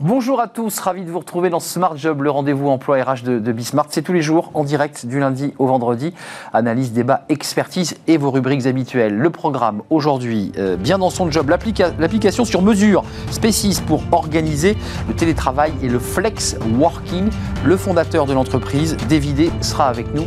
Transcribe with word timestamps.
Bonjour 0.00 0.40
à 0.40 0.46
tous, 0.46 0.78
ravi 0.78 1.04
de 1.04 1.10
vous 1.10 1.18
retrouver 1.18 1.50
dans 1.50 1.58
Smart 1.58 1.96
Job, 1.96 2.22
le 2.22 2.30
rendez-vous 2.30 2.68
emploi 2.68 3.02
RH 3.02 3.24
de, 3.24 3.52
Bismart. 3.52 3.86
C'est 3.88 4.02
tous 4.02 4.12
les 4.12 4.22
jours 4.22 4.52
en 4.54 4.62
direct 4.62 5.06
du 5.06 5.18
lundi 5.18 5.54
au 5.58 5.66
vendredi. 5.66 6.14
Analyse, 6.52 6.92
débat, 6.92 7.24
expertise 7.28 7.96
et 8.06 8.16
vos 8.16 8.30
rubriques 8.30 8.66
habituelles. 8.66 9.16
Le 9.16 9.30
programme 9.30 9.82
aujourd'hui, 9.90 10.52
euh, 10.56 10.76
bien 10.76 10.98
dans 10.98 11.10
son 11.10 11.28
job, 11.32 11.50
l'application 11.50 12.44
sur 12.44 12.62
mesure 12.62 13.02
Species 13.32 13.82
pour 13.88 14.04
organiser 14.12 14.76
le 15.08 15.14
télétravail 15.14 15.72
et 15.82 15.88
le 15.88 15.98
flex 15.98 16.56
working. 16.78 17.28
Le 17.64 17.76
fondateur 17.76 18.26
de 18.26 18.34
l'entreprise, 18.34 18.96
David 19.08 19.50
sera 19.64 19.88
avec 19.88 20.14
nous 20.14 20.26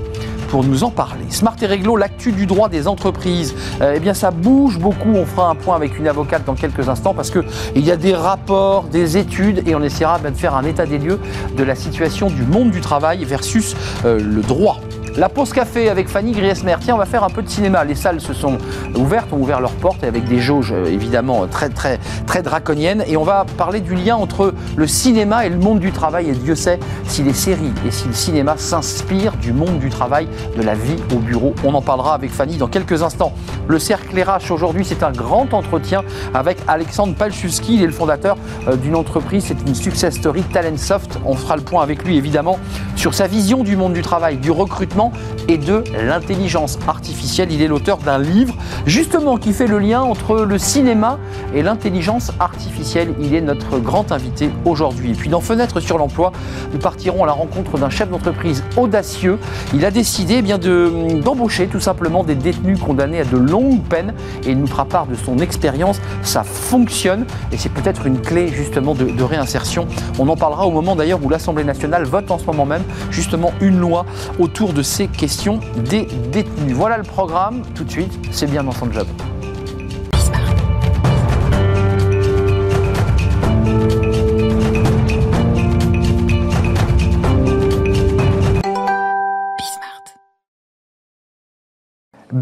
pour 0.52 0.66
nous 0.66 0.84
en 0.84 0.90
parler. 0.90 1.24
Smart 1.30 1.56
et 1.62 1.66
Réglo, 1.66 1.96
l'actu 1.96 2.34
du 2.34 2.46
droit 2.46 2.68
des 2.68 2.90
entreprises. 2.90 3.56
Euh, 3.82 3.94
eh 3.96 4.02
bien, 4.02 4.14
ça 4.14 4.32
bouge 4.32 4.78
beaucoup. 4.78 5.14
On 5.16 5.26
fera 5.26 5.50
un 5.50 5.56
point 5.56 5.78
avec 5.78 5.98
une 5.98 6.10
avocate 6.10 6.44
dans 6.44 6.56
quelques 6.56 6.90
instants 6.90 7.14
parce 7.14 7.32
qu'il 7.32 7.86
y 7.86 7.90
a 7.90 7.96
des 7.96 8.14
rapports, 8.14 8.84
des 8.84 9.18
études 9.18 9.61
et 9.66 9.76
on 9.76 9.84
essaiera 9.84 10.20
de 10.20 10.30
faire 10.36 10.56
un 10.56 10.64
état 10.64 10.86
des 10.86 10.98
lieux 10.98 11.20
de 11.56 11.64
la 11.64 11.76
situation 11.76 12.30
du 12.30 12.44
monde 12.44 12.72
du 12.72 12.82
travail 12.82 13.26
versus 13.26 13.76
euh, 14.06 14.20
le 14.20 14.42
droit. 14.42 14.80
La 15.18 15.28
pause 15.28 15.52
café 15.52 15.90
avec 15.90 16.08
Fanny 16.08 16.32
Griesmer. 16.32 16.78
Tiens, 16.80 16.96
on 16.96 16.98
va 16.98 17.06
faire 17.06 17.26
un 17.26 17.30
peu 17.30 17.42
de 17.42 17.50
cinéma. 17.50 17.84
Les 17.84 17.96
salles 17.96 18.22
se 18.22 18.34
sont 18.34 18.58
ouvertes, 18.96 19.34
ont 19.34 19.42
ouvert 19.42 19.60
leurs 19.60 19.74
portes 19.74 20.06
avec 20.06 20.24
des 20.24 20.40
jauges 20.40 20.72
euh, 20.72 20.86
évidemment 20.86 21.48
très 21.48 21.68
très 21.68 22.00
très 22.26 22.42
draconiennes. 22.42 23.04
Et 23.08 23.18
on 23.18 23.24
va 23.24 23.46
parler 23.58 23.82
du 23.82 23.94
lien 23.94 24.16
entre 24.16 24.54
le 24.78 24.88
cinéma 24.88 25.46
et 25.46 25.50
le 25.50 25.58
monde 25.58 25.80
du 25.80 25.92
travail. 25.92 26.30
Et 26.30 26.32
Dieu 26.32 26.56
sait 26.56 26.80
si 27.04 27.24
les 27.24 27.34
séries 27.34 27.74
et 27.86 27.92
si 27.92 28.08
le 28.08 28.14
cinéma 28.14 28.56
s'inspirent 28.56 29.36
du 29.36 29.52
monde 29.52 29.80
du 29.80 29.90
travail, 29.90 30.30
de 30.56 30.62
la 30.62 30.76
vie 30.76 30.96
au 31.14 31.20
bureau. 31.20 31.56
On 31.66 31.74
en 31.74 31.82
parlera 31.82 32.14
avec 32.14 32.32
Fanny 32.32 32.56
dans 32.56 32.70
quelques 32.70 33.04
instants. 33.04 33.34
Le 33.68 33.80
cercle 33.80 34.18
RH 34.18 34.52
aujourd'hui, 34.52 34.86
c'est 34.86 35.04
un 35.04 35.12
grand 35.12 35.54
entretien 35.54 36.04
avec 36.34 36.58
Alexandre 36.70 37.16
Palchuski. 37.16 37.76
Il 37.76 37.84
est 37.84 37.88
le 37.88 37.92
fondateur 37.92 38.38
euh, 38.70 38.78
d'une 38.78 38.96
entreprise. 38.96 39.44
C'est 39.48 39.62
une 39.68 39.76
success 39.76 40.16
story 40.16 40.44
Talentsoft. 40.44 41.20
On 41.26 41.36
fera 41.36 41.58
le 41.58 41.64
point 41.64 41.84
avec 41.84 42.06
lui 42.06 42.16
évidemment 42.16 42.60
sur 42.96 43.14
sa 43.14 43.28
vision 43.28 43.64
du 43.64 43.76
monde 43.76 43.94
du 43.94 44.02
travail, 44.04 44.38
du 44.38 44.52
recrutement 44.52 45.01
et 45.48 45.58
de 45.58 45.84
l'intelligence 46.06 46.78
artificielle. 46.88 47.52
Il 47.52 47.62
est 47.62 47.68
l'auteur 47.68 47.98
d'un 47.98 48.20
livre 48.20 48.56
justement 48.86 49.38
qui 49.38 49.54
fait 49.54 49.68
le 49.68 49.80
lien 49.80 50.02
entre 50.02 50.42
le 50.42 50.58
cinéma 50.58 51.18
et 51.56 51.64
l'intelligence 51.64 52.32
artificielle. 52.40 53.14
Il 53.20 53.34
est 53.34 53.42
notre 53.42 53.80
grand 53.80 54.12
invité 54.12 54.50
aujourd'hui. 54.66 55.12
Et 55.12 55.16
puis 55.16 55.30
dans 55.30 55.42
Fenêtre 55.42 55.80
sur 55.80 55.98
l'emploi, 55.98 56.32
nous 56.74 56.80
partirons 56.80 57.24
à 57.24 57.28
la 57.28 57.34
rencontre 57.34 57.78
d'un 57.78 57.90
chef 57.90 58.10
d'entreprise 58.10 58.64
audacieux. 58.78 59.40
Il 59.74 59.86
a 59.86 59.92
décidé 59.92 60.36
eh 60.40 60.42
bien 60.42 60.58
d'embaucher 60.58 61.68
tout 61.68 61.80
simplement 61.80 62.24
des 62.24 62.36
détenus 62.36 62.80
condamnés 62.80 63.22
à 63.22 63.26
de 63.26 63.38
longues 63.38 63.82
peines 63.84 64.14
et 64.46 64.52
il 64.52 64.60
nous 64.60 64.68
fera 64.68 64.86
part 64.86 65.08
de 65.08 65.16
son 65.16 65.40
expérience. 65.40 66.00
Ça 66.22 66.44
fonctionne 66.44 67.26
et 67.52 67.58
c'est 67.58 67.72
peut-être 67.72 68.06
une 68.06 68.20
clé 68.20 68.50
justement 68.50 68.94
de, 68.94 69.06
de 69.06 69.24
réinsertion. 69.24 69.88
On 70.20 70.28
en 70.28 70.36
parlera 70.36 70.66
au 70.66 70.72
moment 70.72 70.96
d'ailleurs 70.96 71.20
où 71.24 71.30
l'Assemblée 71.30 71.64
nationale 71.64 72.04
vote 72.04 72.30
en 72.32 72.38
ce 72.38 72.46
moment 72.46 72.66
même 72.66 72.84
justement 73.10 73.52
une 73.62 73.80
loi 73.80 74.06
autour 74.40 74.74
de 74.74 74.82
ces 74.92 75.08
questions 75.08 75.62
des 75.90 76.06
détenus. 76.34 76.76
Voilà 76.76 76.98
le 76.98 77.04
programme, 77.04 77.62
tout 77.76 77.86
de 77.86 77.90
suite, 77.90 78.12
c'est 78.32 78.50
bien 78.50 78.62
dans 78.64 78.74
son 78.74 78.92
job. 78.92 79.08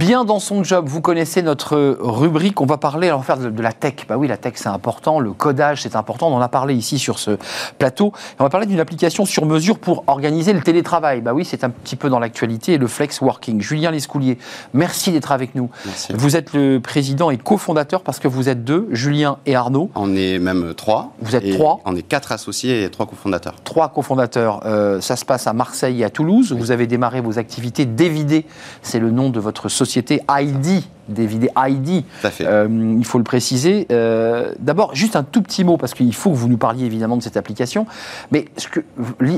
Bien 0.09 0.25
dans 0.25 0.39
son 0.39 0.63
job. 0.63 0.85
Vous 0.87 1.01
connaissez 1.01 1.43
notre 1.43 1.95
rubrique. 2.01 2.61
On 2.61 2.65
va 2.65 2.77
parler, 2.77 3.15
faire 3.21 3.37
de, 3.37 3.61
la 3.61 3.73
tech. 3.73 4.07
Bah 4.07 4.17
oui, 4.17 4.27
la 4.27 4.37
tech, 4.37 4.53
c'est 4.55 4.67
important. 4.67 5.19
Le 5.19 5.33
codage, 5.33 5.83
c'est 5.83 5.95
important. 5.95 6.29
On 6.29 6.35
en 6.37 6.41
a 6.41 6.47
parlé 6.47 6.73
ici 6.73 6.97
sur 6.97 7.19
ce 7.19 7.37
plateau. 7.77 8.11
on 8.39 8.43
va 8.43 8.49
parler 8.49 8.65
d'une 8.65 8.79
application 8.79 9.27
sur 9.27 9.45
mesure 9.45 9.77
pour 9.77 10.03
organiser 10.07 10.51
le 10.51 10.61
télétravail. 10.61 11.21
Bah 11.21 11.35
oui, 11.35 11.45
c'est 11.45 11.63
un 11.63 11.69
petit 11.69 11.95
peu 11.95 12.09
dans 12.09 12.17
l'actualité. 12.17 12.79
Le 12.79 12.87
flex 12.87 13.21
working. 13.21 13.61
Julien 13.61 13.91
Lescoulier, 13.91 14.39
merci 14.73 15.11
d'être 15.11 15.31
avec 15.31 15.53
nous. 15.53 15.69
Vous 16.15 16.35
êtes 16.35 16.53
le 16.53 16.79
président 16.79 17.29
et 17.29 17.37
cofondateur 17.37 18.01
parce 18.01 18.17
que 18.17 18.27
vous 18.27 18.49
êtes 18.49 18.63
deux, 18.63 18.87
Julien 18.89 19.37
et 19.45 19.55
Arnaud. 19.55 19.91
On 19.93 20.15
est 20.15 20.39
même 20.39 20.73
trois. 20.73 21.13
Vous 21.21 21.35
êtes 21.35 21.53
trois. 21.53 21.81
On 21.85 21.95
est 21.95 22.01
quatre 22.01 22.31
associés 22.31 22.83
et 22.83 22.89
trois 22.89 23.05
cofondateurs. 23.05 23.57
Trois 23.63 23.89
cofondateurs. 23.89 24.61
Euh, 24.65 25.01
ça 25.01 25.15
se 25.15 25.23
passe 25.23 25.45
à 25.45 25.53
Marseille 25.53 26.01
et 26.01 26.03
à 26.03 26.09
Toulouse. 26.09 26.51
Vous 26.51 26.71
avez 26.71 26.87
démarré 26.87 27.21
vos 27.21 27.37
activités. 27.37 27.85
Dévidé, 27.85 28.47
c'est 28.81 28.97
le 28.97 29.11
nom 29.11 29.29
de 29.29 29.39
votre 29.39 29.69
société 29.69 29.98
société 29.99 30.21
ID, 30.29 30.83
DVD 31.07 31.49
ID. 31.57 32.03
Euh, 32.41 32.95
il 32.97 33.05
faut 33.05 33.17
le 33.17 33.23
préciser. 33.23 33.87
Euh, 33.91 34.53
d'abord, 34.59 34.95
juste 34.95 35.15
un 35.15 35.23
tout 35.23 35.41
petit 35.41 35.63
mot, 35.63 35.77
parce 35.77 35.93
qu'il 35.93 36.13
faut 36.15 36.31
que 36.31 36.35
vous 36.35 36.47
nous 36.47 36.57
parliez 36.57 36.85
évidemment 36.85 37.17
de 37.17 37.23
cette 37.23 37.37
application. 37.37 37.85
Mais 38.31 38.45
ce 38.57 38.67
que, 38.67 38.79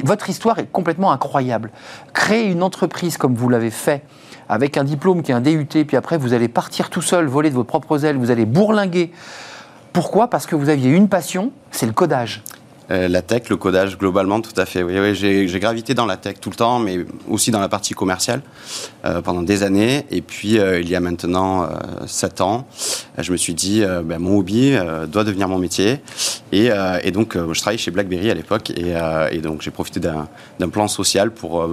votre 0.04 0.30
histoire 0.30 0.60
est 0.60 0.72
complètement 0.72 1.12
incroyable. 1.12 1.72
Créer 2.14 2.46
une 2.46 2.64
entreprise 2.64 3.18
comme 3.18 3.36
vous 3.36 3.50
l'avez 3.50 3.72
fait, 3.72 4.04
avec 4.50 4.78
un 4.78 4.84
diplôme 4.84 5.24
qui 5.24 5.32
est 5.32 5.36
un 5.36 5.42
DUT, 5.42 5.66
puis 5.66 5.98
après 5.98 6.18
vous 6.18 6.34
allez 6.34 6.48
partir 6.48 6.90
tout 6.90 7.02
seul, 7.02 7.26
voler 7.26 7.50
de 7.50 7.56
vos 7.56 7.64
propres 7.64 8.06
ailes, 8.06 8.18
vous 8.18 8.32
allez 8.32 8.46
bourlinguer. 8.46 9.12
Pourquoi? 9.94 10.30
Parce 10.30 10.46
que 10.46 10.56
vous 10.56 10.70
aviez 10.70 10.92
une 10.92 11.10
passion, 11.10 11.52
c'est 11.72 11.86
le 11.86 11.92
codage. 11.92 12.44
Euh, 12.91 13.07
la 13.07 13.22
tech, 13.22 13.44
le 13.50 13.56
codage, 13.56 13.97
globalement, 13.97 14.41
tout 14.41 14.53
à 14.57 14.66
fait. 14.66 14.84
Oui, 14.84 15.00
oui 15.00 15.16
j'ai 15.16 15.59
gravité 15.59 15.94
dans 15.94 16.06
la 16.06 16.18
tech 16.18 16.35
tout 16.41 16.50
le 16.50 16.56
temps, 16.56 16.79
mais 16.79 17.06
aussi 17.29 17.50
dans 17.50 17.59
la 17.59 17.69
partie 17.69 17.94
commerciale 17.94 18.41
euh, 19.06 19.22
pendant 19.22 19.44
des 19.44 19.63
années. 19.63 20.06
Et 20.12 20.22
puis, 20.22 20.59
euh, 20.59 20.81
il 20.81 20.90
y 20.90 20.96
a 20.96 21.00
maintenant 21.00 21.69
7 22.06 22.41
ans, 22.41 22.68
je 23.18 23.31
me 23.31 23.38
suis 23.38 23.53
dit, 23.53 23.84
ben, 24.03 24.19
mon 24.19 24.38
hobby 24.38 24.75
doit 25.07 25.24
devenir 25.24 25.47
mon 25.47 25.57
métier. 25.57 26.00
Et, 26.51 26.69
donc, 27.12 27.38
je 27.38 27.59
travaillais 27.59 27.78
chez 27.78 27.91
BlackBerry 27.91 28.30
à 28.30 28.34
l'époque. 28.34 28.72
Et, 28.72 29.38
donc, 29.40 29.62
j'ai 29.62 29.72
profité 29.72 30.00
d'un 30.00 30.69
plan 30.69 30.88
social 30.88 31.31
pour 31.31 31.69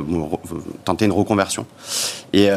tenter 0.85 1.07
une 1.07 1.13
reconversion. 1.13 1.67
Et, 2.33 2.49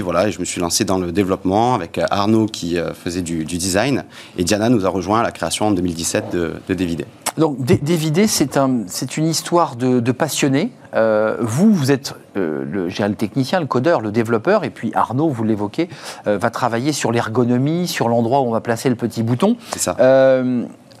voilà, 0.00 0.30
je 0.30 0.38
me 0.38 0.44
suis 0.44 0.60
lancé 0.60 0.84
dans 0.84 0.98
le 0.98 1.12
développement 1.12 1.74
avec 1.74 2.00
Arnaud 2.10 2.46
qui 2.46 2.76
faisait 2.94 3.22
du, 3.22 3.44
design. 3.44 4.04
Et 4.38 4.44
Diana 4.44 4.68
nous 4.68 4.86
a 4.86 4.88
rejoint 4.88 5.20
à 5.20 5.22
la 5.22 5.30
création 5.30 5.66
en 5.66 5.70
2017 5.70 6.32
de, 6.32 6.52
de 6.68 6.74
DVD. 6.74 7.04
Donc, 7.38 7.56
Dévidé, 7.62 8.26
c'est 8.26 8.56
un, 8.56 8.84
une 9.16 9.26
histoire 9.26 9.76
de, 9.76 10.00
de 10.00 10.12
passionnés. 10.12 10.70
Euh, 10.94 11.36
vous, 11.40 11.72
vous 11.72 11.90
êtes 11.90 12.14
euh, 12.36 12.64
le, 12.70 12.88
le, 12.88 13.14
technicien, 13.14 13.60
le 13.60 13.66
codeur, 13.66 14.02
le 14.02 14.10
développeur, 14.10 14.64
et 14.64 14.70
puis 14.70 14.92
Arnaud, 14.94 15.30
vous 15.30 15.44
l'évoquez, 15.44 15.88
euh, 16.26 16.36
va 16.36 16.50
travailler 16.50 16.92
sur 16.92 17.10
l'ergonomie, 17.10 17.88
sur 17.88 18.08
l'endroit 18.08 18.40
où 18.40 18.44
on 18.44 18.50
va 18.50 18.60
placer 18.60 18.90
le 18.90 18.96
petit 18.96 19.22
bouton. 19.22 19.56
C'est 19.72 19.78
ça. 19.78 19.96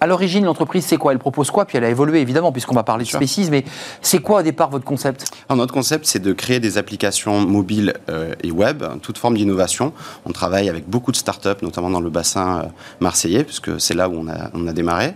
À 0.02 0.06
l'origine, 0.08 0.44
l'entreprise, 0.44 0.84
c'est 0.84 0.96
quoi? 0.96 1.12
Elle 1.12 1.20
propose 1.20 1.52
quoi? 1.52 1.64
Puis 1.64 1.78
elle 1.78 1.84
a 1.84 1.88
évolué, 1.88 2.20
évidemment, 2.20 2.50
puisqu'on 2.50 2.74
va 2.74 2.82
parler 2.82 3.04
de 3.04 3.08
spécisme, 3.08 3.52
mais 3.52 3.64
c'est 4.00 4.18
quoi 4.18 4.40
au 4.40 4.42
départ 4.42 4.68
votre 4.68 4.84
concept? 4.84 5.26
Alors, 5.48 5.58
Notre 5.58 5.72
concept, 5.72 6.06
c'est 6.06 6.18
de 6.18 6.32
créer 6.32 6.58
des 6.58 6.76
applications 6.76 7.40
mobiles 7.46 7.94
et 8.42 8.50
web, 8.50 8.82
toute 9.00 9.16
forme 9.16 9.36
d'innovation. 9.36 9.92
On 10.26 10.32
travaille 10.32 10.68
avec 10.68 10.88
beaucoup 10.88 11.12
de 11.12 11.16
startups, 11.16 11.62
notamment 11.62 11.88
dans 11.88 12.00
le 12.00 12.10
bassin 12.10 12.64
marseillais, 12.98 13.44
puisque 13.44 13.80
c'est 13.80 13.94
là 13.94 14.08
où 14.08 14.14
on 14.14 14.28
a, 14.28 14.50
on 14.54 14.66
a 14.66 14.72
démarré. 14.72 15.14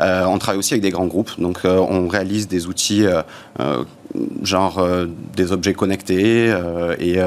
Euh, 0.00 0.24
on 0.24 0.38
travaille 0.38 0.58
aussi 0.58 0.74
avec 0.74 0.82
des 0.82 0.90
grands 0.90 1.06
groupes, 1.06 1.38
donc 1.38 1.60
euh, 1.64 1.78
on 1.78 2.08
réalise 2.08 2.48
des 2.48 2.66
outils 2.66 3.06
euh, 4.16 4.20
genre 4.42 4.86
des 5.36 5.52
objets 5.52 5.74
connectés 5.74 6.54
et, 6.98 7.18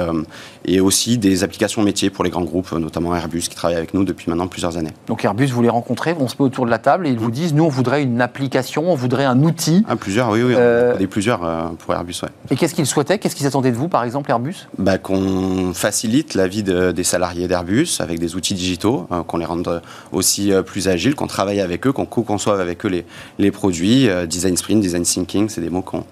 et 0.66 0.80
aussi 0.80 1.18
des 1.18 1.44
applications 1.44 1.82
métiers 1.82 2.10
pour 2.10 2.24
les 2.24 2.30
grands 2.30 2.44
groupes, 2.44 2.72
notamment 2.74 3.16
Airbus 3.16 3.42
qui 3.42 3.56
travaille 3.56 3.78
avec 3.78 3.94
nous 3.94 4.04
depuis 4.04 4.30
maintenant 4.30 4.48
plusieurs 4.48 4.78
années. 4.78 4.92
Donc 5.08 5.26
Airbus, 5.26 5.48
vous 5.48 5.62
les 5.62 5.70
rencontrez, 5.70 6.16
on 6.20 6.28
se 6.28 6.36
met 6.40 6.46
autour 6.46 6.66
de 6.66 6.70
la 6.70 6.78
table 6.78 7.08
et 7.08 7.10
ils 7.10 7.20
vous 7.20 7.32
disent, 7.32 7.54
nous 7.54 7.64
on 7.64 7.70
voudrait 7.70 8.04
une 8.04 8.22
application, 8.22 8.92
on 8.92 8.96
voudrait 8.96 9.26
un 9.26 9.42
outil. 9.44 9.84
Ah, 9.88 9.96
plusieurs, 9.96 10.30
oui, 10.30 10.44
oui, 10.44 10.54
on 10.56 10.60
a 10.60 11.08
plusieurs 11.08 11.40
pour 11.80 11.94
Airbus, 11.94 12.22
ouais. 12.24 12.30
Et 12.52 12.56
qu'est-ce 12.56 12.76
qu'ils 12.76 12.86
souhaitaient? 12.86 13.18
Qu'est-ce 13.18 13.36
qu'ils 13.36 13.48
attendaient 13.48 13.72
de 13.72 13.78
vous, 13.78 13.90
par 13.90 14.04
exemple, 14.04 14.30
Airbus? 14.30 14.68
Bah, 14.78 14.98
Qu'on 14.98 15.74
facilite 15.74 16.36
la 16.36 16.48
vie 16.48 16.64
des 16.64 17.04
salariés 17.04 17.48
d'Airbus 17.48 17.98
avec 18.00 18.20
des 18.20 18.36
outils 18.36 18.54
digitaux, 18.54 19.08
qu'on 19.28 19.38
les 19.38 19.46
rende 19.46 19.82
aussi 20.12 20.52
plus 20.66 20.88
agiles, 20.88 21.16
qu'on 21.16 21.28
travaille 21.28 21.62
avec 21.62 21.88
eux, 21.88 21.92
qu'on 21.92 22.06
co-conçoive 22.06 22.60
avec 22.60 22.86
eux 22.86 22.90
les, 22.90 23.06
les 23.40 23.52
produits. 23.52 24.10
Euh, 24.10 24.26
design 24.26 24.58
sprint, 24.58 24.82
design 24.82 25.04
thinking, 25.04 25.50
c'est 25.50 25.62
des 25.62 25.70
mots 25.70 25.82
qu'on 25.82 26.04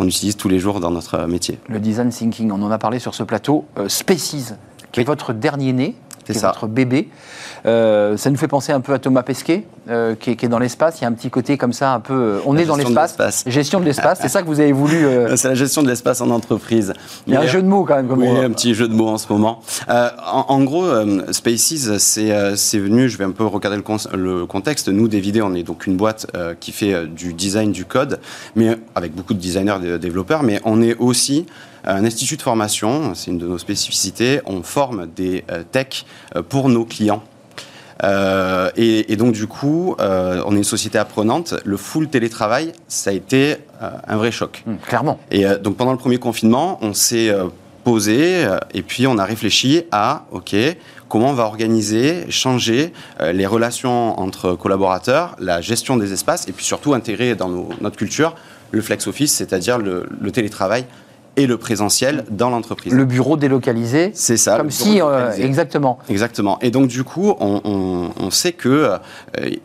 qu'on 0.00 0.08
utilise 0.08 0.36
tous 0.36 0.48
les 0.48 0.58
jours 0.58 0.80
dans 0.80 0.90
notre 0.90 1.26
métier. 1.26 1.58
Le 1.68 1.78
design 1.78 2.08
thinking, 2.08 2.50
on 2.52 2.62
en 2.62 2.70
a 2.70 2.78
parlé 2.78 2.98
sur 2.98 3.14
ce 3.14 3.22
plateau. 3.22 3.66
Euh, 3.76 3.86
Species, 3.90 4.54
qui 4.92 5.00
est 5.00 5.04
votre 5.04 5.34
dernier 5.34 5.74
né, 5.74 5.94
c'est 6.32 6.40
ça. 6.40 6.48
votre 6.48 6.66
bébé. 6.66 7.08
Euh, 7.66 8.16
ça 8.16 8.30
nous 8.30 8.36
fait 8.36 8.48
penser 8.48 8.72
un 8.72 8.80
peu 8.80 8.92
à 8.92 8.98
Thomas 8.98 9.22
Pesquet, 9.22 9.64
euh, 9.88 10.14
qui, 10.14 10.30
est, 10.30 10.48
dans 10.48 10.58
l'espace. 10.58 11.00
Il 11.00 11.02
y 11.02 11.04
a 11.04 11.08
un 11.08 11.12
petit 11.12 11.30
côté 11.30 11.56
comme 11.56 11.72
ça, 11.72 11.92
un 11.92 12.00
peu. 12.00 12.14
Euh, 12.14 12.38
on 12.46 12.56
est 12.56 12.64
dans 12.64 12.76
l'espace. 12.76 13.44
Gestion 13.46 13.80
de 13.80 13.84
l'espace. 13.84 14.18
c'est 14.20 14.28
ça 14.28 14.42
que 14.42 14.46
vous 14.46 14.60
avez 14.60 14.72
voulu. 14.72 15.06
C'est 15.36 15.48
la 15.48 15.54
gestion 15.54 15.82
de 15.82 15.88
l'espace 15.88 16.20
en 16.20 16.30
entreprise. 16.30 16.92
Il 17.26 17.34
y 17.34 17.36
a 17.36 17.40
un 17.40 17.46
jeu 17.46 17.62
de 17.62 17.66
mots 17.66 17.84
quand 17.84 17.96
même. 17.96 18.08
Comme 18.08 18.20
oui, 18.20 18.28
un 18.28 18.50
petit 18.50 18.74
jeu 18.74 18.88
de 18.88 18.94
mots 18.94 19.08
en 19.08 19.18
ce 19.18 19.30
moment. 19.32 19.60
En, 19.88 20.62
gros, 20.62 20.86
Spaces, 21.32 21.98
c'est 21.98 22.78
venu. 22.78 23.08
Je 23.08 23.18
vais 23.18 23.24
un 23.24 23.30
peu 23.30 23.44
regarder 23.44 23.78
le, 23.78 24.16
le 24.16 24.46
contexte. 24.46 24.88
Nous, 24.88 25.08
David, 25.08 25.40
on 25.42 25.54
est 25.54 25.62
donc 25.62 25.86
une 25.86 25.96
boîte 25.96 26.26
qui 26.60 26.72
fait 26.72 27.06
du 27.06 27.32
design, 27.32 27.72
du 27.72 27.84
code, 27.84 28.20
mais 28.56 28.76
avec 28.94 29.14
beaucoup 29.14 29.34
de 29.34 29.38
designers, 29.38 29.78
de 29.82 29.96
développeurs, 29.96 30.42
mais 30.42 30.60
on 30.64 30.82
est 30.82 30.96
aussi 30.98 31.46
un 31.84 32.04
institut 32.04 32.36
de 32.36 32.42
formation, 32.42 33.14
c'est 33.14 33.30
une 33.30 33.38
de 33.38 33.46
nos 33.46 33.58
spécificités. 33.58 34.40
On 34.46 34.62
forme 34.62 35.06
des 35.06 35.44
techs 35.72 36.06
pour 36.48 36.68
nos 36.68 36.84
clients 36.84 37.22
et, 38.76 39.16
donc 39.16 39.32
du 39.32 39.46
coup, 39.46 39.94
on 39.98 40.54
est 40.54 40.58
une 40.58 40.64
société 40.64 40.98
apprenante. 40.98 41.54
Le 41.64 41.76
full 41.76 42.08
télétravail, 42.08 42.72
ça 42.88 43.10
a 43.10 43.12
été 43.12 43.56
un 43.80 44.16
vrai 44.16 44.30
choc. 44.30 44.62
Mmh, 44.66 44.74
clairement. 44.86 45.18
Et 45.30 45.44
donc 45.62 45.76
pendant 45.76 45.92
le 45.92 45.98
premier 45.98 46.18
confinement, 46.18 46.78
on 46.82 46.94
s'est 46.94 47.34
posé 47.84 48.46
et 48.74 48.82
puis 48.82 49.06
on 49.06 49.18
a 49.18 49.24
réfléchi 49.24 49.82
à, 49.90 50.24
ok, 50.32 50.54
comment 51.08 51.30
on 51.30 51.34
va 51.34 51.44
organiser, 51.44 52.30
changer 52.30 52.92
les 53.20 53.46
relations 53.46 54.18
entre 54.18 54.54
collaborateurs, 54.54 55.36
la 55.38 55.60
gestion 55.60 55.96
des 55.96 56.12
espaces 56.12 56.48
et 56.48 56.52
puis 56.52 56.64
surtout 56.64 56.94
intégrer 56.94 57.34
dans 57.34 57.48
notre 57.80 57.96
culture 57.96 58.34
le 58.70 58.80
flex 58.80 59.06
office, 59.06 59.32
c'est-à-dire 59.32 59.78
le, 59.78 60.06
télétravail 60.32 60.84
et 61.36 61.46
le 61.46 61.56
présentiel 61.56 62.24
dans 62.30 62.50
l'entreprise. 62.50 62.92
Le 62.92 63.04
bureau 63.04 63.36
délocalisé. 63.36 64.10
C'est 64.14 64.36
ça. 64.36 64.56
Comme 64.56 64.70
si, 64.70 65.00
euh, 65.00 65.32
exactement. 65.32 65.98
Exactement. 66.08 66.58
Et 66.60 66.70
donc 66.70 66.88
du 66.88 67.04
coup, 67.04 67.34
on, 67.40 68.30
sait 68.30 68.52
que 68.52 68.68
euh, 68.68 68.98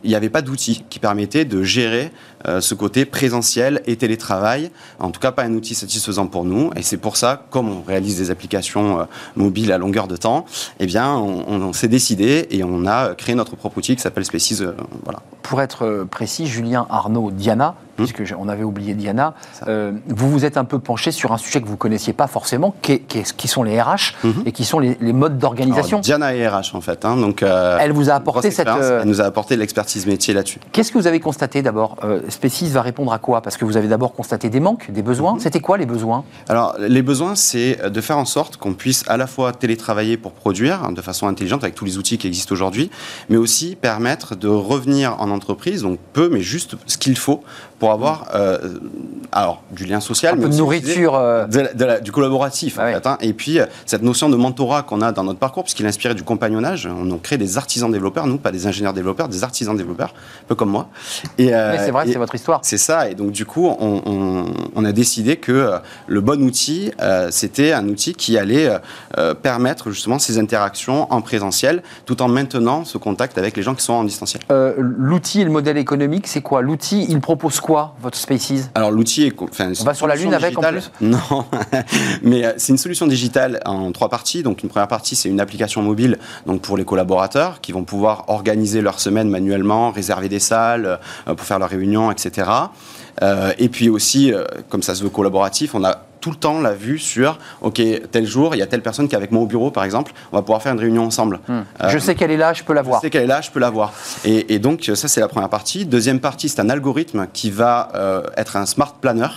il 0.02 0.08
n'y 0.08 0.14
avait 0.14 0.28
pas 0.28 0.42
d'outil 0.42 0.84
qui 0.90 0.98
permettait 0.98 1.44
de 1.44 1.62
gérer 1.62 2.10
euh, 2.48 2.60
ce 2.60 2.74
côté 2.74 3.04
présentiel 3.04 3.82
et 3.86 3.96
télétravail. 3.96 4.70
En 4.98 5.10
tout 5.10 5.20
cas, 5.20 5.32
pas 5.32 5.44
un 5.44 5.54
outil 5.54 5.74
satisfaisant 5.74 6.26
pour 6.26 6.44
nous. 6.44 6.70
Et 6.76 6.82
c'est 6.82 6.96
pour 6.96 7.16
ça, 7.16 7.46
comme 7.50 7.68
on 7.68 7.82
réalise 7.82 8.18
des 8.18 8.30
applications 8.30 9.06
mobiles 9.36 9.72
à 9.72 9.78
longueur 9.78 10.08
de 10.08 10.16
temps, 10.16 10.46
eh 10.80 10.86
bien, 10.86 11.14
on, 11.16 11.72
s'est 11.72 11.88
décidé 11.88 12.46
et 12.50 12.64
on 12.64 12.86
a 12.86 13.14
créé 13.14 13.34
notre 13.34 13.56
propre 13.56 13.78
outil 13.78 13.96
qui 13.96 14.02
s'appelle 14.02 14.24
Species. 14.24 14.62
voilà. 15.04 15.20
Pour 15.48 15.60
être 15.62 16.06
précis, 16.10 16.46
Julien 16.46 16.86
Arnaud 16.90 17.30
Diana 17.30 17.74
Hmm. 17.98 18.04
puisque 18.04 18.34
on 18.38 18.48
avait 18.48 18.62
oublié 18.62 18.94
Diana, 18.94 19.34
euh, 19.68 19.92
vous 20.08 20.30
vous 20.30 20.44
êtes 20.44 20.56
un 20.56 20.64
peu 20.64 20.78
penché 20.78 21.10
sur 21.12 21.32
un 21.32 21.38
sujet 21.38 21.60
que 21.60 21.66
vous 21.66 21.72
ne 21.72 21.78
connaissiez 21.78 22.12
pas 22.12 22.26
forcément, 22.26 22.74
qui, 22.82 23.00
qui, 23.00 23.48
sont 23.48 23.62
les 23.62 23.80
RH 23.80 24.14
mhm. 24.22 24.42
et 24.44 24.52
qui 24.52 24.64
sont 24.64 24.78
les, 24.78 24.96
modes 25.12 25.38
d'organisation. 25.38 26.00
Diana 26.00 26.34
est 26.34 26.46
RH 26.46 26.74
en 26.74 26.80
fait. 26.80 27.04
Hein, 27.04 27.16
donc, 27.16 27.42
euh, 27.42 27.78
Elle 27.80 27.92
vous 27.92 28.10
a 28.10 28.14
apporté 28.14 28.50
cette. 28.50 28.68
Euh, 28.68 29.00
Elle 29.02 29.08
nous 29.08 29.20
a 29.20 29.24
apporté 29.24 29.56
l'expertise 29.56 30.06
métier 30.06 30.34
là-dessus. 30.34 30.60
Qu'est-ce 30.72 30.92
que 30.92 30.98
vous 30.98 31.06
avez 31.06 31.20
constaté 31.20 31.62
d'abord 31.62 31.96
Spécis 32.28 32.68
va 32.68 32.82
répondre 32.82 33.12
à 33.12 33.18
quoi? 33.18 33.40
Parce 33.40 33.56
que 33.56 33.64
vous 33.64 33.76
avez 33.76 33.88
d'abord 33.88 34.12
constaté 34.12 34.50
des 34.50 34.60
manques, 34.60 34.90
des 34.90 35.02
besoins. 35.02 35.34
Mhm. 35.34 35.40
C'était 35.40 35.60
quoi 35.60 35.78
les 35.78 35.86
besoins? 35.86 36.24
Alors, 36.48 36.74
les 36.78 37.02
besoins, 37.02 37.34
c'est 37.34 37.90
de 37.90 38.00
faire 38.00 38.18
en 38.18 38.24
sorte 38.24 38.56
qu'on 38.58 38.74
puisse 38.74 39.04
à 39.08 39.16
la 39.16 39.26
fois 39.26 39.52
télétravailler 39.52 40.16
pour 40.16 40.32
produire 40.32 40.84
hein, 40.84 40.92
de 40.92 41.00
façon 41.00 41.28
intelligente 41.28 41.62
avec 41.62 41.74
tous 41.74 41.84
les 41.84 41.96
outils 41.96 42.18
qui 42.18 42.26
existent 42.26 42.52
aujourd'hui, 42.52 42.90
mais 43.30 43.36
aussi 43.36 43.76
permettre 43.76 44.36
de 44.36 44.48
revenir 44.48 45.16
en 45.18 45.30
entreprise, 45.36 45.82
donc 45.82 45.98
peu, 46.12 46.28
mais 46.28 46.40
juste 46.40 46.76
ce 46.86 46.98
qu'il 46.98 47.16
faut 47.16 47.44
pour 47.78 47.92
avoir 47.92 48.28
euh, 48.34 48.78
alors 49.32 49.62
du 49.70 49.84
lien 49.84 50.00
social, 50.00 50.34
un 50.34 50.42
peu 50.42 50.48
de 50.48 50.56
nourriture, 50.56 51.14
euh. 51.14 51.46
du 52.00 52.12
collaboratif 52.12 52.78
en 52.78 52.86
fait. 52.86 53.06
Hein. 53.06 53.18
Et 53.20 53.32
puis 53.32 53.58
euh, 53.58 53.66
cette 53.84 54.02
notion 54.02 54.28
de 54.28 54.36
mentorat 54.36 54.82
qu'on 54.82 55.02
a 55.02 55.12
dans 55.12 55.24
notre 55.24 55.38
parcours, 55.38 55.64
puisqu'il 55.64 55.84
est 55.84 55.88
inspiré 55.88 56.14
du 56.14 56.22
compagnonnage. 56.22 56.86
On 56.86 57.10
a 57.10 57.18
créé 57.18 57.36
des 57.38 57.58
artisans 57.58 57.90
développeurs, 57.90 58.26
nous 58.26 58.38
pas 58.38 58.52
des 58.52 58.66
ingénieurs 58.66 58.94
développeurs, 58.94 59.28
des 59.28 59.44
artisans 59.44 59.76
développeurs, 59.76 60.14
un 60.42 60.46
peu 60.48 60.54
comme 60.54 60.70
moi. 60.70 60.88
Et 61.38 61.48
c'est 61.48 61.90
vrai, 61.90 62.06
c'est 62.06 62.18
votre 62.18 62.34
histoire. 62.34 62.60
C'est 62.62 62.78
ça. 62.78 63.10
Et 63.10 63.14
donc 63.14 63.30
du 63.32 63.44
coup, 63.44 63.66
on, 63.66 64.84
a 64.84 64.92
décidé 64.92 65.36
que 65.36 65.72
le 66.06 66.20
bon 66.20 66.42
outil, 66.42 66.92
c'était 67.30 67.72
un 67.72 67.86
outil 67.88 68.14
qui 68.14 68.38
allait 68.38 68.70
permettre 69.42 69.90
justement 69.90 70.18
ces 70.18 70.38
interactions 70.38 71.12
en 71.12 71.20
présentiel, 71.20 71.82
tout 72.04 72.22
en 72.22 72.28
maintenant 72.28 72.84
ce 72.84 72.98
contact 72.98 73.36
avec 73.38 73.56
les 73.56 73.62
gens 73.62 73.74
qui 73.74 73.84
sont 73.84 73.94
en 73.94 74.04
distanciel. 74.04 74.42
L'outil 74.78 75.40
et 75.42 75.44
le 75.44 75.50
modèle 75.50 75.76
économique, 75.76 76.26
c'est 76.26 76.40
quoi? 76.42 76.62
L'outil, 76.62 77.06
il 77.08 77.20
propose 77.20 77.60
quoi, 77.60 77.65
votre 78.00 78.16
Spaces 78.16 78.70
Alors 78.74 78.90
l'outil 78.90 79.24
est... 79.24 79.34
Enfin, 79.40 79.72
On 79.80 79.84
va 79.84 79.94
sur 79.94 80.06
la 80.06 80.16
Lune 80.16 80.34
avec 80.34 80.58
en 80.58 80.62
plus 80.62 80.90
Non, 81.00 81.18
mais 82.22 82.44
euh, 82.44 82.52
c'est 82.56 82.72
une 82.72 82.78
solution 82.78 83.06
digitale 83.06 83.60
en 83.64 83.92
trois 83.92 84.08
parties. 84.08 84.42
Donc 84.42 84.62
une 84.62 84.68
première 84.68 84.88
partie, 84.88 85.16
c'est 85.16 85.28
une 85.28 85.40
application 85.40 85.82
mobile 85.82 86.18
donc 86.46 86.62
pour 86.62 86.76
les 86.76 86.84
collaborateurs 86.84 87.60
qui 87.60 87.72
vont 87.72 87.84
pouvoir 87.84 88.24
organiser 88.28 88.80
leur 88.80 89.00
semaine 89.00 89.28
manuellement, 89.28 89.90
réserver 89.90 90.28
des 90.28 90.40
salles 90.40 90.98
euh, 91.28 91.34
pour 91.34 91.46
faire 91.46 91.58
leurs 91.58 91.70
réunions, 91.70 92.10
etc. 92.10 92.50
Euh, 93.22 93.52
et 93.58 93.68
puis 93.68 93.88
aussi, 93.88 94.32
comme 94.68 94.82
ça 94.82 94.94
se 94.94 95.02
veut 95.02 95.10
collaboratif, 95.10 95.74
on 95.74 95.84
a 95.84 96.05
tout 96.26 96.32
le 96.32 96.36
temps 96.36 96.60
la 96.60 96.72
vue 96.72 96.98
sur, 96.98 97.38
OK, 97.60 97.80
tel 98.10 98.26
jour, 98.26 98.56
il 98.56 98.58
y 98.58 98.62
a 98.62 98.66
telle 98.66 98.82
personne 98.82 99.06
qui 99.06 99.14
est 99.14 99.16
avec 99.16 99.30
moi 99.30 99.42
au 99.42 99.46
bureau, 99.46 99.70
par 99.70 99.84
exemple, 99.84 100.10
on 100.32 100.36
va 100.36 100.42
pouvoir 100.42 100.60
faire 100.60 100.72
une 100.72 100.80
réunion 100.80 101.04
ensemble. 101.04 101.38
Hmm. 101.46 101.60
Euh, 101.80 101.88
je 101.88 101.98
sais 101.98 102.16
qu'elle 102.16 102.32
est 102.32 102.36
là, 102.36 102.52
je 102.52 102.64
peux 102.64 102.72
la 102.72 102.82
voir. 102.82 102.98
Je 102.98 103.06
sais 103.06 103.10
qu'elle 103.10 103.22
est 103.22 103.28
là, 103.28 103.40
je 103.40 103.52
peux 103.52 103.60
la 103.60 103.70
voir. 103.70 103.92
Et, 104.24 104.58
donc, 104.58 104.90
ça, 104.92 105.06
c'est 105.06 105.20
la 105.20 105.28
première 105.28 105.50
partie. 105.50 105.86
Deuxième 105.86 106.18
partie, 106.18 106.48
c'est 106.48 106.60
un 106.60 106.68
algorithme 106.68 107.28
qui 107.32 107.52
va 107.52 107.90
euh, 107.94 108.24
être 108.36 108.56
un 108.56 108.66
smart 108.66 108.92
planner. 109.00 109.28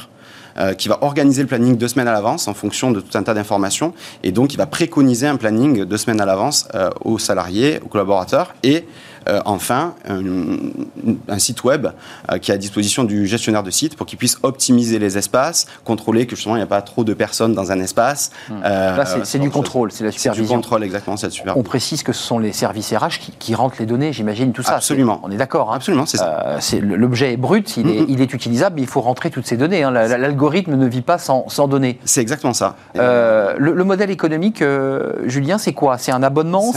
Euh, 0.57 0.73
qui 0.73 0.89
va 0.89 0.97
organiser 1.03 1.43
le 1.43 1.47
planning 1.47 1.77
deux 1.77 1.87
semaines 1.87 2.07
à 2.07 2.11
l'avance 2.11 2.47
en 2.47 2.53
fonction 2.55 2.91
de 2.91 2.99
tout 2.99 3.17
un 3.17 3.23
tas 3.23 3.35
d'informations. 3.35 3.93
Et 4.23 4.31
donc, 4.31 4.51
il 4.53 4.57
va 4.57 4.65
préconiser 4.65 5.27
un 5.27 5.37
planning 5.37 5.85
deux 5.85 5.97
semaines 5.97 6.19
à 6.19 6.25
l'avance 6.25 6.67
aux 7.05 7.19
salariés, 7.19 7.79
aux 7.85 7.87
collaborateurs. 7.87 8.55
Et 8.63 8.85
enfin 9.45 9.93
un, 11.27 11.39
site 11.39 11.63
web 11.63 11.87
euh, 12.31 12.37
qui 12.37 12.51
est 12.51 12.53
à 12.53 12.57
disposition 12.57 13.03
du 13.03 13.27
gestionnaire 13.27 13.63
de 13.63 13.71
site 13.71 13.95
pour 13.95 14.05
qu'il 14.05 14.17
puisse 14.17 14.37
optimiser 14.43 14.99
les 14.99 15.17
espaces, 15.17 15.67
contrôler 15.83 16.25
que 16.25 16.35
justement 16.35 16.55
il 16.55 16.59
n'y 16.59 16.63
a 16.63 16.67
pas 16.67 16.81
trop 16.81 17.03
de 17.03 17.13
personnes 17.13 17.53
dans 17.53 17.71
un 17.71 17.79
espace. 17.79 18.31
Hmm. 18.49 18.53
Euh, 18.63 18.97
Là, 18.97 19.05
c'est 19.23 19.39
du 19.39 19.49
contrôle, 19.49 19.91
c'est 19.91 20.03
la 20.03 20.11
supervision. 20.11 20.43
C'est 20.43 20.49
du 20.49 20.55
contrôle, 20.55 20.83
exactement, 20.83 21.17
c'est 21.17 21.29
On 21.55 21.63
précise 21.63 22.03
que 22.03 22.13
ce 22.13 22.21
sont 22.21 22.39
les 22.39 22.51
services 22.51 22.93
RH 22.93 23.31
qui, 23.39 23.55
rentrent 23.55 23.77
les 23.79 23.85
données, 23.85 24.13
j'imagine, 24.13 24.53
tout 24.53 24.63
ça. 24.63 24.75
Absolument. 24.75 25.19
on 25.23 25.31
est 25.31 25.37
d'accord. 25.37 25.71
Hein. 25.71 25.77
Absolument, 25.77 26.05
c'est 26.05 26.17
ça. 26.17 26.59
L'objet 26.81 27.33
est 27.33 27.37
brut, 27.37 27.77
il, 27.77 27.89
est, 27.89 28.05
il, 28.07 28.21
est, 28.21 28.33
utilisable, 28.33 28.75
mais 28.75 28.81
il 28.81 28.87
faut 28.87 29.01
rentrer 29.01 29.29
toutes 29.29 29.45
ces 29.45 29.57
données. 29.57 29.83
Hein. 29.83 29.91
L'algorithme 29.91 30.75
ne 30.75 30.87
vit 30.87 31.01
pas 31.01 31.17
sans, 31.17 31.47
sans 31.49 31.67
données. 31.67 31.99
C'est 32.05 32.21
exactement 32.21 32.53
ça. 32.53 32.75
le, 32.95 33.83
modèle 33.83 34.11
économique, 34.11 34.63
Julien, 35.25 35.57
c'est 35.57 35.73
quoi? 35.73 35.97
C'est 35.97 36.11
un 36.11 36.23
abonnement? 36.23 36.71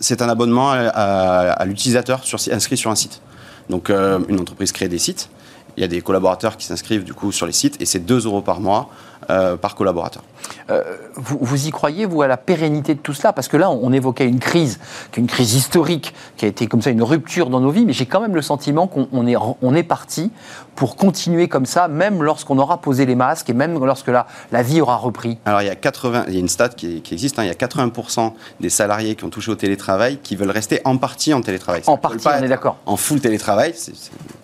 C'est 0.00 0.22
un 0.22 0.28
abonnement 0.28 0.70
à, 0.72 0.76
à 0.76 1.64
l'utilisateur 1.70 2.22
inscrit 2.50 2.76
sur 2.76 2.90
un 2.90 2.94
site. 2.94 3.20
Donc 3.68 3.90
euh, 3.90 4.18
une 4.28 4.40
entreprise 4.40 4.72
crée 4.72 4.88
des 4.88 4.98
sites, 4.98 5.30
il 5.76 5.80
y 5.80 5.84
a 5.84 5.88
des 5.88 6.00
collaborateurs 6.02 6.56
qui 6.56 6.66
s'inscrivent 6.66 7.04
du 7.04 7.14
coup 7.14 7.32
sur 7.32 7.46
les 7.46 7.52
sites 7.52 7.80
et 7.80 7.86
c'est 7.86 8.00
2 8.00 8.26
euros 8.26 8.42
par 8.42 8.60
mois 8.60 8.90
euh, 9.30 9.56
par 9.56 9.74
collaborateur. 9.76 10.22
Euh, 10.70 10.82
vous, 11.14 11.66
y 11.66 11.70
croyez, 11.70 12.06
vous, 12.06 12.22
à 12.22 12.26
la 12.26 12.36
pérennité 12.36 12.94
de 12.94 13.00
tout 13.00 13.12
cela? 13.12 13.32
Parce 13.32 13.48
que 13.48 13.56
là, 13.56 13.70
on, 13.70 13.92
évoquait 13.92 14.26
une 14.26 14.40
crise, 14.40 14.80
une 15.16 15.26
crise 15.26 15.54
historique, 15.54 16.14
qui 16.36 16.46
a 16.46 16.48
été 16.48 16.66
comme 16.66 16.82
ça 16.82 16.90
une 16.90 17.02
rupture 17.02 17.50
dans 17.50 17.60
nos 17.60 17.70
vies, 17.70 17.84
mais 17.84 17.92
j'ai 17.92 18.06
quand 18.06 18.20
même 18.20 18.34
le 18.34 18.42
sentiment 18.42 18.86
qu'on 18.86 19.26
est, 19.26 19.36
on 19.36 19.74
est 19.74 19.82
parti 19.82 20.32
pour 20.74 20.96
continuer 20.96 21.48
comme 21.48 21.66
ça, 21.66 21.88
même 21.88 22.22
lorsqu'on 22.22 22.58
aura 22.58 22.80
posé 22.80 23.06
les 23.06 23.14
masques 23.14 23.50
et 23.50 23.52
même 23.52 23.78
lorsque 23.84 24.08
la, 24.08 24.26
la 24.52 24.62
vie 24.62 24.80
aura 24.80 24.96
repris. 24.96 25.38
Alors, 25.44 25.62
il 25.62 25.66
y 25.66 25.70
a, 25.70 25.74
80, 25.74 26.24
il 26.28 26.34
y 26.34 26.36
a 26.36 26.40
une 26.40 26.48
stat 26.48 26.70
qui, 26.70 27.02
existe, 27.10 27.38
hein, 27.38 27.44
il 27.44 27.48
y 27.48 27.50
a 27.50 27.54
80% 27.54 28.32
des 28.60 28.70
salariés 28.70 29.14
qui 29.14 29.24
ont 29.24 29.30
touché 29.30 29.50
au 29.50 29.56
télétravail 29.56 30.18
qui 30.22 30.36
veulent 30.36 30.50
rester 30.50 30.80
en 30.84 30.96
partie 30.96 31.34
en 31.34 31.40
télétravail. 31.42 31.82
En 31.86 31.96
partie, 31.96 32.26
on 32.26 32.42
est 32.42 32.48
d'accord. 32.48 32.78
En 32.86 32.96
full 32.96 33.20
télétravail, 33.20 33.72
c'est 33.74 33.92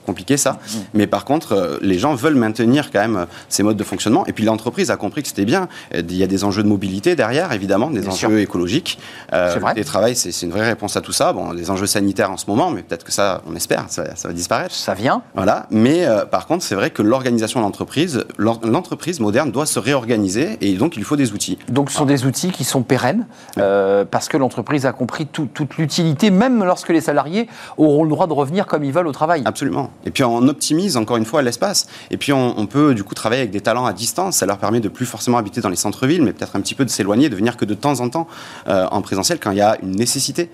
compliqué 0.04 0.36
ça. 0.36 0.52
Mmh. 0.52 0.78
Mais 0.94 1.06
par 1.06 1.24
contre, 1.24 1.52
euh, 1.52 1.78
les 1.82 1.98
gens 1.98 2.14
veulent 2.14 2.36
maintenir 2.36 2.90
quand 2.92 3.00
même 3.00 3.26
ces 3.48 3.62
modes 3.62 3.76
de 3.76 3.84
fonctionnement. 3.84 4.24
Et 4.26 4.32
puis 4.32 4.44
l'entreprise 4.44 4.90
a 4.90 4.96
compris 4.96 5.22
que 5.22 5.28
c'était 5.28 5.44
bien. 5.44 5.68
Il 5.94 6.14
y 6.14 6.22
a 6.22 6.26
des 6.26 6.44
enjeux 6.44 6.62
de 6.62 6.68
mobilité 6.68 7.16
derrière, 7.16 7.52
évidemment, 7.52 7.90
des 7.90 8.08
enjeux 8.08 8.40
écologiques. 8.40 8.98
Euh, 9.32 9.58
le 9.74 9.84
travail, 9.84 10.14
c'est 10.14 10.30
une 10.42 10.50
vraie 10.50 10.66
réponse 10.66 10.96
à 10.96 11.00
tout 11.00 11.12
ça. 11.12 11.32
Bon, 11.32 11.52
des 11.54 11.70
enjeux 11.70 11.86
sanitaires 11.86 12.30
en 12.30 12.36
ce 12.36 12.46
moment, 12.46 12.70
mais 12.70 12.82
peut-être 12.82 13.04
que 13.04 13.12
ça, 13.12 13.42
on 13.48 13.56
espère, 13.56 13.86
ça, 13.88 14.04
va 14.24 14.32
disparaître. 14.32 14.74
Ça 14.74 14.94
vient. 14.94 15.22
Voilà. 15.34 15.66
Mais 15.70 16.06
euh, 16.16 16.24
par 16.24 16.46
contre, 16.46 16.64
c'est 16.64 16.74
vrai 16.74 16.90
que 16.90 17.02
l'organisation 17.02 17.60
de 17.60 17.64
l'entreprise, 17.64 18.24
l'entreprise 18.38 19.20
moderne 19.20 19.50
doit 19.50 19.66
se 19.66 19.78
réorganiser 19.78 20.58
et 20.60 20.74
donc 20.74 20.96
il 20.96 21.04
faut 21.04 21.16
des 21.16 21.32
outils. 21.32 21.58
Donc 21.68 21.90
ce 21.90 21.96
sont 21.96 22.06
des 22.06 22.26
outils 22.26 22.50
qui 22.50 22.64
sont 22.64 22.82
pérennes 22.82 23.26
euh, 23.58 24.04
parce 24.04 24.28
que 24.28 24.36
l'entreprise 24.36 24.86
a 24.86 24.92
compris 24.92 25.26
toute 25.26 25.76
l'utilité, 25.76 26.30
même 26.30 26.64
lorsque 26.64 26.88
les 26.88 27.00
salariés 27.00 27.48
auront 27.76 28.04
le 28.04 28.10
droit 28.10 28.26
de 28.26 28.32
revenir 28.32 28.66
comme 28.66 28.84
ils 28.84 28.92
veulent 28.92 29.06
au 29.06 29.12
travail. 29.12 29.42
Absolument. 29.44 29.90
Et 30.04 30.10
puis 30.10 30.24
on 30.24 30.48
optimise 30.48 30.96
encore 30.96 31.16
une 31.16 31.24
fois 31.24 31.42
l'espace. 31.42 31.86
Et 32.10 32.16
puis 32.16 32.32
on, 32.32 32.58
on, 32.58 32.66
peut 32.66 32.94
du 32.94 33.04
coup 33.04 33.14
travailler 33.14 33.42
avec 33.42 33.52
des 33.52 33.60
talents 33.60 33.86
à 33.86 33.92
distance. 33.92 34.36
Ça 34.36 34.46
leur 34.46 34.58
permet 34.58 34.80
de 34.80 34.88
plus 34.88 35.06
forcément 35.06 35.38
habiter 35.38 35.60
dans 35.60 35.68
les 35.68 35.76
centres-villes, 35.76 36.22
mais 36.22 36.32
peut-être 36.32 36.56
un 36.56 36.60
petit 36.60 36.74
peu 36.74 36.84
de 36.84 36.90
s'éloigner, 36.90 37.28
de 37.28 37.36
venir 37.36 37.56
que 37.56 37.64
de 37.64 37.74
temps 37.74 38.00
en 38.00 38.08
temps 38.08 38.26
euh, 38.68 38.86
en 38.90 39.02
présentiel 39.02 39.38
quand 39.40 39.50
il 39.50 39.58
y 39.58 39.62
a 39.62 39.76
une 39.82 39.92
nécessité. 39.92 40.50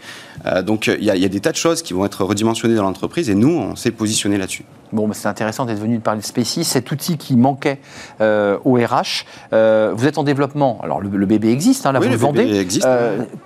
Donc 0.65 0.87
il 0.87 1.05
y, 1.05 1.11
a, 1.11 1.29
des 1.29 1.41
tas 1.41 1.53
de 1.53 1.57
choses 1.57 1.83
qui 1.83 1.93
vont 1.93 2.05
être 2.05 2.25
redimensionnées 2.25 2.75
dans 2.75 2.83
l'entreprise 2.83 3.31
et 3.31 3.35
nous, 3.35 3.51
on 3.51 3.77
s'est 3.77 3.91
positionné 3.91 4.39
là-dessus. 4.39 4.65
Bon, 4.93 5.09
c'est 5.13 5.29
intéressant 5.29 5.65
d'être 5.65 5.79
venu 5.79 5.99
de 5.99 6.03
parler 6.03 6.21
de 6.21 6.27
Spécis, 6.27 6.65
cet 6.65 6.91
outil 6.91 7.17
qui 7.17 7.37
manquait 7.37 7.79
euh, 8.21 8.59
au 8.65 8.75
RH. 8.75 9.25
vous 9.51 10.07
êtes 10.07 10.19
en 10.19 10.25
développement. 10.25 10.79
Alors 10.83 11.01
le, 11.01 11.27
bébé 11.27 11.51
existe, 11.51 11.87
hein, 11.87 11.93
là 11.93 12.01
vous 12.01 12.09
le, 12.09 12.17
vendez. 12.17 12.43
Existe, 12.57 12.89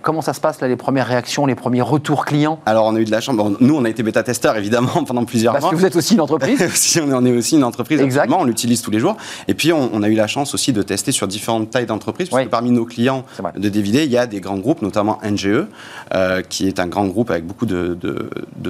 comment 0.03 0.23
ça 0.23 0.33
se 0.33 0.41
passe 0.41 0.61
là, 0.61 0.69
les 0.69 0.77
premières 0.77 1.07
réactions, 1.07 1.47
les 1.47 1.55
premiers 1.55 1.83
retours 1.83 2.25
clients? 2.25 2.61
Alors 2.67 2.87
on 2.87 2.97
a 2.97 3.01
eu 3.01 3.05
de 3.05 3.11
la 3.11 3.21
chance. 3.21 3.37
nous, 3.61 3.77
on 3.77 3.85
a 3.85 3.89
été 3.89 4.03
bêta-testeur 4.03 4.57
évidemment 4.57 5.05
pendant 5.07 5.25
plusieurs 5.25 5.53
mois. 5.53 5.61
Parce 5.61 5.73
que 5.73 5.77
vous 5.77 5.87
êtes 5.87 5.97
aussi 5.97 6.15
une 6.15 6.21
entreprise. 6.21 6.61
on 7.13 7.25
est 7.25 7.37
aussi 7.37 7.57
une 7.57 7.65
entreprise. 7.65 8.01
Exactement. 8.01 8.41
On 8.41 8.45
l'utilise 8.45 8.83
tous 8.83 8.91
les 8.91 8.99
jours. 8.99 9.17
Et 9.49 9.55
puis 9.55 9.73
on, 9.73 9.91
on, 9.93 10.03
a 10.03 10.09
eu 10.09 10.15
la 10.15 10.27
chance 10.27 10.55
aussi 10.55 10.73
de 10.73 10.83
tester 10.83 11.13
sur 11.13 11.27
différentes 11.27 11.71
tailles 11.71 11.87
d'entreprises, 11.87 12.29
parce 12.29 12.45
que 12.45 12.49
parmi 12.49 12.71
nos 12.71 12.85
clients 12.85 13.25
de 13.57 13.69
DVD, 13.69 14.05
il 14.05 14.11
y 14.11 14.19
a 14.19 14.27
des 14.27 14.41
grands 14.41 14.59
groupes, 14.59 14.83
notamment 14.83 15.19
NGE, 15.25 15.67
euh, 16.15 16.43
qui 16.43 16.67
est 16.67 16.81
un 16.81 16.87
grand 16.87 17.07
groupe 17.07 17.31
avec 17.31 17.47
beaucoup 17.47 17.67
de, 17.67 17.99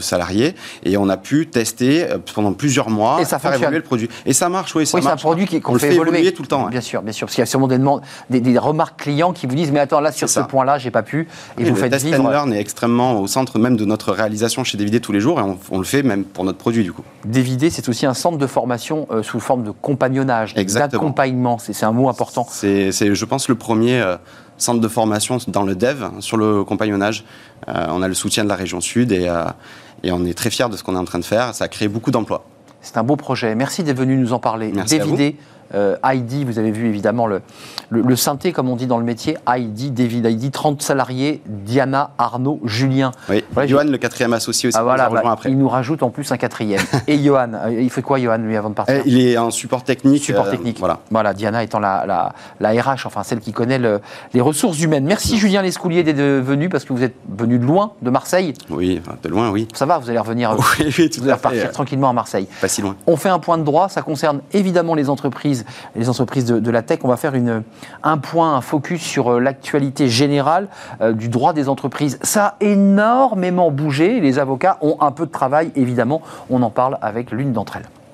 salariés, 0.01 0.55
et 0.85 0.97
on 0.99 1.09
a 1.09 1.17
pu 1.17 1.47
tester 1.47 2.05
euh, 2.05 2.19
pendant 2.35 2.53
plusieurs 2.53 2.66
plusieurs 2.67 2.91
mois 2.91 3.21
et 3.21 3.25
ça 3.25 3.39
faire 3.39 3.55
évoluer 3.55 3.77
le 3.77 3.83
produit. 3.83 4.09
Et 4.25 4.33
ça 4.33 4.49
marche, 4.49 4.75
oui, 4.75 4.87
ça 4.87 4.99
oui, 4.99 5.05
marche. 5.05 5.21
c'est 5.21 5.27
un 5.27 5.31
produit 5.31 5.61
qu'on 5.61 5.79
fait, 5.79 5.95
évoluer. 5.95 6.33
tout 6.33 6.43
le 6.43 6.49
temps. 6.49 6.67
Bien 6.67 6.81
sûr, 6.81 7.01
bien 7.01 7.13
sûr, 7.13 7.27
parce 7.27 7.37
qu'il 7.37 7.43
y 7.43 7.45
a 7.45 7.47
sûrement 7.47 7.69
des, 7.69 7.79
demandes, 7.79 8.03
des, 8.29 8.59
remarques 8.59 9.01
clients 9.01 9.33
qui 9.33 9.47
vous 9.47 9.55
disent 9.55 9.71
mais 9.71 9.79
attends 9.79 10.01
là 10.01 10.11
sur 10.11 10.29
ce 10.29 10.41
point-là 10.41 10.79
j'ai 10.79 10.91
pas 10.91 11.05
pu 11.05 11.29
et, 11.59 11.65
vous 11.65 11.75
le 11.75 11.77
faites 11.77 11.93
test 11.93 12.05
vivre. 12.05 12.29
learn 12.29 12.53
est 12.53 12.61
extrêmement 12.61 13.21
au 13.21 13.29
centre 13.29 13.61
même 13.61 13.77
de 13.77 13.85
notre 13.85 14.13
réalisation 14.13 14.65
chez 14.65 14.77
DVD 14.77 15.01
tous 15.01 15.13
les 15.13 15.21
jours 15.21 15.39
et 15.39 15.45
on, 15.71 15.79
le 15.79 15.85
fait 15.85 16.03
même 16.03 16.25
pour 16.25 16.43
notre 16.43 16.59
produit 16.59 16.83
du 16.83 16.93
coup. 16.93 17.03
DVD 17.25 17.71
c'est 17.71 17.89
aussi 17.89 18.05
un 18.05 18.15
centre 18.15 18.39
de 18.39 18.47
formation 18.49 19.07
euh, 19.13 19.23
sous 19.23 19.39
forme 19.39 19.63
de 19.63 19.71
compagnonnage, 19.71 20.55
d'accompagnement. 20.55 21.59
C'est 21.59 21.85
un 21.85 21.93
mot 21.93 22.09
important. 22.09 22.49
C'est 22.51 22.91
je 22.91 23.25
pense 23.25 23.49
le 23.49 23.55
premier. 23.55 24.01
Euh, 24.01 24.17
centre 24.59 24.81
de 24.81 24.89
formation 24.89 25.37
dans 25.49 25.65
le 25.65 25.75
dev 25.75 26.09
sur 26.21 26.39
le 26.39 26.65
compagnonnage. 26.65 27.27
Euh, 27.69 27.89
on 27.91 28.01
a 28.01 28.09
le 28.09 28.15
soutien 28.15 28.43
de 28.43 28.49
la 28.49 28.57
région 28.57 28.81
sud 28.81 29.13
et, 29.13 29.31
et 30.03 30.13
on 30.13 30.25
est 30.25 30.33
très 30.33 30.49
fiers 30.49 30.71
de 30.71 30.79
ce 30.79 30.83
qu'on 30.83 30.95
est 30.95 30.99
en 30.99 31.05
train 31.05 31.19
de 31.19 31.27
faire. 31.27 31.55
Ça 31.55 31.65
a 31.65 31.69
créé 31.69 31.89
beaucoup 31.89 32.11
d'emplois. 32.11 32.47
C'est 32.87 32.99
un 32.99 33.03
beau 33.03 33.17
projet. 33.17 33.57
Merci 33.57 33.83
d'être 33.83 33.99
venu 33.99 34.17
nous 34.17 34.33
en 34.33 34.39
parler. 34.39 34.71
Merci 34.73 35.01
euh, 35.75 35.97
ID, 36.05 36.45
vous 36.45 36.59
avez 36.59 36.71
vu 36.71 36.87
évidemment 36.89 37.27
le, 37.27 37.43
le, 37.91 38.17
synthé, 38.17 38.53
comme 38.53 38.69
on 38.69 38.77
dit 38.77 38.87
dans 38.87 38.99
le 38.99 39.05
métier, 39.05 39.37
ID, 39.49 39.93
David 39.95 40.27
ID, 40.27 40.53
30 40.53 40.83
salariés, 40.83 41.43
Diana, 41.47 42.11
Arnaud, 42.19 42.61
Julien. 42.65 43.13
Oui, 43.29 43.43
Johan, 43.67 43.85
le 43.85 43.99
quatrième 43.99 44.33
associé 44.33 44.69
aussi. 44.69 44.79
Ah, 44.79 44.83
voilà, 44.83 45.09
bah, 45.09 45.23
après. 45.25 45.51
Il 45.51 45.59
nous 45.59 45.69
rajoute 45.69 46.03
en 46.03 46.11
plus 46.11 46.31
un 46.33 46.37
quatrième. 46.37 46.81
Et 47.07 47.19
Johan, 47.19 47.51
euh, 47.55 47.81
il 47.81 47.91
fait 47.91 48.03
quoi 48.03 48.19
Johan, 48.19 48.39
lui, 48.39 48.57
avant 48.57 48.71
de 48.71 48.75
partir 48.75 49.01
Il 49.07 49.21
est 49.21 49.39
en 49.39 49.51
support 49.51 49.85
technique. 49.85 50.25
Support 50.25 50.47
euh, 50.47 50.51
technique. 50.51 50.79
voilà. 50.79 51.01
voilà, 51.11 51.35
Diana 51.35 51.63
étant 51.63 51.79
la, 51.79 52.05
la, 52.07 52.33
la, 52.61 52.83
RH, 52.83 53.07
enfin 53.07 53.23
celle 53.23 53.41
qui 53.41 53.53
connaît 53.53 53.79
le, 53.79 54.01
les 54.35 54.41
ressources 54.41 54.81
humaines. 54.81 55.05
Merci 55.05 55.39
Julien 55.39 55.63
Lescoulier 55.63 56.03
d'être 56.03 56.17
venu, 56.17 56.69
parce 56.69 56.85
que 56.85 56.93
vous 56.93 57.03
êtes 57.03 57.15
venu 57.29 57.59
de 57.59 57.65
loin, 57.65 57.93
de 58.03 58.11
Marseille. 58.11 58.55
Oui, 58.71 59.01
de 59.23 59.29
loin, 59.29 59.51
oui. 59.51 59.69
Ça 59.75 59.87
va, 59.87 59.99
vous 59.99 60.11
allez 60.11 60.19
revenir, 60.19 60.57
oui, 60.79 60.95
oui, 60.99 61.11
vous 61.17 61.25
allez 61.25 61.33
repartir 61.33 61.71
tranquillement 61.71 62.11
à 62.11 62.13
Marseille. 62.13 62.49
Pas 62.61 62.69
si 62.69 62.83
loin. 62.83 62.97
On 63.07 63.17
fait 63.17 63.29
un 63.29 63.39
point 63.39 63.59
de 63.59 63.65
droit, 63.65 63.89
ça 63.89 64.03
concerne 64.03 64.41
évidemment 64.53 64.95
les 64.95 65.09
entreprises, 65.09 65.56
les 65.95 66.09
entreprises 66.09 66.45
de, 66.45 66.71
la 66.71 66.83
tech. 66.83 67.01
On 67.05 67.09
va 67.09 67.17
faire 67.17 67.33
un 68.03 68.19
point, 68.19 68.57
un 68.57 68.61
focus 68.61 69.03
sur 69.03 69.35
euh, 69.35 69.41
l'actualité 69.41 70.09
générale 70.09 70.69
euh, 71.01 71.13
du 71.13 71.29
droit 71.29 71.53
des 71.53 71.69
entreprises. 71.69 72.19
Ça 72.23 72.47
a 72.47 72.57
énormément 72.61 73.71
bougé. 73.71 74.21
Les 74.21 74.39
avocats 74.39 74.79
ont 74.81 74.97
un 75.01 75.13
peu 75.13 75.27
de 75.27 75.33
travail, 75.33 75.71
évidemment. 75.77 76.23
On 76.51 76.63
en 76.63 76.71
parle 76.71 76.99
avec 77.01 77.31
l'une 77.31 77.53
d'entre 77.53 77.77
elles. 77.77 78.06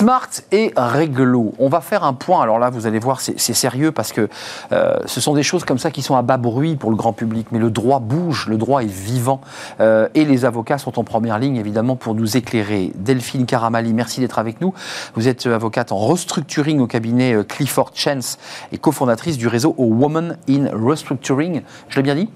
Smart 0.00 0.30
et 0.50 0.72
réglo. 0.78 1.52
On 1.58 1.68
va 1.68 1.82
faire 1.82 2.04
un 2.04 2.14
point. 2.14 2.42
Alors 2.42 2.58
là, 2.58 2.70
vous 2.70 2.86
allez 2.86 2.98
voir, 2.98 3.20
c'est 3.20 3.36
sérieux 3.36 3.92
parce 3.92 4.12
que 4.12 4.30
euh, 4.72 4.94
ce 5.04 5.20
sont 5.20 5.34
des 5.34 5.42
choses 5.42 5.64
comme 5.64 5.76
ça 5.76 5.90
qui 5.90 6.00
sont 6.00 6.16
à 6.16 6.22
bas 6.22 6.38
bruit 6.38 6.76
pour 6.76 6.88
le 6.88 6.96
grand 6.96 7.12
public. 7.12 7.48
Mais 7.52 7.58
le 7.58 7.70
droit 7.70 8.00
bouge, 8.00 8.46
le 8.48 8.56
droit 8.56 8.82
est 8.82 8.90
vivant. 8.90 9.42
Euh, 9.78 10.08
et 10.14 10.24
les 10.24 10.46
avocats 10.46 10.78
sont 10.78 10.98
en 10.98 11.04
première 11.04 11.38
ligne, 11.38 11.56
évidemment, 11.56 11.96
pour 11.96 12.14
nous 12.14 12.38
éclairer. 12.38 12.92
Delphine 12.94 13.44
Caramali, 13.44 13.92
merci 13.92 14.20
d'être 14.20 14.38
avec 14.38 14.62
nous. 14.62 14.72
Vous 15.16 15.28
êtes 15.28 15.46
euh, 15.46 15.54
avocate 15.54 15.92
en 15.92 15.98
restructuring 15.98 16.80
au 16.80 16.86
cabinet 16.86 17.44
Clifford 17.46 17.90
Chance 17.92 18.38
et 18.72 18.78
cofondatrice 18.78 19.36
du 19.36 19.48
réseau 19.48 19.74
Women 19.76 20.38
in 20.48 20.70
Restructuring. 20.72 21.60
Je 21.90 21.96
l'ai 21.96 22.02
bien 22.02 22.14
dit? 22.14 22.30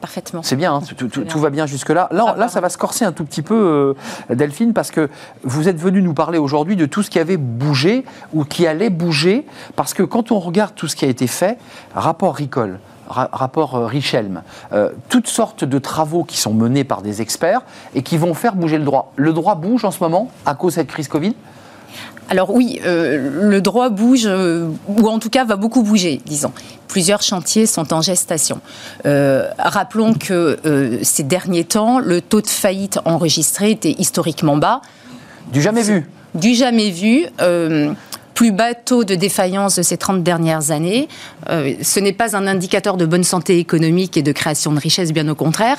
Parfaitement. 0.00 0.42
C'est 0.42 0.56
bien, 0.56 0.74
hein, 0.74 0.80
tout, 0.96 1.38
va 1.38 1.50
bien 1.50 1.66
jusque-là. 1.66 2.08
Là, 2.10 2.34
là, 2.38 2.48
ça 2.48 2.62
va 2.62 2.70
se 2.70 2.78
corser 2.78 3.04
un 3.04 3.12
tout 3.12 3.24
petit 3.24 3.42
peu, 3.42 3.94
euh, 4.30 4.34
Delphine, 4.34 4.72
parce 4.72 4.90
que 4.90 5.10
vous 5.42 5.68
êtes 5.68 5.78
venu 5.78 6.00
nous 6.00 6.14
parler 6.14 6.38
aujourd'hui 6.38 6.74
de 6.74 6.86
tout 6.86 7.02
ce 7.02 7.10
qui 7.10 7.18
avait 7.18 7.36
bougé 7.36 8.06
ou 8.32 8.44
qui 8.44 8.66
allait 8.66 8.88
bouger, 8.88 9.46
parce 9.76 9.92
que 9.92 10.02
quand 10.02 10.32
on 10.32 10.38
regarde 10.38 10.74
tout 10.74 10.88
ce 10.88 10.96
qui 10.96 11.04
a 11.04 11.08
été 11.08 11.26
fait, 11.26 11.58
rapport 11.94 12.34
Ricole, 12.34 12.78
rapport 13.08 13.74
euh, 13.74 13.86
Richelme, 13.86 14.42
euh, 14.72 14.90
toutes 15.10 15.26
sortes 15.26 15.64
de 15.64 15.78
travaux 15.78 16.24
qui 16.24 16.38
sont 16.38 16.54
menés 16.54 16.84
par 16.84 17.02
des 17.02 17.20
experts 17.20 17.60
et 17.94 18.02
qui 18.02 18.16
vont 18.16 18.32
faire 18.32 18.54
bouger 18.54 18.78
le 18.78 18.84
droit. 18.84 19.12
Le 19.16 19.34
droit 19.34 19.54
bouge 19.54 19.84
en 19.84 19.90
ce 19.90 20.02
moment 20.02 20.30
à 20.46 20.54
cause 20.54 20.74
de 20.74 20.80
cette 20.80 20.88
crise 20.88 21.08
Covid? 21.08 21.34
Alors 22.30 22.54
oui, 22.54 22.80
le 22.84 23.58
droit 23.58 23.88
bouge, 23.88 24.24
ou 24.86 25.08
en 25.08 25.18
tout 25.18 25.30
cas 25.30 25.44
va 25.44 25.56
beaucoup 25.56 25.82
bouger, 25.82 26.22
disons 26.24 26.52
plusieurs 26.90 27.22
chantiers 27.22 27.66
sont 27.66 27.94
en 27.94 28.02
gestation. 28.02 28.60
Euh, 29.06 29.48
rappelons 29.58 30.12
que 30.12 30.58
euh, 30.66 30.98
ces 31.02 31.22
derniers 31.22 31.62
temps, 31.62 32.00
le 32.00 32.20
taux 32.20 32.40
de 32.40 32.48
faillite 32.48 32.98
enregistré 33.04 33.70
était 33.70 33.94
historiquement 33.98 34.56
bas. 34.56 34.82
Du 35.52 35.62
jamais 35.62 35.82
vu. 35.82 36.04
Du 36.34 36.54
jamais 36.54 36.90
vu. 36.90 37.26
Euh, 37.40 37.92
plus 38.40 38.52
bas 38.52 38.72
taux 38.72 39.04
de 39.04 39.16
défaillance 39.16 39.76
de 39.76 39.82
ces 39.82 39.98
30 39.98 40.22
dernières 40.22 40.70
années. 40.70 41.08
Euh, 41.50 41.74
ce 41.82 42.00
n'est 42.00 42.14
pas 42.14 42.34
un 42.34 42.46
indicateur 42.46 42.96
de 42.96 43.04
bonne 43.04 43.22
santé 43.22 43.58
économique 43.58 44.16
et 44.16 44.22
de 44.22 44.32
création 44.32 44.72
de 44.72 44.80
richesse, 44.80 45.12
bien 45.12 45.28
au 45.28 45.34
contraire, 45.34 45.76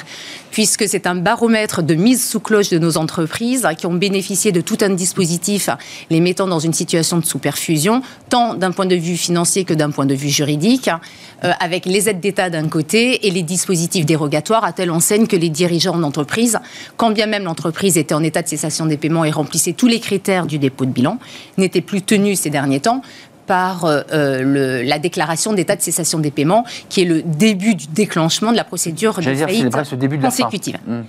puisque 0.51 0.87
c'est 0.87 1.07
un 1.07 1.15
baromètre 1.15 1.81
de 1.81 1.95
mise 1.95 2.23
sous 2.23 2.39
cloche 2.39 2.69
de 2.69 2.77
nos 2.77 2.97
entreprises 2.97 3.67
qui 3.79 3.87
ont 3.87 3.95
bénéficié 3.95 4.51
de 4.51 4.61
tout 4.61 4.77
un 4.81 4.89
dispositif 4.89 5.71
les 6.11 6.19
mettant 6.19 6.45
dans 6.45 6.59
une 6.59 6.73
situation 6.73 7.17
de 7.17 7.25
sous-perfusion, 7.25 8.03
tant 8.29 8.53
d'un 8.53 8.69
point 8.69 8.85
de 8.85 8.95
vue 8.95 9.17
financier 9.17 9.63
que 9.63 9.73
d'un 9.73 9.89
point 9.89 10.05
de 10.05 10.13
vue 10.13 10.29
juridique, 10.29 10.87
euh, 11.43 11.53
avec 11.59 11.87
les 11.87 12.09
aides 12.09 12.19
d'État 12.19 12.51
d'un 12.51 12.69
côté 12.69 13.25
et 13.25 13.31
les 13.31 13.41
dispositifs 13.41 14.05
dérogatoires 14.05 14.63
à 14.63 14.71
telle 14.71 14.91
enseigne 14.91 15.25
que 15.25 15.35
les 15.35 15.49
dirigeants 15.49 15.97
d'entreprise, 15.97 16.59
quand 16.95 17.09
bien 17.09 17.25
même 17.25 17.45
l'entreprise 17.45 17.97
était 17.97 18.13
en 18.13 18.21
état 18.21 18.43
de 18.43 18.47
cessation 18.47 18.85
des 18.85 18.97
paiements 18.97 19.25
et 19.25 19.31
remplissait 19.31 19.73
tous 19.73 19.87
les 19.87 19.99
critères 19.99 20.45
du 20.45 20.59
dépôt 20.59 20.85
de 20.85 20.91
bilan, 20.91 21.17
n'étaient 21.57 21.81
plus 21.81 22.03
tenus 22.03 22.39
ces 22.39 22.50
derniers 22.51 22.79
temps 22.79 23.01
par 23.47 23.85
euh, 23.85 24.01
euh, 24.13 24.83
la 24.85 24.99
déclaration 24.99 25.53
d'état 25.53 25.75
de 25.75 25.81
cessation 25.81 26.19
des 26.19 26.31
paiements, 26.31 26.63
qui 26.89 27.01
est 27.01 27.05
le 27.05 27.21
début 27.21 27.75
du 27.75 27.87
déclenchement 27.87 28.51
de 28.51 28.55
la 28.55 28.63
procédure 28.63 29.15
de 29.15 29.21
faillite 29.23 29.67
dire, 29.67 29.97
début 29.97 30.17
de 30.17 30.23
consécutive. 30.23 30.77
Hmm. 30.87 31.01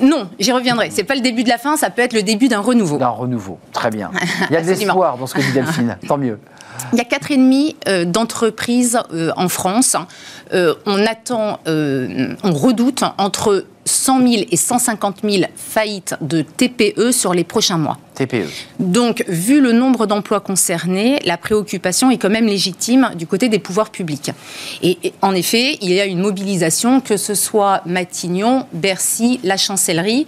Non, 0.00 0.28
j'y 0.38 0.52
reviendrai. 0.52 0.90
C'est 0.90 1.02
pas 1.02 1.14
le 1.14 1.22
début 1.22 1.44
de 1.44 1.48
la 1.48 1.56
fin, 1.56 1.76
ça 1.76 1.88
peut 1.88 2.02
être 2.02 2.12
le 2.12 2.22
début 2.22 2.48
d'un 2.48 2.60
renouveau. 2.60 2.98
D'un 2.98 3.08
renouveau, 3.08 3.58
très 3.72 3.88
bien. 3.88 4.10
Il 4.50 4.54
y 4.54 4.56
a 4.56 4.62
de 4.62 4.66
l'espoir 4.66 5.16
dans 5.16 5.26
ce 5.26 5.34
que 5.34 5.40
dit 5.40 5.52
Delphine, 5.52 5.96
tant 6.06 6.18
mieux. 6.18 6.38
Il 6.92 6.98
y 6.98 7.00
a 7.00 7.04
4,5 7.04 7.74
euh, 7.88 8.04
d'entreprises 8.04 8.98
en 9.36 9.48
France. 9.48 9.96
on 10.52 11.06
attend, 11.06 11.58
on 11.66 12.52
redoute 12.52 13.02
entre 13.16 13.64
100 13.84 14.28
000 14.28 14.42
et 14.50 14.56
150 14.56 15.18
000 15.24 15.44
faillites 15.56 16.14
de 16.20 16.42
TPE 16.42 17.12
sur 17.12 17.34
les 17.34 17.44
prochains 17.44 17.78
mois. 17.78 17.98
TPE. 18.26 18.46
Donc, 18.78 19.24
vu 19.28 19.60
le 19.60 19.72
nombre 19.72 20.06
d'emplois 20.06 20.40
concernés, 20.40 21.18
la 21.24 21.36
préoccupation 21.36 22.10
est 22.10 22.18
quand 22.18 22.30
même 22.30 22.46
légitime 22.46 23.10
du 23.16 23.26
côté 23.26 23.48
des 23.48 23.58
pouvoirs 23.58 23.90
publics. 23.90 24.30
Et, 24.82 24.98
en 25.22 25.34
effet, 25.34 25.78
il 25.80 25.92
y 25.92 26.00
a 26.00 26.06
une 26.06 26.20
mobilisation, 26.20 27.00
que 27.00 27.16
ce 27.16 27.34
soit 27.34 27.82
Matignon, 27.86 28.66
Bercy, 28.72 29.40
la 29.42 29.56
chancellerie, 29.56 30.26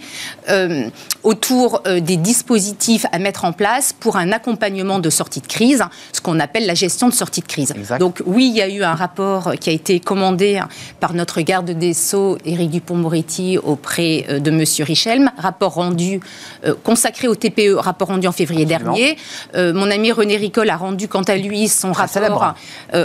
euh, 0.49 0.89
autour 1.23 1.81
euh, 1.87 1.99
des 1.99 2.17
dispositifs 2.17 3.05
à 3.11 3.19
mettre 3.19 3.45
en 3.45 3.51
place 3.51 3.93
pour 3.93 4.17
un 4.17 4.31
accompagnement 4.31 4.99
de 4.99 5.09
sortie 5.09 5.41
de 5.41 5.47
crise, 5.47 5.83
ce 6.11 6.21
qu'on 6.21 6.39
appelle 6.39 6.65
la 6.65 6.75
gestion 6.75 7.09
de 7.09 7.13
sortie 7.13 7.41
de 7.41 7.47
crise. 7.47 7.73
Donc, 7.99 8.21
oui, 8.25 8.47
il 8.51 8.57
y 8.57 8.61
a 8.61 8.69
eu 8.69 8.83
un 8.83 8.95
rapport 8.95 9.53
qui 9.59 9.69
a 9.69 9.73
été 9.73 9.99
commandé 9.99 10.61
par 10.99 11.13
notre 11.13 11.41
garde 11.41 11.71
des 11.71 11.93
Sceaux, 11.93 12.37
Éric 12.45 12.69
Dupont-Moretti, 12.69 13.57
auprès 13.57 14.25
euh, 14.29 14.39
de 14.39 14.51
M. 14.51 14.63
Richelme, 14.79 15.31
rapport 15.37 15.73
rendu 15.73 16.19
euh, 16.65 16.73
consacré 16.83 17.27
au 17.27 17.35
TPE, 17.35 17.75
rapport 17.85 18.09
rendu 18.09 18.27
en 18.27 18.31
février 18.31 18.65
dernier. 18.65 19.17
Euh, 19.55 19.73
mon 19.73 19.89
ami 19.89 20.11
René 20.11 20.37
Ricol 20.37 20.69
a 20.69 20.77
rendu 20.77 21.07
quant 21.07 21.23
à 21.23 21.37
lui 21.37 21.67
son 21.67 21.91
rapport 21.91 22.53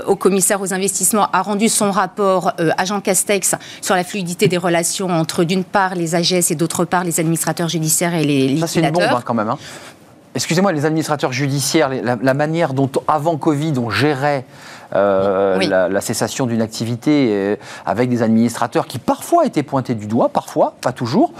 au 0.07 0.17
commissaire 0.17 0.61
aux 0.61 0.75
investissements, 0.75 1.29
a 1.33 1.43
rendu 1.43 1.69
son 1.69 1.91
rapport 1.91 2.53
à 2.59 2.85
Jean 2.85 3.01
Castex 3.01 3.55
sur 3.81 3.95
la 3.95 4.05
fluidité 4.05 4.49
des 4.49 4.57
relations 4.57 5.09
entre 5.09 5.45
d'une 5.45 5.65
part 5.65 5.95
les 5.95 6.15
AGS 6.15 6.51
et 6.51 6.55
d'autre 6.55 6.85
part 6.85 7.05
les 7.05 7.21
administrateurs 7.21 7.69
judiciaires 7.69 8.15
et 8.15 8.25
les 8.25 8.49
liquidateurs. 8.49 8.69
Ça 8.69 8.75
c'est 8.75 8.81
une 8.81 8.91
bombe 8.91 9.03
hein, 9.03 9.23
quand 9.25 9.35
même. 9.35 9.49
Hein. 9.49 9.59
Excusez-moi, 10.35 10.73
les 10.73 10.87
administrateurs 10.87 11.33
judiciaires, 11.33 11.91
la, 11.91 12.35
manière 12.35 12.73
dont 12.73 12.91
avant 13.09 13.37
Covid 13.37 13.73
on 13.79 13.91
gérait 13.91 14.45
euh, 14.95 15.59
la, 15.59 16.01
cessation 16.01 16.47
d'une 16.47 16.63
activité 16.63 17.31
euh, 17.33 17.57
avec 17.85 18.09
des 18.09 18.23
administrateurs 18.23 18.87
qui 18.87 19.01
parfois 19.01 19.45
étaient 19.45 19.65
pointés 19.65 19.97
du 19.97 20.07
doigt, 20.07 20.29
parfois, 20.29 20.75
pas 20.81 20.93
toujours. 20.93 21.33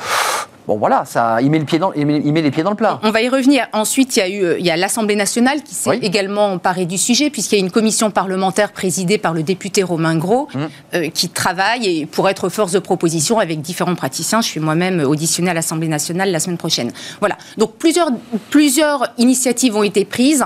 Bon 0.71 0.79
voilà, 0.79 1.05
ça, 1.05 1.43
il 1.43 1.51
met, 1.51 1.59
le 1.59 1.65
pied 1.65 1.81
dans, 1.81 1.93
il 1.95 2.07
met, 2.07 2.21
les 2.21 2.51
pieds 2.53 2.63
dans 2.63 2.71
le 2.71 2.77
plat. 2.77 3.01
On 3.03 3.11
va 3.11 3.21
y 3.23 3.29
revenir. 3.29 3.67
Ensuite, 3.73 4.15
il 4.15 4.21
y 4.21 4.23
a 4.23 4.29
eu, 4.29 4.57
il 4.57 4.65
y 4.65 4.71
a 4.71 4.77
l'Assemblée 4.77 5.17
nationale 5.17 5.65
qui 5.65 5.75
s'est 5.75 5.99
également 6.01 6.53
emparée 6.53 6.87
du 6.87 6.97
sujet, 6.97 7.29
puisqu'il 7.29 7.59
y 7.59 7.61
a 7.61 7.65
une 7.65 7.73
commission 7.73 8.13
parlementaire 8.13 8.71
présidée 8.71 9.19
par 9.19 9.35
le 9.35 9.43
député 9.43 9.83
Romain 9.83 10.15
Gros, 10.15 10.47
mmh. 10.55 10.59
euh, 10.95 11.09
qui 11.09 11.29
travaille 11.29 12.03
et 12.03 12.07
pour 12.07 12.29
être 12.29 12.49
force 12.51 12.71
de 12.71 12.79
proposition 12.79 13.41
avec 13.41 13.61
différents 13.61 13.97
praticiens. 13.97 14.43
Je 14.43 14.47
suis 14.47 14.61
moi-même 14.61 15.01
auditionnée 15.01 15.51
à 15.51 15.55
l'Assemblée 15.55 15.89
nationale 15.89 16.31
la 16.31 16.39
semaine 16.39 16.57
prochaine. 16.57 16.93
Voilà. 17.19 17.37
Donc 17.59 17.75
plusieurs, 17.75 18.11
plusieurs 18.51 19.09
initiatives 19.19 19.75
ont 19.75 19.83
été 19.83 20.05
prises. 20.05 20.45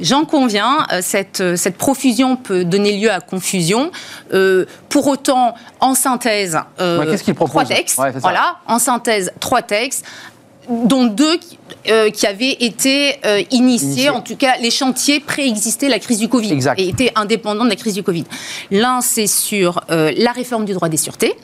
J'en 0.00 0.24
conviens, 0.24 0.86
euh, 0.92 1.00
cette, 1.02 1.40
euh, 1.40 1.56
cette, 1.56 1.76
profusion 1.76 2.36
peut 2.36 2.64
donner 2.64 2.96
lieu 2.98 3.10
à 3.10 3.20
confusion. 3.20 3.90
Euh, 4.32 4.64
pour 4.88 5.06
autant, 5.08 5.54
en 5.80 5.94
synthèse, 5.94 6.58
trois 7.34 7.64
textes. 7.64 8.00
voilà, 8.20 8.58
en 8.66 8.78
synthèse, 8.78 9.32
trois 9.40 9.62
textes 9.62 10.04
dont 10.68 11.06
deux 11.06 11.38
qui 12.12 12.26
avaient 12.26 12.56
été 12.60 13.18
initiés, 13.50 14.10
en 14.10 14.20
tout 14.20 14.36
cas 14.36 14.58
les 14.60 14.70
chantiers 14.70 15.18
préexistaient 15.18 15.88
la 15.88 15.98
crise 15.98 16.18
du 16.18 16.28
Covid 16.28 16.58
et 16.76 16.88
étaient 16.88 17.10
indépendants 17.14 17.64
de 17.64 17.70
la 17.70 17.76
crise 17.76 17.94
du 17.94 18.02
Covid. 18.02 18.24
L'un, 18.70 19.00
c'est 19.00 19.26
sur 19.26 19.80
la 19.88 20.32
réforme 20.32 20.66
du 20.66 20.74
droit 20.74 20.90
des 20.90 20.98
sûretés, 20.98 21.34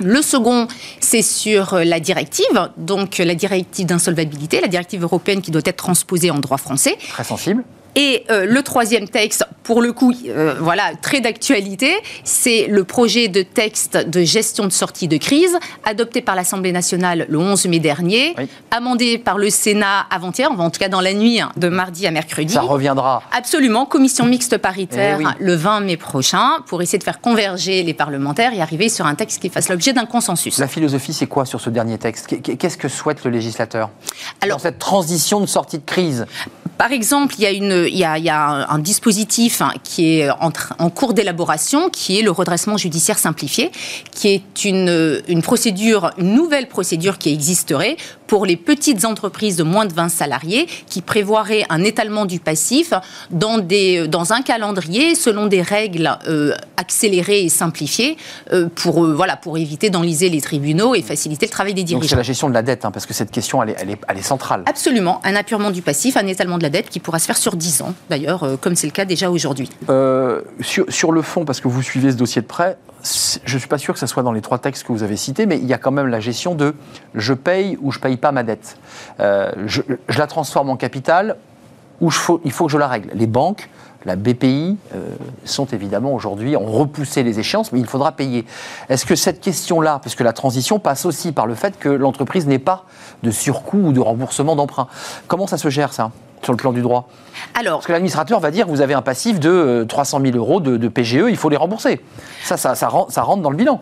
Le 0.00 0.22
second, 0.22 0.66
c'est 0.98 1.22
sur 1.22 1.76
la 1.76 2.00
directive, 2.00 2.68
donc 2.76 3.18
la 3.18 3.36
directive 3.36 3.86
d'insolvabilité, 3.86 4.60
la 4.60 4.66
directive 4.66 5.04
européenne 5.04 5.40
qui 5.40 5.52
doit 5.52 5.62
être 5.64 5.76
transposée 5.76 6.32
en 6.32 6.40
droit 6.40 6.58
français. 6.58 6.96
Très 7.10 7.22
sensible. 7.24 7.62
Et 7.98 8.24
euh, 8.30 8.46
le 8.46 8.62
troisième 8.62 9.08
texte, 9.08 9.44
pour 9.64 9.82
le 9.82 9.92
coup, 9.92 10.14
euh, 10.28 10.54
voilà, 10.60 10.92
très 11.02 11.20
d'actualité, 11.20 11.96
c'est 12.22 12.68
le 12.68 12.84
projet 12.84 13.26
de 13.26 13.42
texte 13.42 13.96
de 13.96 14.22
gestion 14.22 14.66
de 14.66 14.70
sortie 14.70 15.08
de 15.08 15.16
crise, 15.16 15.58
adopté 15.84 16.22
par 16.22 16.36
l'Assemblée 16.36 16.70
nationale 16.70 17.26
le 17.28 17.38
11 17.38 17.66
mai 17.66 17.80
dernier, 17.80 18.36
amendé 18.70 19.18
par 19.18 19.36
le 19.36 19.50
Sénat 19.50 20.06
avant-hier, 20.12 20.48
en 20.52 20.70
tout 20.70 20.78
cas 20.78 20.88
dans 20.88 21.00
la 21.00 21.12
nuit 21.12 21.40
hein, 21.40 21.50
de 21.56 21.68
mardi 21.68 22.06
à 22.06 22.12
mercredi. 22.12 22.54
Ça 22.54 22.60
reviendra. 22.60 23.24
Absolument, 23.36 23.84
commission 23.84 24.26
mixte 24.26 24.58
paritaire 24.58 25.18
eh 25.20 25.42
le 25.42 25.54
20 25.56 25.80
mai 25.80 25.96
prochain, 25.96 26.58
pour 26.68 26.80
essayer 26.82 27.00
de 27.00 27.04
faire 27.04 27.20
converger 27.20 27.82
les 27.82 27.94
parlementaires 27.94 28.54
et 28.54 28.60
arriver 28.60 28.88
sur 28.88 29.06
un 29.06 29.16
texte 29.16 29.42
qui 29.42 29.48
fasse 29.48 29.70
l'objet 29.70 29.92
d'un 29.92 30.06
consensus. 30.06 30.58
La 30.58 30.68
philosophie, 30.68 31.12
c'est 31.12 31.26
quoi 31.26 31.44
sur 31.44 31.60
ce 31.60 31.68
dernier 31.68 31.98
texte? 31.98 32.28
Qu'est-ce 32.42 32.78
que 32.78 32.86
souhaite 32.86 33.24
le 33.24 33.32
législateur? 33.32 33.90
Alors, 34.40 34.58
dans 34.58 34.62
cette 34.62 34.78
transition 34.78 35.40
de 35.40 35.46
sortie 35.46 35.78
de 35.78 35.84
crise? 35.84 36.26
Par 36.78 36.92
exemple, 36.92 37.34
il 37.38 37.42
y 37.42 37.46
a, 37.46 37.50
une, 37.50 37.87
il 37.88 37.96
y 37.96 38.04
a, 38.04 38.66
un, 38.70 38.78
dispositif 38.78 39.62
hein, 39.62 39.72
qui 39.82 40.18
est 40.18 40.30
en, 40.30 40.90
cours 40.90 41.14
d'élaboration, 41.14 41.90
qui 41.90 42.18
est 42.18 42.22
le 42.22 42.30
redressement 42.30 42.76
judiciaire 42.76 43.18
simplifié, 43.18 43.70
qui 44.12 44.28
est 44.28 44.64
une 44.64 45.42
procédure, 45.42 46.10
une 46.18 46.34
nouvelle 46.34 46.68
procédure 46.68 47.18
qui 47.18 47.32
existerait 47.32 47.96
pour 48.28 48.46
les 48.46 48.56
petites 48.56 49.04
entreprises 49.04 49.56
de 49.56 49.64
moins 49.64 49.86
de 49.86 49.92
20 49.92 50.10
salariés, 50.10 50.68
qui 50.86 51.00
prévoirait 51.00 51.64
un 51.70 51.82
étalement 51.82 52.26
du 52.26 52.38
passif 52.38 52.92
dans, 53.30 53.58
des, 53.58 54.06
dans 54.06 54.32
un 54.32 54.42
calendrier 54.42 55.16
selon 55.16 55.46
des 55.46 55.62
règles 55.62 56.16
euh, 56.28 56.54
accélérées 56.76 57.44
et 57.44 57.48
simplifiées 57.48 58.16
euh, 58.52 58.68
pour, 58.72 59.04
euh, 59.04 59.14
voilà, 59.14 59.36
pour 59.36 59.58
éviter 59.58 59.90
d'enliser 59.90 60.28
les 60.28 60.40
tribunaux 60.40 60.94
et 60.94 61.02
faciliter 61.02 61.46
le 61.46 61.50
travail 61.50 61.74
des 61.74 61.82
dirigeants. 61.82 62.02
Donc 62.02 62.10
c'est 62.10 62.16
la 62.16 62.22
gestion 62.22 62.48
de 62.48 62.54
la 62.54 62.62
dette, 62.62 62.84
hein, 62.84 62.90
parce 62.90 63.06
que 63.06 63.14
cette 63.14 63.30
question, 63.30 63.62
elle 63.62 63.70
est, 63.70 63.76
elle, 63.80 63.90
est, 63.90 64.00
elle 64.06 64.18
est, 64.18 64.22
centrale. 64.22 64.62
Absolument, 64.66 65.20
un 65.24 65.34
apurement 65.34 65.70
du 65.70 65.80
passif, 65.80 66.16
un 66.18 66.26
étalement 66.26 66.58
de 66.58 66.62
la 66.62 66.70
dette 66.70 66.90
qui 66.90 67.00
pourra 67.00 67.18
se 67.18 67.26
faire 67.26 67.38
sur 67.38 67.56
10 67.56 67.82
ans, 67.82 67.94
d'ailleurs, 68.10 68.58
comme 68.60 68.76
c'est 68.76 68.86
le 68.86 68.92
cas 68.92 69.06
déjà 69.06 69.30
aujourd'hui. 69.30 69.70
sur, 70.60 70.84
sur 70.88 71.12
le 71.12 71.22
fond, 71.22 71.46
parce 71.46 71.60
que 71.60 71.68
vous 71.68 71.82
suivez 71.82 72.12
ce 72.12 72.16
dossier 72.16 72.42
de 72.42 72.46
près, 72.46 72.76
je 73.02 73.54
ne 73.54 73.58
suis 73.58 73.68
pas 73.68 73.78
sûr 73.78 73.94
que 73.94 74.00
ce 74.00 74.06
soit 74.06 74.22
dans 74.22 74.32
les 74.32 74.40
trois 74.40 74.58
textes 74.58 74.84
que 74.84 74.92
vous 74.92 75.02
avez 75.02 75.16
cités, 75.16 75.46
mais 75.46 75.58
il 75.58 75.66
y 75.66 75.72
a 75.72 75.78
quand 75.78 75.90
même 75.90 76.08
la 76.08 76.20
gestion 76.20 76.54
de 76.54 76.74
je 77.14 77.34
paye 77.34 77.78
ou 77.80 77.92
je 77.92 78.00
paye 78.00 78.16
pas 78.16 78.32
ma 78.32 78.42
dette. 78.42 78.76
Euh, 79.20 79.52
je, 79.66 79.82
la 80.16 80.26
transforme 80.26 80.70
en 80.70 80.76
capital 80.76 81.36
ou 82.00 82.10
il 82.44 82.52
faut 82.52 82.66
que 82.66 82.72
je 82.72 82.78
la 82.78 82.88
règle. 82.88 83.10
Les 83.14 83.26
banques, 83.26 83.68
la 84.04 84.16
BPI, 84.16 84.76
euh, 84.94 85.10
sont 85.44 85.66
évidemment 85.66 86.14
aujourd'hui, 86.14 86.56
ont 86.56 86.66
repoussé 86.66 87.22
les 87.22 87.40
échéances, 87.40 87.72
mais 87.72 87.80
il 87.80 87.86
faudra 87.86 88.12
payer. 88.12 88.46
Est-ce 88.88 89.04
que 89.04 89.16
cette 89.16 89.40
question-là, 89.40 89.98
puisque 90.00 90.20
la 90.20 90.32
transition 90.32 90.78
passe 90.78 91.04
aussi 91.04 91.32
par 91.32 91.46
le 91.46 91.54
fait 91.54 91.78
que 91.78 91.88
l'entreprise 91.88 92.46
n'ait 92.46 92.58
pas 92.58 92.84
de 93.22 93.30
surcoût 93.30 93.78
ou 93.78 93.92
de 93.92 94.00
remboursement 94.00 94.54
d'emprunt, 94.54 94.88
comment 95.26 95.46
ça 95.46 95.58
se 95.58 95.68
gère 95.70 95.92
ça? 95.92 96.10
Sur 96.42 96.52
le 96.52 96.56
plan 96.56 96.72
du 96.72 96.82
droit 96.82 97.08
Alors, 97.54 97.78
Parce 97.78 97.86
que 97.86 97.92
l'administrateur 97.92 98.40
va 98.40 98.50
dire 98.50 98.66
vous 98.66 98.80
avez 98.80 98.94
un 98.94 99.02
passif 99.02 99.40
de 99.40 99.84
300 99.88 100.20
euh, 100.20 100.32
000 100.32 100.36
euros 100.36 100.60
de, 100.60 100.88
PGE, 100.88 101.24
il 101.28 101.36
faut 101.36 101.48
les 101.48 101.56
rembourser. 101.56 102.00
Ça, 102.44 102.56
ça, 102.56 102.74
ça, 102.74 102.88
rentre 102.88 103.42
dans 103.42 103.50
le 103.50 103.56
bilan. 103.56 103.80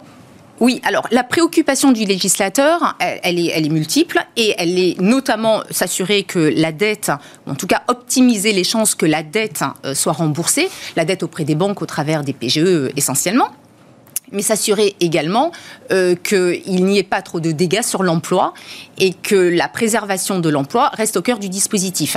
Oui, 0.58 0.80
alors 0.84 1.06
la 1.10 1.22
préoccupation 1.22 1.92
du 1.92 2.04
législateur, 2.04 2.96
elle, 2.98 3.38
est, 3.38 3.52
elle, 3.54 3.66
est, 3.66 3.70
multiple 3.70 4.24
et 4.36 4.54
elle 4.56 4.78
est 4.78 4.98
notamment 5.00 5.60
s'assurer 5.70 6.22
que 6.22 6.38
la 6.38 6.72
dette, 6.72 7.12
en 7.46 7.54
tout 7.54 7.66
cas 7.66 7.82
optimiser 7.88 8.52
les 8.52 8.64
chances 8.64 8.94
que 8.94 9.04
la 9.04 9.22
dette 9.22 9.62
euh, 9.84 9.94
soit 9.94 10.14
remboursée, 10.14 10.70
la 10.96 11.04
dette 11.04 11.22
auprès 11.22 11.44
des 11.44 11.54
banques 11.54 11.82
au 11.82 11.86
travers 11.86 12.24
des 12.24 12.32
PGE 12.32 12.58
euh, 12.58 12.92
essentiellement, 12.96 13.48
mais 14.32 14.42
s'assurer 14.42 14.96
également 15.00 15.52
euh, 15.92 16.14
qu'il 16.14 16.84
n'y 16.84 16.98
ait 16.98 17.02
pas 17.02 17.22
trop 17.22 17.40
de 17.40 17.52
dégâts 17.52 17.82
sur 17.82 18.02
l'emploi 18.02 18.54
et 18.98 19.12
que 19.12 19.34
la 19.34 19.68
préservation 19.68 20.40
de 20.40 20.48
l'emploi 20.48 20.90
reste 20.94 21.16
au 21.16 21.22
cœur 21.22 21.38
du 21.38 21.48
dispositif. 21.48 22.16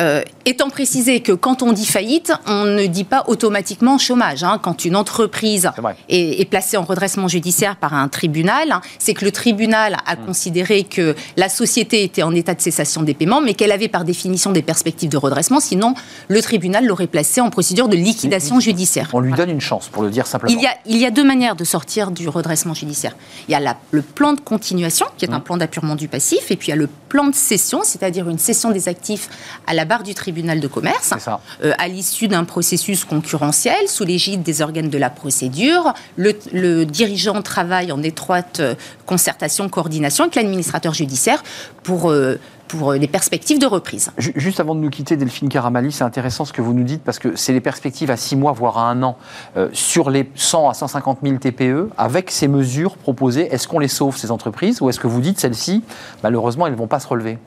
Euh, 0.00 0.22
étant 0.44 0.68
précisé 0.68 1.20
que 1.20 1.32
quand 1.32 1.62
on 1.62 1.72
dit 1.72 1.86
faillite, 1.86 2.32
on 2.46 2.64
ne 2.64 2.86
dit 2.86 3.04
pas 3.04 3.24
automatiquement 3.28 3.98
chômage. 3.98 4.44
Hein. 4.44 4.58
Quand 4.62 4.84
une 4.84 4.96
entreprise 4.96 5.70
est, 6.08 6.48
placée 6.48 6.76
en 6.76 6.82
redressement 6.82 7.28
judiciaire 7.28 7.76
par 7.76 7.94
un 7.94 8.08
tribunal, 8.08 8.80
c'est 8.98 9.14
que 9.14 9.24
le 9.24 9.32
tribunal 9.32 9.96
a 10.06 10.16
mmh. 10.16 10.26
considéré 10.26 10.84
que 10.84 11.14
la 11.36 11.48
société 11.48 12.02
était 12.02 12.22
en 12.22 12.34
état 12.34 12.54
de 12.54 12.60
cessation 12.60 13.02
des 13.02 13.14
paiements, 13.14 13.40
mais 13.40 13.54
qu'elle 13.54 13.72
avait 13.72 13.88
par 13.88 14.04
définition 14.04 14.52
des 14.52 14.62
perspectives 14.62 15.10
de 15.10 15.16
redressement. 15.16 15.60
Sinon, 15.60 15.94
le 16.28 16.42
tribunal 16.42 16.86
l'aurait 16.86 17.06
placée 17.06 17.40
en 17.40 17.50
procédure 17.50 17.88
de 17.88 17.96
liquidation 17.96 18.60
judiciaire. 18.60 19.10
On 19.12 19.20
lui 19.20 19.32
donne 19.32 19.50
une 19.50 19.60
chance, 19.60 19.88
pour 19.88 20.02
le 20.02 20.10
dire 20.10 20.26
simplement. 20.26 20.52
Il 20.54 20.62
y 20.62 20.66
a, 20.66 20.74
il 20.86 20.96
y 20.96 21.06
a 21.06 21.10
deux 21.10 21.24
manières 21.24 21.37
de 21.38 21.64
sortir 21.64 22.10
du 22.10 22.28
redressement 22.28 22.74
judiciaire. 22.74 23.14
Il 23.48 23.52
y 23.52 23.54
a 23.54 23.76
le 23.90 24.02
plan 24.02 24.32
de 24.32 24.40
continuation, 24.40 25.06
qui 25.16 25.24
est 25.24 25.30
un 25.30 25.38
mmh. 25.38 25.42
plan 25.42 25.56
d'appurement 25.56 25.94
du 25.94 26.08
passif, 26.08 26.50
et 26.50 26.56
puis 26.56 26.68
il 26.68 26.70
y 26.70 26.72
a 26.72 26.76
le 26.76 26.88
plan 27.08 27.28
de 27.28 27.34
cession, 27.34 27.80
c'est-à-dire 27.84 28.28
une 28.28 28.38
cession 28.38 28.70
des 28.70 28.88
actifs 28.88 29.28
à 29.66 29.74
la 29.74 29.84
barre 29.84 30.02
du 30.02 30.14
tribunal 30.14 30.60
de 30.60 30.68
commerce, 30.68 31.14
euh, 31.62 31.72
à 31.78 31.88
l'issue 31.88 32.28
d'un 32.28 32.44
processus 32.44 33.04
concurrentiel, 33.04 33.88
sous 33.88 34.04
l'égide 34.04 34.42
des 34.42 34.62
organes 34.62 34.90
de 34.90 34.98
la 34.98 35.10
procédure. 35.10 35.94
Le, 36.16 36.32
le 36.52 36.84
dirigeant 36.84 37.40
travaille 37.42 37.92
en 37.92 38.02
étroite 38.02 38.60
euh, 38.60 38.74
concertation, 39.06 39.68
coordination 39.68 40.24
avec 40.24 40.34
l'administrateur 40.34 40.92
judiciaire 40.92 41.42
pour 41.82 42.10
euh, 42.10 42.38
pour 42.68 42.92
les 42.92 43.08
perspectives 43.08 43.58
de 43.58 43.66
reprise. 43.66 44.12
Juste 44.18 44.60
avant 44.60 44.74
de 44.74 44.80
nous 44.80 44.90
quitter, 44.90 45.16
Delphine 45.16 45.48
Caramali, 45.48 45.90
c'est 45.90 46.04
intéressant 46.04 46.44
ce 46.44 46.52
que 46.52 46.62
vous 46.62 46.74
nous 46.74 46.84
dites 46.84 47.02
parce 47.02 47.18
que 47.18 47.34
c'est 47.34 47.52
les 47.52 47.60
perspectives 47.60 48.10
à 48.10 48.16
6 48.16 48.36
mois, 48.36 48.52
voire 48.52 48.78
à 48.78 48.90
un 48.90 49.02
an, 49.02 49.16
euh, 49.56 49.68
sur 49.72 50.10
les 50.10 50.30
100 50.34 50.68
à 50.68 50.74
150 50.74 51.18
000 51.22 51.38
TPE. 51.38 51.90
Avec 51.96 52.30
ces 52.30 52.46
mesures 52.46 52.96
proposées, 52.96 53.52
est-ce 53.52 53.66
qu'on 53.66 53.78
les 53.78 53.88
sauve, 53.88 54.16
ces 54.16 54.30
entreprises, 54.30 54.80
ou 54.80 54.88
est-ce 54.90 55.00
que 55.00 55.06
vous 55.06 55.20
dites 55.20 55.40
celles-ci, 55.40 55.82
malheureusement, 56.22 56.66
elles 56.66 56.74
ne 56.74 56.78
vont 56.78 56.86
pas 56.86 57.00
se 57.00 57.08
relever? 57.08 57.38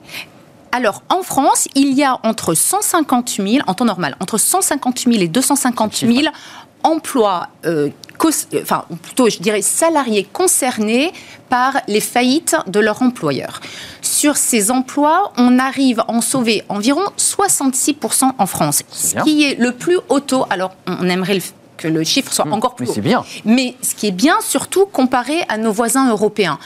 Alors, 0.74 1.04
en 1.10 1.22
France, 1.22 1.68
il 1.76 1.94
y 1.94 2.04
a 2.04 2.18
entre 2.24 2.54
150 2.54 3.30
000, 3.30 3.48
en 3.68 3.74
temps 3.74 3.86
normal, 3.86 4.16
entre 4.22 4.38
150 4.38 5.00
000 5.00 5.18
et 5.18 5.28
250 5.28 5.96
000 5.96 6.12
emplois, 6.84 7.48
euh, 7.66 7.90
enfin, 8.62 8.86
plutôt, 9.02 9.30
je 9.30 9.40
dirais, 9.40 9.62
salariés 9.62 10.28
concernés 10.32 11.12
par 11.50 11.82
les 11.88 12.00
faillites 12.00 12.56
de 12.68 12.80
leur 12.80 13.02
employeur. 13.02 13.60
Sur 14.02 14.38
ces 14.38 14.72
emplois, 14.72 15.34
on 15.38 15.60
arrive 15.60 16.00
à 16.02 16.12
en 16.12 16.22
sauver 16.22 16.64
environ 16.70 17.04
66% 17.18 18.32
en 18.38 18.46
France, 18.46 18.84
ce 18.92 19.16
qui 19.24 19.44
est 19.44 19.56
le 19.56 19.74
plus 19.74 19.98
haut 20.10 20.20
taux. 20.20 20.46
Alors, 20.50 20.76
on 20.88 21.10
aimerait 21.10 21.36
le 21.36 21.42
que 21.82 21.88
le 21.88 22.04
chiffre 22.04 22.32
soit 22.32 22.46
hmm. 22.46 22.54
encore 22.54 22.76
plus 22.76 22.90
haut. 22.90 23.02
bien. 23.02 23.24
Mais 23.46 23.76
ce 23.82 23.96
qui 23.96 24.08
est 24.08 24.12
bien, 24.12 24.36
surtout 24.42 24.86
comparé 24.86 25.40
à 25.50 25.58
nos 25.58 25.72
voisins 25.72 26.10
européens. 26.10 26.60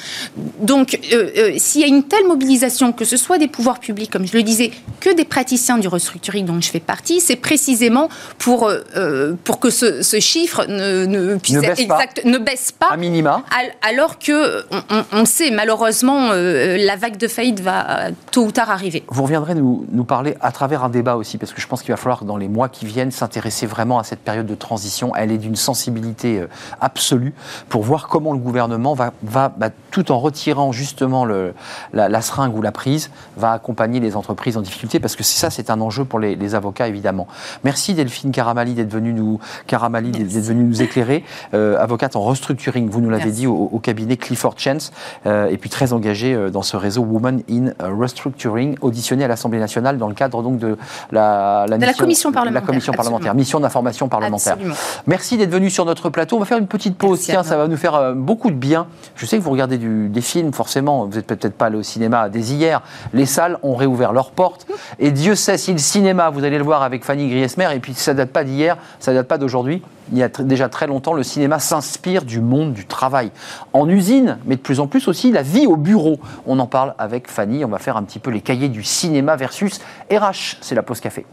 Donc, 0.59 0.99
euh, 1.13 1.29
euh, 1.37 1.53
s'il 1.57 1.81
y 1.81 1.83
a 1.83 1.87
une 1.87 2.03
telle 2.03 2.27
mobilisation, 2.27 2.91
que 2.91 3.05
ce 3.05 3.17
soit 3.17 3.37
des 3.37 3.47
pouvoirs 3.47 3.79
publics, 3.79 4.11
comme 4.11 4.27
je 4.27 4.33
le 4.33 4.43
disais, 4.43 4.71
que 4.99 5.13
des 5.13 5.25
praticiens 5.25 5.77
du 5.77 5.87
restructuring 5.87 6.45
dont 6.45 6.59
je 6.59 6.69
fais 6.69 6.79
partie, 6.79 7.21
c'est 7.21 7.35
précisément 7.35 8.09
pour, 8.37 8.67
euh, 8.67 9.35
pour 9.43 9.59
que 9.59 9.69
ce, 9.69 10.01
chiffre 10.19 10.65
ne, 10.67 11.35
puisse 11.37 11.55
ne 11.55 11.61
baisse, 11.61 11.79
exact, 11.79 12.23
pas. 12.23 12.29
ne 12.29 12.37
baisse 12.37 12.71
pas. 12.71 12.87
À 12.91 12.97
minima. 12.97 13.43
Alors 13.81 14.19
que, 14.19 14.65
on, 15.11 15.25
sait, 15.25 15.51
malheureusement, 15.51 16.31
la 16.31 16.95
vague 16.95 17.17
de 17.17 17.27
faillite 17.27 17.59
va 17.59 18.09
tôt 18.31 18.45
ou 18.45 18.51
tard 18.51 18.69
arriver. 18.69 19.03
Vous 19.09 19.23
reviendrez 19.23 19.55
nous, 19.55 19.85
nous 19.91 20.03
parler 20.03 20.35
à 20.41 20.51
travers 20.51 20.83
un 20.83 20.89
débat 20.89 21.15
aussi, 21.15 21.37
parce 21.37 21.53
que 21.53 21.61
je 21.61 21.67
pense 21.67 21.81
qu'il 21.81 21.91
va 21.91 21.97
falloir, 21.97 22.25
dans 22.25 22.37
les 22.37 22.47
mois 22.47 22.69
qui 22.69 22.85
viennent, 22.85 23.11
s'intéresser 23.11 23.65
vraiment 23.65 23.99
à 23.99 24.03
cette 24.03 24.19
période 24.19 24.45
de 24.45 24.55
transition 24.55 25.04
elle 25.15 25.31
est 25.31 25.37
d'une 25.37 25.55
sensibilité 25.55 26.39
euh, 26.39 26.47
absolue 26.81 27.33
pour 27.69 27.83
voir 27.83 28.07
comment 28.07 28.33
le 28.33 28.39
gouvernement 28.39 28.93
va, 28.93 29.13
va 29.23 29.49
bah, 29.49 29.69
tout 29.91 30.11
en 30.11 30.19
retirant 30.19 30.71
justement 30.71 31.25
le, 31.25 31.53
la, 31.93 32.21
seringue 32.21 32.55
ou 32.55 32.61
la 32.61 32.71
prise, 32.71 33.11
va 33.37 33.51
accompagner 33.51 33.99
les 33.99 34.15
entreprises 34.15 34.57
en 34.57 34.61
difficulté, 34.61 34.99
parce 34.99 35.15
que 35.15 35.23
ça, 35.23 35.49
c'est 35.49 35.69
un 35.69 35.81
enjeu 35.81 36.05
pour 36.05 36.19
les, 36.19 36.55
avocats, 36.55 36.87
évidemment. 36.87 37.27
Merci 37.63 37.93
Delphine 37.93 38.31
Caramali 38.31 38.73
d'être 38.73 38.91
venue 38.91 39.13
nous, 39.13 39.39
Caramali 39.67 40.11
d'être 40.11 40.27
venue 40.27 40.63
nous 40.63 40.81
éclairer, 40.81 41.23
euh, 41.53 41.77
avocate 41.79 42.15
en 42.15 42.21
restructuring, 42.21 42.89
vous 42.89 43.01
nous 43.01 43.09
l'avez 43.09 43.31
dit, 43.31 43.47
au, 43.47 43.79
cabinet 43.79 44.17
Clifford 44.17 44.55
Chance, 44.57 44.91
euh, 45.25 45.47
et 45.47 45.57
puis 45.57 45.69
très 45.69 45.93
engagée 45.93 46.35
dans 46.51 46.61
ce 46.61 46.77
réseau 46.77 47.01
Women 47.01 47.41
in 47.49 47.71
Restructuring, 47.79 48.77
auditionné 48.81 49.23
à 49.23 49.27
l'Assemblée 49.27 49.59
nationale 49.59 49.97
dans 49.97 50.07
le 50.07 50.13
cadre 50.13 50.41
donc 50.43 50.57
de 50.59 50.77
la, 51.11 51.65
la, 51.67 51.93
commission 51.93 52.31
parlementaire. 52.31 52.61
La 52.61 52.67
commission 52.67 52.93
parlementaire, 52.93 53.35
mission 53.35 53.59
d'information 53.59 54.07
parlementaire. 54.07 54.53
Absolument. 54.53 54.75
Merci 55.07 55.37
d'être 55.37 55.51
venu 55.51 55.69
sur 55.69 55.85
notre 55.85 56.09
plateau. 56.09 56.37
On 56.37 56.39
va 56.39 56.45
faire 56.45 56.57
une 56.57 56.67
petite 56.67 56.97
pause. 56.97 57.21
Tiens, 57.21 57.43
ça 57.43 57.57
va 57.57 57.67
nous 57.67 57.77
faire 57.77 57.95
euh, 57.95 58.13
beaucoup 58.13 58.49
de 58.49 58.55
bien. 58.55 58.87
Je 59.15 59.25
sais 59.25 59.37
que 59.37 59.43
vous 59.43 59.51
regardez 59.51 59.77
des 59.77 60.21
films, 60.21 60.53
forcément. 60.53 61.05
Vous 61.05 61.15
n'êtes 61.15 61.27
peut-être 61.27 61.55
pas 61.55 61.67
allé 61.67 61.77
au 61.77 61.83
cinéma 61.83 62.29
dès 62.29 62.39
hier. 62.39 62.81
Les 63.13 63.25
salles 63.25 63.57
ont 63.63 63.75
réouvert 63.75 64.13
leurs 64.13 64.31
portes. 64.31 64.67
Et 64.99 65.11
Dieu 65.11 65.35
sait 65.35 65.57
si 65.57 65.71
le 65.71 65.77
cinéma, 65.77 66.29
vous 66.29 66.43
allez 66.43 66.57
le 66.57 66.63
voir 66.63 66.83
avec 66.83 67.03
Fanny 67.03 67.29
Griesmer, 67.29 67.69
et 67.73 67.79
puis 67.79 67.93
ça 67.93 68.13
date 68.13 68.31
pas 68.31 68.43
d'hier, 68.43 68.77
ça 68.99 69.13
date 69.13 69.27
pas 69.27 69.37
d'aujourd'hui. 69.37 69.81
Il 70.11 70.17
y 70.17 70.23
a 70.23 70.29
déjà 70.29 70.69
très 70.69 70.87
longtemps, 70.87 71.13
le 71.13 71.23
cinéma 71.23 71.59
s'inspire 71.59 72.23
du 72.23 72.39
monde 72.39 72.73
du 72.73 72.85
travail. 72.85 73.31
En 73.73 73.89
usine, 73.89 74.37
mais 74.45 74.55
de 74.55 74.61
plus 74.61 74.79
en 74.79 74.87
plus 74.87 75.07
aussi 75.07 75.31
la 75.31 75.41
vie 75.41 75.65
au 75.65 75.77
bureau. 75.77 76.19
On 76.45 76.59
en 76.59 76.67
parle 76.67 76.93
avec 76.97 77.29
Fanny. 77.29 77.65
On 77.65 77.69
va 77.69 77.79
faire 77.79 77.97
un 77.97 78.03
petit 78.03 78.19
peu 78.19 78.31
les 78.31 78.41
cahiers 78.41 78.69
du 78.69 78.83
cinéma 78.83 79.35
versus 79.35 79.79
RH. 80.11 80.57
C'est 80.61 80.75
la 80.75 80.83
pause 80.83 80.99
café. 80.99 81.25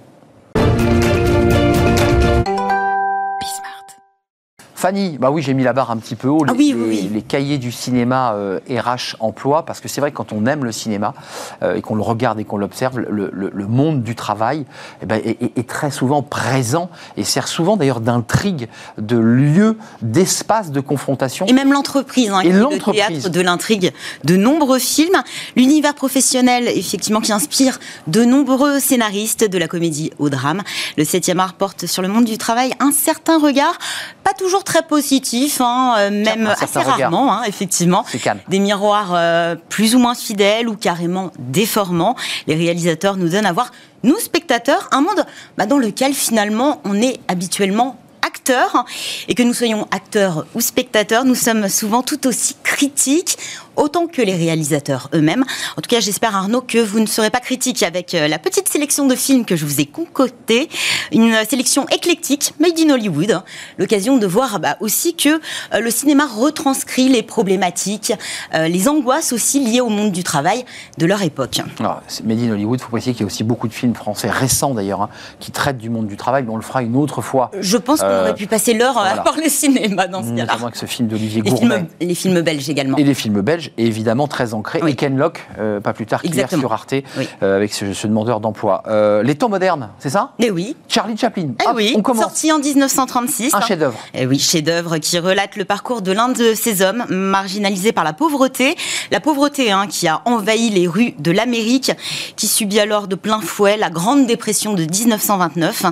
Fanny, 4.83 5.17
bah 5.17 5.31
oui, 5.31 5.43
j'ai 5.43 5.55
mis 5.55 5.63
la 5.63 5.73
barre 5.73 5.93
un 5.93 5.97
petit 5.97 6.17
peu 6.17 6.27
haut. 6.27 6.45
Ah 6.49 6.51
Les, 6.51 6.59
oui, 6.59 6.67
les- 6.73 6.75
oui, 6.75 7.01
oui. 7.05 7.11
les 7.15 7.23
cahiers 7.23 7.59
du 7.59 7.71
cinéma 7.71 8.33
euh, 8.35 8.59
RH 8.69 9.15
emploi, 9.21 9.65
parce 9.65 9.79
que 9.79 9.87
c'est 9.87 10.01
vrai 10.01 10.11
que 10.11 10.17
quand 10.17 10.33
on 10.33 10.45
aime 10.47 10.65
le 10.65 10.73
cinéma 10.73 11.15
euh, 11.63 11.77
et 11.77 11.81
qu'on 11.83 11.95
le 11.95 12.03
regarde 12.03 12.41
et 12.41 12.45
qu'on 12.45 12.57
l'observe, 12.57 12.99
le, 12.99 13.31
le- 13.33 13.51
le 13.55 13.67
monde 13.69 14.03
du 14.03 14.17
travail 14.17 14.65
eh 15.01 15.07
ben, 15.07 15.21
est, 15.25 15.41
est- 15.41 15.57
est 15.57 15.69
très 15.69 15.93
souvent 15.93 16.23
présent 16.23 16.91
et 17.17 17.23
sert 17.23 17.47
souvent 17.47 17.77
d'ailleurs 17.77 18.01
d'intrigue, 18.01 18.67
de 18.99 19.17
lieu, 19.17 19.79
d'espace 20.01 20.73
de 20.73 20.81
confrontation. 20.81 21.47
Et 21.47 21.53
même 21.53 21.73
l'entreprise, 21.73 22.31
hein, 22.33 22.41
Et 22.41 22.51
le 22.51 22.67
théâtre 22.93 23.29
de 23.31 23.41
l'intrigue 23.41 23.93
de 24.25 24.35
nombreux 24.37 24.81
films. 24.81 25.23
L'univers 25.55 25.95
professionnel, 25.95 26.67
effectivement, 26.67 27.21
qui 27.21 27.31
inspire 27.33 27.79
de 28.09 28.25
nombreux 28.25 28.81
scénaristes 28.81 29.49
de 29.49 29.59
la 29.59 29.69
comédie 29.69 30.11
au 30.19 30.29
drame. 30.29 30.63
Le 30.99 31.05
7e 31.05 31.39
art 31.39 31.55
porte 31.55 31.87
sur 31.87 32.03
le 32.03 32.09
monde 32.09 32.25
du 32.25 32.37
travail 32.37 32.73
un 32.81 32.91
certain 32.91 33.39
regard, 33.39 33.79
pas 34.25 34.33
toujours 34.33 34.65
très 34.65 34.72
positif, 34.81 35.61
hein, 35.61 35.95
euh, 35.99 36.11
même 36.11 36.47
assez 36.47 36.79
rarement, 36.79 37.35
hein, 37.35 37.43
effectivement. 37.47 38.07
Des 38.49 38.59
miroirs 38.59 39.13
euh, 39.15 39.55
plus 39.69 39.95
ou 39.95 39.99
moins 39.99 40.15
fidèles 40.15 40.69
ou 40.69 40.77
carrément 40.77 41.31
déformants. 41.39 42.17
Les 42.47 42.55
réalisateurs 42.55 43.19
nous 43.19 43.29
donnent 43.29 43.45
à 43.45 43.53
voir, 43.53 43.71
nous 44.03 44.19
spectateurs, 44.19 44.89
un 44.93 45.03
monde 45.03 45.27
bah, 45.59 45.67
dans 45.67 45.79
lequel 45.79 46.15
finalement 46.15 46.81
on 46.85 46.95
est 47.03 47.21
habituellement 47.29 47.99
acteurs 48.25 48.87
et 49.29 49.35
que 49.35 49.43
nous 49.43 49.53
soyons 49.53 49.87
acteurs 49.91 50.47
ou 50.55 50.61
spectateurs, 50.61 51.25
nous 51.25 51.35
sommes 51.35 51.69
souvent 51.69 52.03
tout 52.03 52.27
aussi 52.27 52.57
critiques 52.63 53.37
autant 53.77 54.07
que 54.07 54.23
les 54.23 54.35
réalisateurs 54.35 55.09
eux-mêmes. 55.15 55.45
En 55.77 55.81
tout 55.81 55.89
cas, 55.89 56.01
j'espère 56.01 56.35
Arnaud 56.37 56.61
que 56.61 56.79
vous 56.79 57.01
ne 57.01 57.07
serez 57.07 57.31
pas 57.31 57.41
critique 57.41 57.83
avec 57.83 58.15
euh, 58.15 58.29
la 58.29 58.39
petite 58.39 58.69
sélection 58.69 59.07
de 59.07 59.15
films 59.15 59.45
que 59.45 59.57
je 59.57 59.65
vous 59.65 59.81
ai 59.81 59.87
concocté, 59.87 60.69
une 61.13 61.33
euh, 61.33 61.45
sélection 61.49 61.87
éclectique 61.89 62.55
made 62.61 62.79
in 62.79 62.91
Hollywood, 62.91 63.43
l'occasion 63.79 64.17
de 64.17 64.27
voir 64.27 64.61
bah, 64.61 64.77
aussi 64.81 65.15
que 65.15 65.29
euh, 65.75 65.81
le 65.81 65.91
cinéma 65.91 66.27
retranscrit 66.27 67.09
les 67.09 67.23
problématiques, 67.23 68.13
euh, 68.55 68.69
les 68.69 68.89
angoisses 68.89 69.33
aussi 69.33 69.61
liées 69.65 69.81
au 69.81 69.89
monde 69.89 70.13
du 70.13 70.23
travail 70.25 70.65
de 70.99 71.07
leur 71.07 71.23
époque. 71.23 71.61
Alors, 71.81 72.03
Made 72.25 72.39
in 72.41 72.53
Hollywood, 72.53 72.79
il 72.81 72.83
faut 72.83 72.91
préciser 72.91 73.13
qu'il 73.13 73.21
y 73.21 73.25
a 73.25 73.27
aussi 73.27 73.45
beaucoup 73.45 73.69
de 73.69 73.73
films 73.73 73.95
français 73.95 74.31
récents 74.31 74.75
d'ailleurs, 74.75 75.03
hein, 75.03 75.09
qui 75.41 75.51
traitent 75.51 75.79
du 75.79 75.91
monde 75.91 76.07
du 76.07 76.17
travail, 76.17 76.43
mais 76.45 76.51
on 76.51 76.57
le 76.57 76.63
fera 76.63 76.83
une 76.83 76.97
autre 76.97 77.23
fois. 77.23 77.51
Je 77.61 77.77
pense 77.77 78.01
qu'on 78.01 78.07
Euh, 78.07 78.23
aurait 78.23 78.35
pu 78.35 78.47
passer 78.47 78.75
l'heure 78.75 78.93
voilà. 78.95 79.13
à 79.21 79.23
parler 79.23 79.49
cinéma 79.49 80.07
dans 80.07 80.23
ce 80.23 80.29
cas-là. 80.31 80.43
Notamment 80.45 80.67
avec 80.67 80.77
ce 80.77 80.87
film 80.87 81.09
d'Olivier 81.09 81.43
Les 81.43 81.51
Gourmet. 81.51 81.77
films, 81.77 81.87
les 82.01 82.15
films 82.15 82.41
belges 82.43 82.69
également. 82.69 82.97
Et 82.99 83.05
les 83.05 83.15
films 83.15 83.41
belges, 83.41 83.62
et 83.79 83.87
évidemment 83.87 84.29
très 84.29 84.55
ancrés. 84.55 84.81
Oui. 84.83 84.93
Et 84.93 84.95
Ken 84.97 85.17
Loach, 85.17 85.37
euh, 85.59 85.81
pas 85.81 85.93
plus 85.93 86.07
tard 86.07 86.23
qu'hier 86.23 86.49
sur 86.49 86.73
Arte, 86.73 86.95
Oui. 87.19 87.29
euh, 87.43 87.57
avec 87.57 87.73
ce, 87.73 87.93
ce 87.93 88.07
demandeur 88.07 88.41
d'emploi. 88.41 88.83
Euh, 88.87 89.23
les 89.23 89.35
temps 89.35 89.49
modernes, 89.49 89.91
c'est 89.99 90.11
ça? 90.11 90.33
Eh 90.39 90.51
oui. 90.51 90.77
Charlie 90.89 91.17
Chaplin. 91.17 91.49
Eh 91.63 91.69
Hop, 91.69 91.75
oui, 91.77 91.95
on 91.97 92.03
commence. 92.03 92.23
sorti 92.25 92.51
en 92.53 92.59
1936. 92.59 93.55
Un 93.55 93.61
chef-d'œuvre. 93.61 93.99
Eh 94.15 94.27
oui, 94.27 94.39
chef-d'œuvre 94.39 94.99
qui 94.99 95.19
relate 95.19 95.57
le 95.57 95.65
parcours 95.65 96.03
de 96.03 96.13
l'un 96.13 96.29
de 96.29 96.55
ces 96.55 96.83
hommes 96.83 97.05
marginalisés 97.09 97.93
par 97.93 98.05
la 98.05 98.13
pauvreté. 98.13 98.75
La 99.11 99.21
pauvreté 99.21 99.71
hein, 99.73 99.87
qui 99.89 100.09
a 100.09 100.23
envahi 100.25 100.71
les 100.71 100.87
rues 100.89 101.15
de 101.19 101.31
l'Amérique, 101.31 101.93
qui 102.37 102.47
subit 102.47 102.81
alors 102.81 103.09
de 103.09 103.15
plein 103.15 103.41
fouet 103.41 103.77
la 103.77 103.91
Grande 103.91 104.27
Dépression 104.27 104.73
de 104.75 104.83
1929. 104.85 105.87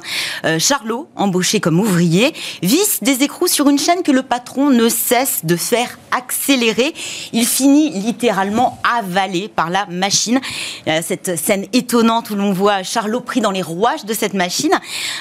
Euh, 0.45 0.59
Charlot, 0.59 1.09
embauché 1.17 1.61
comme 1.61 1.81
ouvrier, 1.81 2.33
visse 2.63 3.03
des 3.03 3.23
écrous 3.23 3.47
sur 3.49 3.69
une 3.69 3.79
chaîne 3.79 4.03
que 4.03 4.13
le 4.13 4.23
patron 4.23 4.71
ne 4.71 4.89
cesse 4.89 5.45
de 5.45 5.57
faire 5.57 5.99
accélérer. 6.11 6.93
Il 7.33 7.45
finit 7.61 7.91
littéralement 7.91 8.79
avalé 8.99 9.51
par 9.55 9.69
la 9.69 9.85
machine. 9.85 10.41
Euh, 10.89 11.01
Cette 11.07 11.37
scène 11.39 11.67
étonnante 11.75 12.31
où 12.31 12.35
l'on 12.35 12.55
voit 12.55 12.83
Charlot 12.83 13.21
pris 13.21 13.43
dans 13.43 13.51
les 13.51 13.61
rouages 13.61 14.07
de 14.07 14.15
cette 14.15 14.33
machine. 14.33 14.73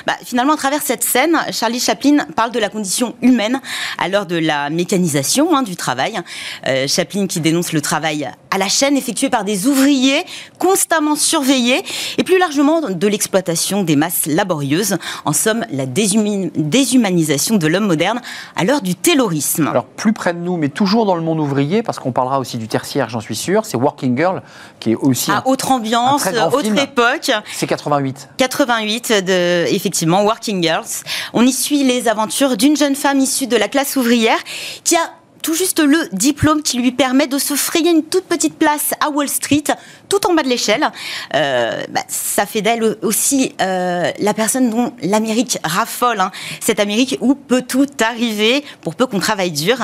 Bah, 0.07 0.13
finalement, 0.23 0.53
à 0.53 0.55
travers 0.55 0.81
cette 0.81 1.03
scène, 1.03 1.37
Charlie 1.51 1.81
Chaplin 1.81 2.25
parle 2.37 2.51
de 2.51 2.59
la 2.59 2.69
condition 2.69 3.13
humaine 3.21 3.59
à 3.97 4.07
l'heure 4.07 4.25
de 4.25 4.37
la 4.37 4.69
mécanisation 4.69 5.53
hein, 5.53 5.63
du 5.63 5.75
travail. 5.75 6.17
Euh, 6.65 6.87
Chaplin 6.87 7.27
qui 7.27 7.41
dénonce 7.41 7.73
le 7.73 7.81
travail 7.81 8.29
à 8.51 8.57
la 8.57 8.69
chaîne 8.69 8.95
effectué 8.95 9.29
par 9.29 9.43
des 9.43 9.67
ouvriers 9.67 10.23
constamment 10.59 11.17
surveillés 11.17 11.83
et 12.17 12.23
plus 12.23 12.39
largement 12.39 12.79
de 12.89 13.07
l'exploitation 13.07 13.83
des 13.83 13.97
masses 13.97 14.27
laborieuses. 14.27 14.97
En 15.25 15.33
somme, 15.33 15.65
la 15.71 15.85
déshumanisation 15.85 17.57
de 17.57 17.67
l'homme 17.67 17.87
moderne 17.87 18.21
à 18.55 18.63
l'heure 18.63 18.81
du 18.81 18.95
taylorisme. 18.95 19.67
Alors 19.67 19.85
plus 19.85 20.13
près 20.13 20.33
de 20.33 20.39
nous, 20.39 20.55
mais 20.55 20.69
toujours 20.69 21.05
dans 21.05 21.15
le 21.15 21.21
monde 21.21 21.39
ouvrier, 21.39 21.83
parce 21.83 21.99
qu'on 21.99 22.13
parlera 22.29 22.39
aussi 22.39 22.57
du 22.57 22.67
tertiaire, 22.67 23.09
j'en 23.09 23.19
suis 23.21 23.35
sûr. 23.35 23.65
C'est 23.65 23.75
Working 23.77 24.15
Girl, 24.15 24.41
qui 24.79 24.91
est 24.91 24.95
aussi. 24.95 25.31
à 25.31 25.37
un- 25.37 25.43
autre 25.45 25.71
ambiance, 25.71 26.25
un 26.27 26.29
très 26.31 26.39
grand 26.39 26.47
autre 26.49 26.61
film. 26.61 26.77
époque. 26.77 27.31
C'est 27.51 27.65
88. 27.67 28.29
88 28.37 29.11
de 29.25 29.65
effectivement 29.73 30.23
Working 30.23 30.61
Girls. 30.61 30.85
On 31.33 31.45
y 31.45 31.51
suit 31.51 31.83
les 31.83 32.07
aventures 32.07 32.55
d'une 32.55 32.77
jeune 32.77 32.95
femme 32.95 33.19
issue 33.19 33.47
de 33.47 33.57
la 33.57 33.67
classe 33.67 33.95
ouvrière 33.95 34.37
qui 34.83 34.95
a 34.95 34.99
tout 35.41 35.53
juste 35.53 35.79
le 35.79 35.97
diplôme 36.11 36.61
qui 36.61 36.77
lui 36.77 36.91
permet 36.91 37.25
de 37.25 37.37
se 37.39 37.53
frayer 37.55 37.89
une 37.91 38.03
toute 38.03 38.25
petite 38.25 38.59
place 38.59 38.93
à 38.99 39.09
Wall 39.09 39.29
Street, 39.29 39.63
tout 40.09 40.27
en 40.27 40.33
bas 40.33 40.43
de 40.43 40.49
l'échelle. 40.49 40.89
Euh, 41.35 41.83
bah, 41.89 42.01
ça 42.07 42.45
fait 42.45 42.61
d'elle 42.61 42.97
aussi 43.01 43.53
euh, 43.61 44.11
la 44.19 44.33
personne 44.33 44.69
dont 44.69 44.91
l'Amérique 45.03 45.59
raffole. 45.63 46.19
hein. 46.19 46.31
Cette 46.59 46.79
Amérique 46.79 47.17
où 47.21 47.35
peut 47.35 47.61
tout 47.61 47.87
arriver 48.01 48.63
pour 48.81 48.95
peu 48.95 49.05
qu'on 49.05 49.19
travaille 49.19 49.51
dur. 49.51 49.77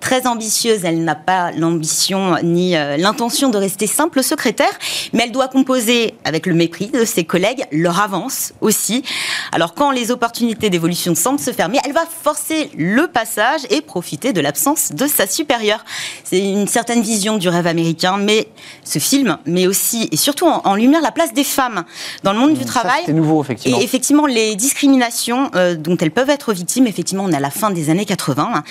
Très 0.00 0.26
ambitieuse, 0.26 0.84
elle 0.84 1.04
n'a 1.04 1.14
pas 1.14 1.50
l'ambition 1.52 2.36
ni 2.42 2.76
euh, 2.76 2.96
l'intention 2.96 3.48
de 3.48 3.58
rester 3.58 3.86
simple 3.86 4.22
secrétaire, 4.22 4.72
mais 5.12 5.24
elle 5.24 5.32
doit 5.32 5.48
composer 5.48 6.14
avec 6.24 6.46
le 6.46 6.54
mépris 6.54 6.86
de 6.86 7.04
ses 7.04 7.24
collègues, 7.24 7.64
leur 7.72 8.00
avance 8.00 8.52
aussi. 8.60 9.02
Alors 9.50 9.74
quand 9.74 9.90
les 9.90 10.10
opportunités 10.10 10.70
d'évolution 10.70 11.14
semblent 11.14 11.40
se 11.40 11.50
fermer, 11.52 11.78
elle 11.84 11.92
va 11.92 12.04
forcer 12.06 12.70
le 12.76 13.08
passage 13.08 13.62
et 13.70 13.80
profiter 13.80 14.32
de 14.32 14.40
l'absence 14.40 14.92
de 14.92 15.06
sa 15.06 15.26
supérieure. 15.26 15.84
C'est 16.24 16.38
une 16.38 16.68
certaine 16.68 17.02
vision 17.02 17.36
du 17.38 17.48
rêve 17.48 17.66
américain, 17.66 18.16
mais 18.16 18.48
ce 18.84 18.98
film 18.98 19.38
met 19.46 19.66
aussi 19.66 19.71
et 19.72 20.16
surtout 20.16 20.46
en, 20.46 20.62
en 20.64 20.74
lumière 20.74 21.00
la 21.00 21.10
place 21.10 21.32
des 21.32 21.44
femmes 21.44 21.84
dans 22.22 22.32
le 22.32 22.38
monde 22.38 22.54
du 22.54 22.60
Ça, 22.60 22.66
travail. 22.66 23.00
C'était 23.00 23.12
nouveau, 23.12 23.42
effectivement. 23.42 23.78
Et 23.78 23.82
effectivement, 23.82 24.26
les 24.26 24.56
discriminations 24.56 25.50
euh, 25.54 25.74
dont 25.74 25.96
elles 25.96 26.10
peuvent 26.10 26.30
être 26.30 26.52
victimes, 26.52 26.86
effectivement, 26.86 27.24
on 27.24 27.32
est 27.32 27.36
à 27.36 27.40
la 27.40 27.50
fin 27.50 27.70
des 27.70 27.90
années 27.90 28.04
80. 28.04 28.62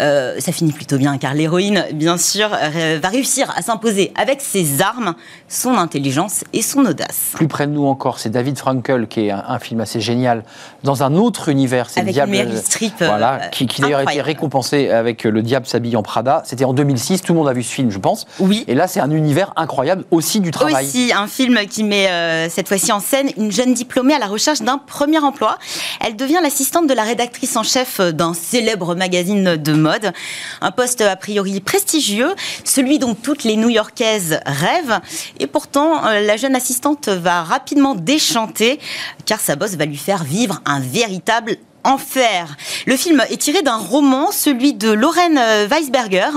Euh, 0.00 0.40
ça 0.40 0.52
finit 0.52 0.72
plutôt 0.72 0.98
bien, 0.98 1.18
car 1.18 1.34
l'héroïne, 1.34 1.84
bien 1.92 2.16
sûr, 2.16 2.50
euh, 2.52 2.98
va 3.02 3.08
réussir 3.08 3.52
à 3.56 3.62
s'imposer 3.62 4.12
avec 4.16 4.40
ses 4.40 4.80
armes, 4.82 5.14
son 5.48 5.76
intelligence 5.76 6.44
et 6.52 6.62
son 6.62 6.84
audace. 6.84 7.32
Plus 7.34 7.48
près 7.48 7.66
de 7.66 7.72
nous 7.72 7.86
encore, 7.86 8.18
c'est 8.18 8.30
David 8.30 8.58
Frankel, 8.58 9.08
qui 9.08 9.26
est 9.26 9.30
un, 9.30 9.44
un 9.46 9.58
film 9.58 9.80
assez 9.80 10.00
génial, 10.00 10.44
dans 10.82 11.02
un 11.02 11.14
autre 11.14 11.48
univers. 11.48 11.90
C'est 11.90 12.02
diable. 12.04 12.32
Meryl 12.32 12.58
Streep, 12.58 12.94
Voilà, 12.98 13.48
qui, 13.52 13.66
qui 13.66 13.82
d'ailleurs 13.82 14.00
a 14.00 14.12
été 14.12 14.22
récompensé 14.22 14.90
avec 14.90 15.24
Le 15.24 15.42
Diable 15.42 15.66
s'habille 15.66 15.96
en 15.96 16.02
Prada. 16.02 16.42
C'était 16.44 16.64
en 16.64 16.72
2006, 16.72 17.22
tout 17.22 17.32
le 17.32 17.38
monde 17.38 17.48
a 17.48 17.52
vu 17.52 17.62
ce 17.62 17.72
film, 17.72 17.90
je 17.90 17.98
pense. 17.98 18.26
Oui. 18.40 18.64
Et 18.66 18.74
là, 18.74 18.86
c'est 18.88 19.00
un 19.00 19.10
univers 19.10 19.52
incroyable 19.56 20.04
aussi 20.10 20.40
du. 20.44 20.50
Aussi, 20.64 21.12
un 21.12 21.26
film 21.26 21.66
qui 21.66 21.82
met 21.82 22.08
euh, 22.08 22.48
cette 22.48 22.68
fois-ci 22.68 22.92
en 22.92 23.00
scène 23.00 23.30
une 23.36 23.50
jeune 23.50 23.74
diplômée 23.74 24.14
à 24.14 24.18
la 24.18 24.26
recherche 24.26 24.60
d'un 24.60 24.78
premier 24.78 25.18
emploi. 25.18 25.58
Elle 26.00 26.16
devient 26.16 26.38
l'assistante 26.42 26.86
de 26.86 26.94
la 26.94 27.02
rédactrice 27.02 27.56
en 27.56 27.62
chef 27.62 28.00
d'un 28.00 28.34
célèbre 28.34 28.94
magazine 28.94 29.56
de 29.56 29.72
mode. 29.72 30.12
Un 30.60 30.70
poste 30.70 31.00
a 31.00 31.16
priori 31.16 31.60
prestigieux, 31.60 32.34
celui 32.64 32.98
dont 32.98 33.14
toutes 33.14 33.44
les 33.44 33.56
New-Yorkaises 33.56 34.40
rêvent. 34.46 35.00
Et 35.40 35.46
pourtant, 35.46 36.06
euh, 36.06 36.20
la 36.20 36.36
jeune 36.36 36.54
assistante 36.54 37.08
va 37.08 37.42
rapidement 37.42 37.94
déchanter, 37.94 38.78
car 39.26 39.40
sa 39.40 39.56
boss 39.56 39.72
va 39.72 39.84
lui 39.84 39.96
faire 39.96 40.24
vivre 40.24 40.60
un 40.64 40.80
véritable 40.80 41.56
enfer. 41.84 42.56
Le 42.86 42.96
film 42.96 43.22
est 43.30 43.36
tiré 43.36 43.62
d'un 43.62 43.76
roman, 43.76 44.32
celui 44.32 44.74
de 44.74 44.90
Lorraine 44.90 45.38
euh, 45.38 45.66
Weisberger. 45.68 46.30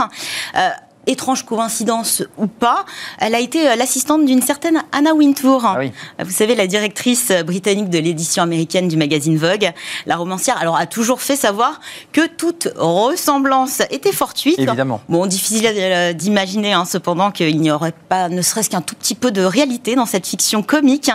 Euh, 0.55 0.69
étrange 1.07 1.43
coïncidence 1.45 2.23
ou 2.37 2.47
pas, 2.47 2.85
elle 3.19 3.35
a 3.35 3.39
été 3.39 3.69
euh, 3.69 3.75
l'assistante 3.75 4.25
d'une 4.25 4.41
certaine 4.41 4.83
Anna 4.91 5.13
Wintour. 5.13 5.63
Ah 5.65 5.75
oui. 5.79 5.91
Vous 6.23 6.31
savez, 6.31 6.55
la 6.55 6.67
directrice 6.67 7.31
euh, 7.31 7.43
britannique 7.43 7.89
de 7.89 7.99
l'édition 7.99 8.43
américaine 8.43 8.87
du 8.87 8.97
magazine 8.97 9.37
Vogue, 9.37 9.71
la 10.05 10.15
romancière, 10.15 10.57
alors 10.59 10.77
a 10.77 10.85
toujours 10.85 11.21
fait 11.21 11.35
savoir 11.35 11.79
que 12.11 12.27
toute 12.27 12.69
ressemblance 12.77 13.81
était 13.89 14.11
fortuite. 14.11 14.59
Évidemment. 14.59 15.01
Bon, 15.09 15.25
difficile 15.25 15.65
euh, 15.65 16.13
d'imaginer 16.13 16.73
hein, 16.73 16.85
cependant 16.85 17.31
qu'il 17.31 17.59
n'y 17.59 17.71
aurait 17.71 17.93
pas 18.09 18.29
ne 18.29 18.41
serait-ce 18.41 18.69
qu'un 18.69 18.81
tout 18.81 18.95
petit 18.95 19.15
peu 19.15 19.31
de 19.31 19.41
réalité 19.41 19.95
dans 19.95 20.05
cette 20.05 20.27
fiction 20.27 20.63
comique, 20.63 21.11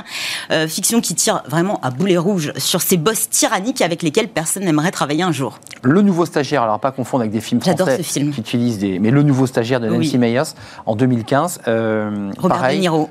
euh, 0.50 0.66
fiction 0.66 1.00
qui 1.00 1.14
tire 1.14 1.42
vraiment 1.48 1.80
à 1.82 1.90
boulet 1.90 2.16
rouge 2.16 2.52
sur 2.56 2.82
ces 2.82 2.96
boss 2.96 3.28
tyranniques 3.28 3.82
avec 3.82 4.02
lesquels 4.02 4.28
personne 4.28 4.64
n'aimerait 4.64 4.90
travailler 4.90 5.22
un 5.22 5.32
jour. 5.32 5.58
Le 5.82 6.02
nouveau 6.02 6.26
stagiaire, 6.26 6.62
alors 6.62 6.78
pas 6.80 6.92
confondre 6.92 7.22
avec 7.22 7.32
des 7.32 7.40
films 7.40 7.60
J'adore 7.62 7.88
français 7.88 8.02
ce 8.02 8.12
film. 8.18 8.32
qui 8.32 8.40
utilisent 8.40 8.78
des. 8.78 8.98
Mais 8.98 9.10
le 9.10 9.22
nouveau 9.22 9.46
stagiaire 9.46 9.80
de 9.82 9.88
Nancy 9.88 10.18
Meyers 10.18 10.54
en 10.86 10.96
2015. 10.96 11.60
Robert 11.66 12.32
pareil, 12.48 12.76
De 12.76 12.80
Niro. 12.80 13.08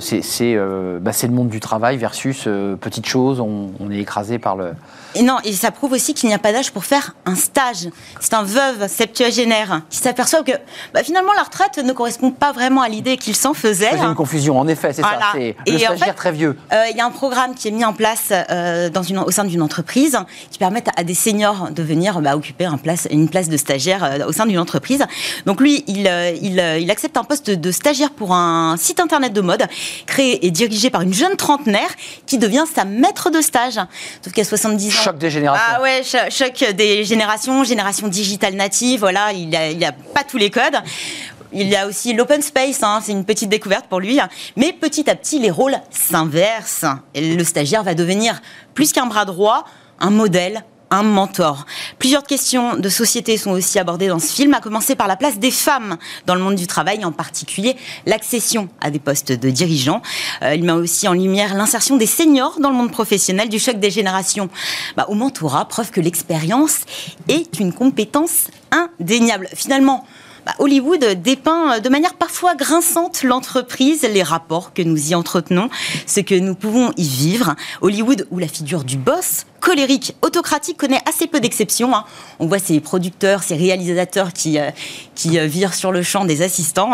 c'est 0.00 0.56
bah, 1.00 1.12
le 1.22 1.28
monde 1.28 1.48
du 1.48 1.60
travail 1.60 1.96
versus 1.96 2.48
petite 2.80 3.06
chose, 3.06 3.40
on, 3.40 3.70
on 3.80 3.90
est 3.90 3.98
écrasé 3.98 4.38
par 4.38 4.56
le, 4.56 4.72
et 5.14 5.22
non, 5.22 5.38
et 5.44 5.52
ça 5.52 5.70
prouve 5.70 5.92
aussi 5.92 6.12
qu'il 6.14 6.28
n'y 6.28 6.34
a 6.34 6.38
pas 6.38 6.52
d'âge 6.52 6.70
pour 6.70 6.84
faire 6.84 7.14
un 7.24 7.34
stage. 7.34 7.88
C'est 8.20 8.34
un 8.34 8.42
veuve 8.42 8.88
septuagénaire 8.88 9.80
qui 9.88 9.98
s'aperçoit 9.98 10.42
que 10.42 10.52
bah, 10.92 11.02
finalement 11.02 11.32
la 11.32 11.42
retraite 11.42 11.78
ne 11.78 11.92
correspond 11.92 12.30
pas 12.30 12.52
vraiment 12.52 12.82
à 12.82 12.88
l'idée 12.88 13.16
qu'il 13.16 13.34
s'en 13.34 13.54
faisait. 13.54 13.90
C'est 13.90 14.04
une 14.04 14.14
confusion, 14.14 14.58
en 14.58 14.68
effet, 14.68 14.92
c'est 14.92 15.02
ça. 15.02 15.18
C'est 15.32 15.56
le 15.66 15.78
stagiaire 15.78 16.14
très 16.14 16.32
vieux. 16.32 16.56
Euh, 16.72 16.84
il 16.90 16.96
y 16.96 17.00
a 17.00 17.06
un 17.06 17.10
programme 17.10 17.54
qui 17.54 17.68
est 17.68 17.70
mis 17.70 17.84
en 17.84 17.94
place 17.94 18.32
euh, 18.32 18.90
dans 18.90 19.02
une, 19.02 19.18
au 19.18 19.30
sein 19.30 19.44
d'une 19.44 19.62
entreprise 19.62 20.18
qui 20.50 20.58
permet 20.58 20.84
à 20.96 21.04
des 21.04 21.14
seniors 21.14 21.70
de 21.70 21.82
venir 21.82 22.20
bah, 22.20 22.36
occuper 22.36 22.66
un 22.66 22.78
place, 22.78 23.08
une 23.10 23.28
place 23.28 23.48
de 23.48 23.56
stagiaire 23.56 24.04
euh, 24.04 24.26
au 24.26 24.32
sein 24.32 24.46
d'une 24.46 24.58
entreprise. 24.58 25.04
Donc 25.46 25.60
lui, 25.60 25.84
il, 25.86 26.10
il, 26.42 26.58
il, 26.80 26.90
accepte 26.90 27.16
un 27.16 27.24
poste 27.24 27.50
de 27.50 27.70
stagiaire 27.70 28.10
pour 28.10 28.34
un 28.34 28.76
site 28.76 29.00
internet 29.00 29.32
de 29.32 29.40
mode 29.40 29.64
créé 30.06 30.46
et 30.46 30.50
dirigé 30.50 30.90
par 30.90 31.00
une 31.00 31.14
jeune 31.14 31.36
trentenaire 31.36 31.90
qui 32.26 32.38
devient 32.38 32.64
sa 32.72 32.84
maître 32.84 33.30
de 33.30 33.40
stage. 33.40 33.80
Sauf 34.22 34.32
qu'à 34.32 34.44
70 34.44 34.97
Choc 35.02 35.18
des 35.18 35.30
générations. 35.30 35.66
Ah 35.76 35.82
ouais, 35.82 36.02
choc 36.02 36.72
des 36.74 37.04
générations, 37.04 37.64
génération 37.64 38.08
digitale 38.08 38.54
native, 38.54 39.00
voilà, 39.00 39.32
il 39.32 39.48
n'y 39.48 39.84
a, 39.84 39.92
pas 39.92 40.24
tous 40.24 40.38
les 40.38 40.50
codes. 40.50 40.76
Il 41.52 41.66
y 41.66 41.76
a 41.76 41.86
aussi 41.86 42.12
l'open 42.12 42.42
space, 42.42 42.82
hein, 42.82 43.00
c'est 43.02 43.12
une 43.12 43.24
petite 43.24 43.48
découverte 43.48 43.86
pour 43.86 44.00
lui. 44.00 44.20
Mais 44.56 44.72
petit 44.72 45.08
à 45.08 45.14
petit, 45.14 45.38
les 45.38 45.50
rôles 45.50 45.76
s'inversent. 45.90 46.84
Le 47.14 47.42
stagiaire 47.42 47.82
va 47.82 47.94
devenir 47.94 48.40
plus 48.74 48.92
qu'un 48.92 49.06
bras 49.06 49.24
droit, 49.24 49.64
un 49.98 50.10
modèle, 50.10 50.62
un 50.90 51.02
mentor. 51.02 51.66
Plusieurs 51.98 52.24
questions 52.24 52.76
de 52.76 52.88
société 52.88 53.36
sont 53.36 53.50
aussi 53.50 53.78
abordées 53.78 54.08
dans 54.08 54.18
ce 54.18 54.32
film, 54.32 54.54
à 54.54 54.60
commencer 54.60 54.94
par 54.94 55.08
la 55.08 55.16
place 55.16 55.38
des 55.38 55.50
femmes 55.50 55.96
dans 56.26 56.34
le 56.34 56.40
monde 56.40 56.54
du 56.54 56.66
travail, 56.66 57.04
en 57.04 57.12
particulier 57.12 57.76
l'accession 58.06 58.68
à 58.80 58.90
des 58.90 58.98
postes 58.98 59.32
de 59.32 59.50
dirigeants. 59.50 60.02
Euh, 60.42 60.54
il 60.54 60.64
met 60.64 60.72
aussi 60.72 61.08
en 61.08 61.12
lumière 61.12 61.54
l'insertion 61.54 61.96
des 61.96 62.06
seniors 62.06 62.60
dans 62.60 62.70
le 62.70 62.76
monde 62.76 62.92
professionnel, 62.92 63.48
du 63.48 63.58
choc 63.58 63.78
des 63.78 63.90
générations 63.90 64.48
bah, 64.96 65.06
au 65.08 65.14
mentorat, 65.14 65.66
preuve 65.66 65.90
que 65.90 66.00
l'expérience 66.00 66.80
est 67.28 67.60
une 67.60 67.72
compétence 67.72 68.48
indéniable. 68.70 69.48
Finalement, 69.54 70.04
bah, 70.48 70.54
Hollywood 70.60 71.04
dépeint 71.22 71.80
de 71.80 71.88
manière 71.90 72.14
parfois 72.14 72.54
grinçante 72.54 73.22
l'entreprise, 73.22 74.02
les 74.02 74.22
rapports 74.22 74.72
que 74.72 74.80
nous 74.80 75.10
y 75.10 75.14
entretenons, 75.14 75.68
ce 76.06 76.20
que 76.20 76.34
nous 76.34 76.54
pouvons 76.54 76.90
y 76.96 77.06
vivre. 77.06 77.54
Hollywood, 77.82 78.26
où 78.30 78.38
la 78.38 78.48
figure 78.48 78.84
du 78.84 78.96
boss 78.96 79.44
colérique, 79.68 80.14
autocratique, 80.22 80.78
connaît 80.78 81.02
assez 81.06 81.26
peu 81.26 81.40
d'exceptions. 81.40 81.94
Hein. 81.94 82.06
On 82.38 82.46
voit 82.46 82.58
ces 82.58 82.80
producteurs, 82.80 83.42
ces 83.42 83.54
réalisateurs 83.54 84.32
qui, 84.32 84.58
euh, 84.58 84.70
qui 85.14 85.38
euh, 85.38 85.44
virent 85.44 85.74
sur 85.74 85.92
le 85.92 86.02
champ 86.02 86.24
des 86.24 86.40
assistants. 86.40 86.90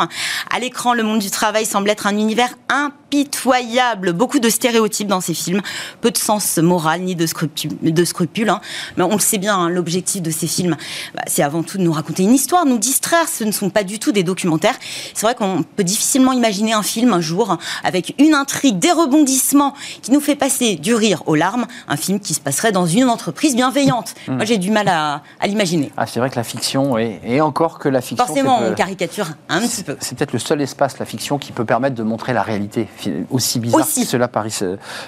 À 0.51 0.59
l'écran, 0.59 0.93
le 0.93 1.05
monde 1.05 1.21
du 1.21 1.31
travail 1.31 1.67
semble 1.67 1.89
être 1.89 2.09
un 2.09 2.19
univers 2.19 2.53
impitoyable. 2.69 4.13
Beaucoup 4.13 4.41
de 4.41 4.49
stéréotypes 4.49 5.07
dans 5.07 5.21
ces 5.21 5.35
films, 5.35 5.63
peu 6.01 6.11
de 6.11 6.17
sens 6.17 6.59
moral 6.59 7.03
ni 7.03 7.15
de, 7.15 7.27
scrupules. 7.27 8.49
Hein. 8.49 8.61
Mais 8.97 9.05
on 9.05 9.13
le 9.13 9.21
sait 9.21 9.39
bien, 9.39 9.57
hein, 9.57 9.69
l'objectif 9.69 10.21
de 10.21 10.33
ces 10.33 10.49
films, 10.49 10.77
bah, 11.15 11.23
c'est 11.29 11.45
avant 11.45 11.63
tout 11.63 11.79
de 11.79 11.85
nous 11.85 11.93
raconter 11.93 12.25
une 12.25 12.35
histoire, 12.35 12.67
nous 12.67 12.79
distraire. 12.79 13.29
Ce 13.29 13.45
ne 13.45 13.53
sont 13.53 13.71
pas 13.71 13.85
du 13.85 14.01
tout 14.01 14.11
des 14.11 14.25
documentaires. 14.25 14.75
C'est 15.15 15.27
vrai 15.27 15.37
qu'on 15.37 15.63
peut 15.63 15.85
difficilement 15.85 16.33
imaginer 16.33 16.73
un 16.73 16.83
film 16.83 17.13
un 17.13 17.21
jour 17.21 17.57
avec 17.85 18.17
une 18.19 18.35
intrigue, 18.35 18.81
des 18.81 18.91
rebondissements 18.91 19.75
qui 20.03 20.11
nous 20.11 20.21
fait 20.21 20.35
passer 20.35 20.75
du 20.75 20.93
rire 20.93 21.23
aux 21.27 21.37
larmes. 21.37 21.67
Un 21.87 21.97
film 21.97 22.19
qui 22.19 22.35
se 22.35 22.41
passe 22.41 22.64
serait 22.65 22.73
dans 22.73 22.87
une 22.87 23.09
entreprise 23.11 23.55
bienveillante. 23.55 24.15
Hmm. 24.27 24.37
Moi, 24.37 24.45
j'ai 24.47 24.57
du 24.57 24.71
mal 24.71 24.89
à, 24.89 25.23
l'imaginer. 25.47 25.93
Ah, 25.97 26.07
c'est 26.07 26.19
vrai 26.19 26.31
que 26.31 26.37
la 26.37 26.45
fiction, 26.45 26.97
et 26.99 27.41
encore 27.41 27.79
que 27.79 27.89
la 27.89 28.01
fiction... 28.01 28.25
Forcément, 28.25 28.61
on 28.63 28.75
caricature 28.75 29.29
un 29.49 29.61
petit 29.61 29.83
peu. 29.83 29.97
C'est 30.01 30.17
peut-être 30.17 30.33
le 30.33 30.39
seul 30.39 30.61
espace, 30.63 30.99
la 30.99 31.05
fiction, 31.05 31.39
qui 31.39 31.53
peut 31.53 31.65
permettre 31.65 31.95
de 31.95 32.03
montrer 32.03 32.33
la 32.33 32.43
réalité, 32.43 32.89
aussi 33.31 33.61
bizarre 33.61 33.87
que 33.87 34.05
cela 34.05 34.29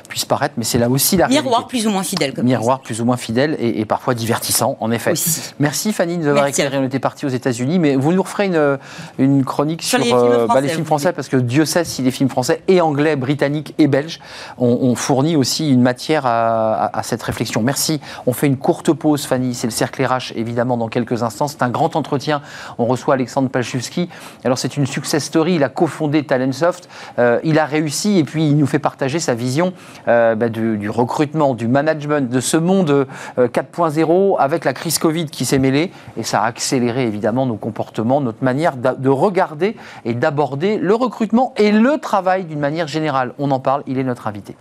puisse 0.09 0.25
paraître, 0.25 0.55
mais 0.59 0.65
c'est 0.65 0.79
là 0.79 0.91
aussi 0.91 1.17
la 1.17 1.29
Miroir 1.29 1.67
plus 1.67 1.87
ou 1.87 1.91
moins 1.91 2.03
fidèle. 2.03 2.35
Comme 2.35 2.45
Miroir 2.45 2.81
plus 2.81 3.01
ou 3.01 3.05
moins 3.05 3.17
fidèle 3.17 3.57
et, 3.59 3.85
parfois 3.85 4.15
divertissant, 4.15 4.77
en 4.81 4.91
effet. 4.91 5.15
Merci 5.59 5.93
Fanny 5.93 6.19
de 6.19 6.25
nous 6.25 6.29
avoir 6.29 6.47
éclairé. 6.47 6.77
On 6.79 6.85
était 6.85 6.99
parti 6.99 7.25
aux 7.25 7.31
États-Unis, 7.31 7.79
mais 7.79 7.97
vous 7.97 8.13
nous 8.13 8.23
referez 8.23 8.47
une, 8.47 8.79
une 9.19 9.45
chronique 9.45 9.83
sur, 9.83 9.99
les, 9.99 10.05
films 10.05 10.19
euh, 10.19 10.47
bah, 10.47 10.61
français, 10.85 11.13
parce 11.13 11.29
que 11.29 11.37
Dieu 11.37 11.65
sait 11.65 11.85
si 11.85 12.03
les 12.03 12.11
films 12.11 12.29
français 12.29 12.63
et 12.69 12.81
anglais, 12.81 13.17
britanniques 13.17 13.75
et 13.79 13.87
belges 13.87 14.21
ont, 14.59 14.95
fourni 14.95 15.37
aussi 15.37 15.71
une 15.71 15.83
matière 15.83 16.25
à, 16.27 16.97
à 16.97 17.03
cette 17.03 17.23
réflexion 17.23 17.46
Merci. 17.63 18.01
On 18.27 18.33
fait 18.33 18.47
une 18.47 18.57
courte 18.57 18.93
pause, 18.93 19.27
Fanny. 19.27 19.55
C'est 19.55 19.67
le 19.67 19.73
cercle 19.73 20.05
RH, 20.05 20.33
évidemment, 20.37 20.77
dans 20.77 20.89
quelques 20.89 21.23
instants. 21.23 21.49
C'est 21.49 21.63
un 21.63 21.71
grand 21.71 21.97
entretien. 21.97 22.43
On 22.79 22.87
reçoit 22.87 23.15
Alexandre 23.15 23.49
Palchowski. 23.49 24.09
Alors, 24.45 24.59
c'est 24.59 24.77
une 24.77 24.87
success 24.87 25.25
story. 25.25 25.55
Il 25.55 25.65
a 25.65 25.69
cofondé 25.69 26.25
Talentsoft. 26.25 26.89
Euh, 27.19 27.41
il 27.45 27.59
a 27.59 27.65
réussi 27.65 28.19
et 28.19 28.25
puis 28.25 28.49
il 28.49 28.57
nous 28.57 28.67
fait 28.67 28.79
partager 28.79 29.19
sa 29.19 29.35
vision 29.35 29.73
euh, 30.09 30.35
bah, 30.35 30.49
du, 30.49 30.91
recrutement, 30.91 31.55
du 31.55 31.69
management, 31.69 32.31
de 32.31 32.41
ce 32.41 32.57
monde 32.57 33.07
4.0 33.39 34.11
euh, 34.11 34.37
avec 34.39 34.65
la 34.65 34.73
crise 34.73 34.99
Covid 34.99 35.27
qui 35.27 35.45
s'est 35.45 35.59
mêlée. 35.59 35.93
Et 36.17 36.23
ça 36.23 36.43
a 36.43 36.47
accéléré, 36.47 37.07
évidemment, 37.07 37.47
nos 37.47 37.57
comportements, 37.57 38.21
notre 38.21 38.45
manière 38.45 38.77
de 38.77 39.09
regarder 39.09 39.77
et 40.05 40.15
d'aborder 40.15 40.79
le 40.79 40.95
recrutement 40.95 41.53
et 41.57 41.73
le 41.73 41.99
travail 41.99 42.45
d'une 42.45 42.61
manière 42.61 42.89
générale. 42.89 43.35
On 43.39 43.51
en 43.51 43.61
parle. 43.61 43.83
Il 43.87 43.99
est 43.99 44.05
notre 44.05 44.27
invité. 44.27 44.57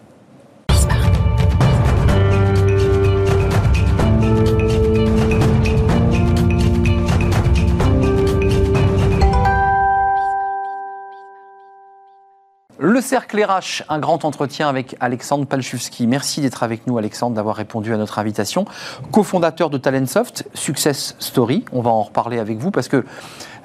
Le 12.95 13.01
cercle 13.01 13.43
RH, 13.43 13.83
un 13.89 13.99
grand 13.99 14.23
entretien 14.23 14.69
avec 14.69 14.95
Alexandre 15.01 15.45
Palchowski. 15.45 16.07
Merci 16.07 16.39
d'être 16.39 16.63
avec 16.63 16.87
nous, 16.87 16.97
Alexandre, 16.97 17.35
d'avoir 17.35 17.57
répondu 17.57 17.93
à 17.93 17.97
notre 17.97 18.19
invitation. 18.19 18.63
Co-fondateur 19.11 19.69
de 19.69 19.77
Talentsoft, 19.77 20.47
Success 20.53 21.13
Story. 21.19 21.65
On 21.73 21.81
va 21.81 21.89
en 21.89 22.03
reparler 22.03 22.39
avec 22.39 22.57
vous 22.57 22.71
parce 22.71 22.87
que 22.87 23.03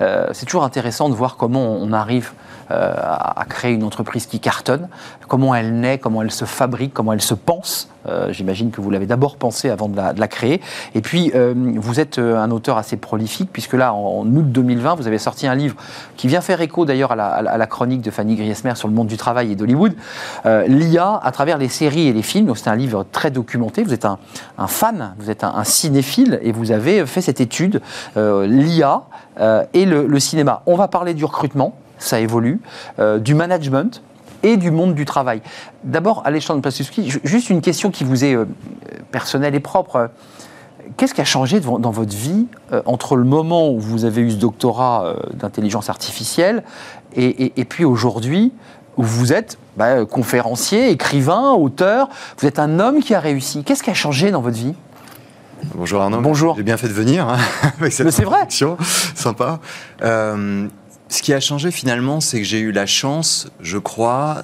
euh, 0.00 0.26
c'est 0.32 0.46
toujours 0.46 0.64
intéressant 0.64 1.08
de 1.08 1.14
voir 1.14 1.36
comment 1.36 1.74
on 1.74 1.92
arrive 1.92 2.32
euh, 2.70 2.94
à 2.96 3.44
créer 3.48 3.72
une 3.72 3.82
entreprise 3.82 4.26
qui 4.26 4.38
cartonne, 4.38 4.88
comment 5.26 5.54
elle 5.54 5.80
naît, 5.80 5.98
comment 5.98 6.22
elle 6.22 6.30
se 6.30 6.44
fabrique, 6.44 6.94
comment 6.94 7.12
elle 7.12 7.20
se 7.20 7.34
pense. 7.34 7.88
Euh, 8.08 8.32
j'imagine 8.32 8.70
que 8.70 8.80
vous 8.80 8.90
l'avez 8.90 9.06
d'abord 9.06 9.36
pensé 9.36 9.70
avant 9.70 9.88
de 9.88 9.96
la, 9.96 10.28
créer. 10.28 10.60
Et 10.94 11.00
puis, 11.00 11.32
vous 11.34 12.00
êtes 12.00 12.18
un 12.18 12.50
auteur 12.50 12.78
assez 12.78 12.96
prolifique, 12.96 13.50
puisque 13.52 13.72
là, 13.72 13.92
en, 13.92 14.24
août 14.24 14.52
2020, 14.52 14.94
vous 14.94 15.06
avez 15.06 15.18
sorti 15.18 15.46
un 15.46 15.54
livre 15.54 15.74
qui 16.16 16.28
vient 16.28 16.40
faire 16.40 16.60
écho 16.60 16.84
d'ailleurs 16.84 17.12
à, 17.12 17.42
la, 17.42 17.66
chronique 17.66 18.02
de 18.02 18.10
Fanny 18.10 18.36
Griesmer 18.36 18.74
sur 18.76 18.88
le 18.88 18.94
monde 18.94 19.08
du 19.08 19.16
travail 19.16 19.52
et 19.52 19.56
d'Hollywood, 19.56 19.94
l'IA 20.44 21.20
à 21.22 21.32
travers 21.32 21.58
les 21.58 21.68
séries 21.68 22.06
et 22.06 22.12
les 22.12 22.22
films. 22.22 22.54
C'est 22.54 22.70
un 22.70 22.76
livre 22.76 23.04
très 23.10 23.30
documenté. 23.30 23.82
Vous 23.82 23.92
êtes 23.92 24.04
un, 24.04 24.18
fan, 24.66 25.14
vous 25.18 25.30
êtes 25.30 25.44
un, 25.44 25.64
cinéphile, 25.64 26.38
et 26.42 26.52
vous 26.52 26.72
avez 26.72 27.04
fait 27.06 27.20
cette 27.20 27.40
étude, 27.40 27.80
l'IA 28.16 29.02
et 29.72 29.84
le, 29.84 30.20
cinéma. 30.20 30.62
On 30.66 30.76
va 30.76 30.88
parler 30.88 31.14
du 31.14 31.24
recrutement, 31.24 31.74
ça 32.00 32.18
évolue, 32.18 32.60
euh, 32.98 33.18
du 33.18 33.34
management 33.34 34.02
et 34.42 34.56
du 34.56 34.70
monde 34.70 34.94
du 34.94 35.04
travail. 35.04 35.42
D'abord, 35.84 36.22
Alexandre 36.24 36.62
Pasuski, 36.62 37.12
juste 37.22 37.50
une 37.50 37.60
question 37.60 37.90
qui 37.90 38.04
vous 38.04 38.24
est 38.24 38.34
euh, 38.34 38.46
personnelle 39.12 39.54
et 39.54 39.60
propre. 39.60 40.10
Qu'est-ce 40.96 41.14
qui 41.14 41.20
a 41.20 41.26
changé 41.26 41.60
dans 41.60 41.90
votre 41.90 42.16
vie 42.16 42.46
euh, 42.72 42.82
entre 42.86 43.14
le 43.14 43.24
moment 43.24 43.70
où 43.70 43.78
vous 43.78 44.04
avez 44.04 44.22
eu 44.22 44.32
ce 44.32 44.36
doctorat 44.36 45.14
d'intelligence 45.34 45.88
artificielle 45.88 46.64
et, 47.14 47.64
puis 47.68 47.84
aujourd'hui 47.84 48.52
où 48.96 49.02
vous 49.02 49.32
êtes 49.32 49.58
bah, 49.76 50.04
conférencier, 50.04 50.90
écrivain, 50.90 51.52
auteur, 51.52 52.08
vous 52.38 52.46
êtes 52.46 52.58
un 52.58 52.80
homme 52.80 53.00
qui 53.00 53.14
a 53.14 53.20
réussi. 53.20 53.62
Qu'est-ce 53.62 53.82
qui 53.82 53.90
a 53.90 53.94
changé 53.94 54.30
dans 54.30 54.40
votre 54.40 54.56
vie? 54.56 54.74
Bonjour 55.74 56.00
Arnaud. 56.00 56.20
Bonjour. 56.20 56.56
J'ai 56.56 56.62
bien 56.62 56.76
fait 56.76 56.88
de 56.88 56.92
venir 56.92 57.28
hein, 57.28 57.36
avec 57.80 57.92
cette 57.92 58.10
c'est 58.10 58.24
vrai. 58.24 58.46
Sympa. 59.14 59.60
Euh, 60.02 60.66
ce 61.10 61.22
qui 61.22 61.34
a 61.34 61.40
changé 61.40 61.72
finalement, 61.72 62.20
c'est 62.20 62.38
que 62.38 62.44
j'ai 62.44 62.60
eu 62.60 62.70
la 62.70 62.86
chance, 62.86 63.48
je 63.60 63.78
crois, 63.78 64.42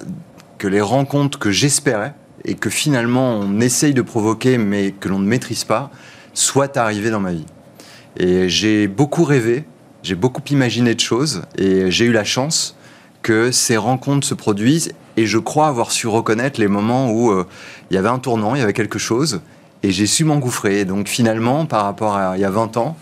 que 0.57 0.67
les 0.67 0.81
rencontres 0.81 1.39
que 1.39 1.49
j'espérais 1.49 2.13
et 2.43 2.55
que 2.55 2.69
finalement 2.69 3.39
on 3.39 3.61
essaye 3.61 3.93
de 3.93 4.01
provoquer 4.01 4.57
mais 4.57 4.91
que 4.91 5.07
l'on 5.07 5.19
ne 5.19 5.27
maîtrise 5.27 5.63
pas, 5.63 5.89
soient 6.33 6.77
arrivées 6.77 7.09
dans 7.09 7.21
ma 7.21 7.31
vie. 7.31 7.45
Et 8.17 8.49
j'ai 8.49 8.87
beaucoup 8.87 9.23
rêvé, 9.23 9.63
j'ai 10.03 10.15
beaucoup 10.15 10.41
imaginé 10.51 10.93
de 10.93 10.99
choses 10.99 11.43
et 11.57 11.89
j'ai 11.89 12.05
eu 12.05 12.11
la 12.11 12.25
chance 12.25 12.75
que 13.21 13.51
ces 13.51 13.77
rencontres 13.77 14.27
se 14.27 14.33
produisent 14.33 14.91
et 15.15 15.25
je 15.25 15.37
crois 15.37 15.67
avoir 15.67 15.91
su 15.91 16.07
reconnaître 16.07 16.59
les 16.59 16.67
moments 16.67 17.11
où 17.11 17.31
euh, 17.31 17.47
il 17.89 17.95
y 17.95 17.97
avait 17.97 18.09
un 18.09 18.19
tournant, 18.19 18.55
il 18.55 18.59
y 18.59 18.63
avait 18.63 18.73
quelque 18.73 18.99
chose 18.99 19.39
et 19.83 19.91
j'ai 19.91 20.05
su 20.05 20.25
m'engouffrer. 20.25 20.83
Donc 20.83 21.07
finalement, 21.07 21.65
par 21.65 21.85
rapport 21.85 22.17
à 22.17 22.37
il 22.37 22.41
y 22.41 22.45
a 22.45 22.49
20 22.49 22.75
ans, 22.75 22.97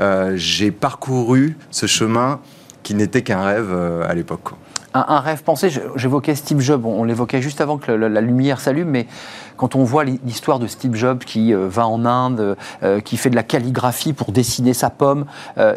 euh, 0.00 0.32
j'ai 0.36 0.72
parcouru 0.72 1.56
ce 1.70 1.86
chemin 1.86 2.40
qui 2.84 2.94
n'était 2.94 3.22
qu'un 3.22 3.42
rêve 3.42 3.70
euh, 3.72 4.08
à 4.08 4.14
l'époque. 4.14 4.50
Un, 4.96 5.18
rêve 5.18 5.42
pensé, 5.42 5.70
j'évoquais 5.96 6.36
Steve 6.36 6.60
Jobs, 6.60 6.86
on, 6.86 7.02
l'évoquait 7.02 7.42
juste 7.42 7.60
avant 7.60 7.78
que 7.78 7.90
la 7.90 8.20
lumière 8.20 8.60
s'allume, 8.60 8.90
mais 8.90 9.08
quand 9.56 9.74
on 9.74 9.82
voit 9.82 10.04
l'histoire 10.04 10.60
de 10.60 10.68
Steve 10.68 10.94
Jobs 10.94 11.18
qui 11.18 11.52
euh, 11.52 11.66
va 11.68 11.88
en 11.88 12.04
Inde, 12.04 12.56
euh, 12.84 13.00
qui 13.00 13.16
fait 13.16 13.28
de 13.28 13.34
la 13.34 13.42
calligraphie 13.42 14.12
pour 14.12 14.30
dessiner 14.30 14.72
sa 14.72 14.90
pomme, 14.90 15.24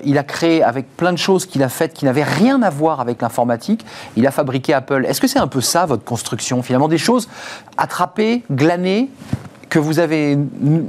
il 0.04 0.20
a 0.20 0.24
créé 0.24 0.62
avec 0.62 0.96
plein 0.96 1.14
de 1.14 1.18
choses 1.18 1.48
qu'il 1.48 1.64
a 1.64 1.70
faites 1.70 1.94
qui 1.94 2.06
n'avaient 2.06 2.24
rien 2.24 2.62
à 2.62 2.70
voir 2.70 3.00
avec 3.00 3.20
l'informatique, 3.24 3.88
il 4.18 4.28
a 4.28 4.32
fabriqué 4.32 4.76
Apple. 4.76 5.04
Est-ce 5.08 5.20
que 5.20 5.28
c'est 5.28 5.40
un 5.40 5.48
peu 5.48 5.62
ça 5.62 5.88
votre 5.88 6.04
construction 6.04 6.62
finalement 6.62 6.88
Des 6.88 7.00
choses 7.00 7.28
attrapées, 7.76 8.44
glanées, 8.52 9.10
que 9.70 9.80
vous 9.80 10.00
avez 10.00 10.38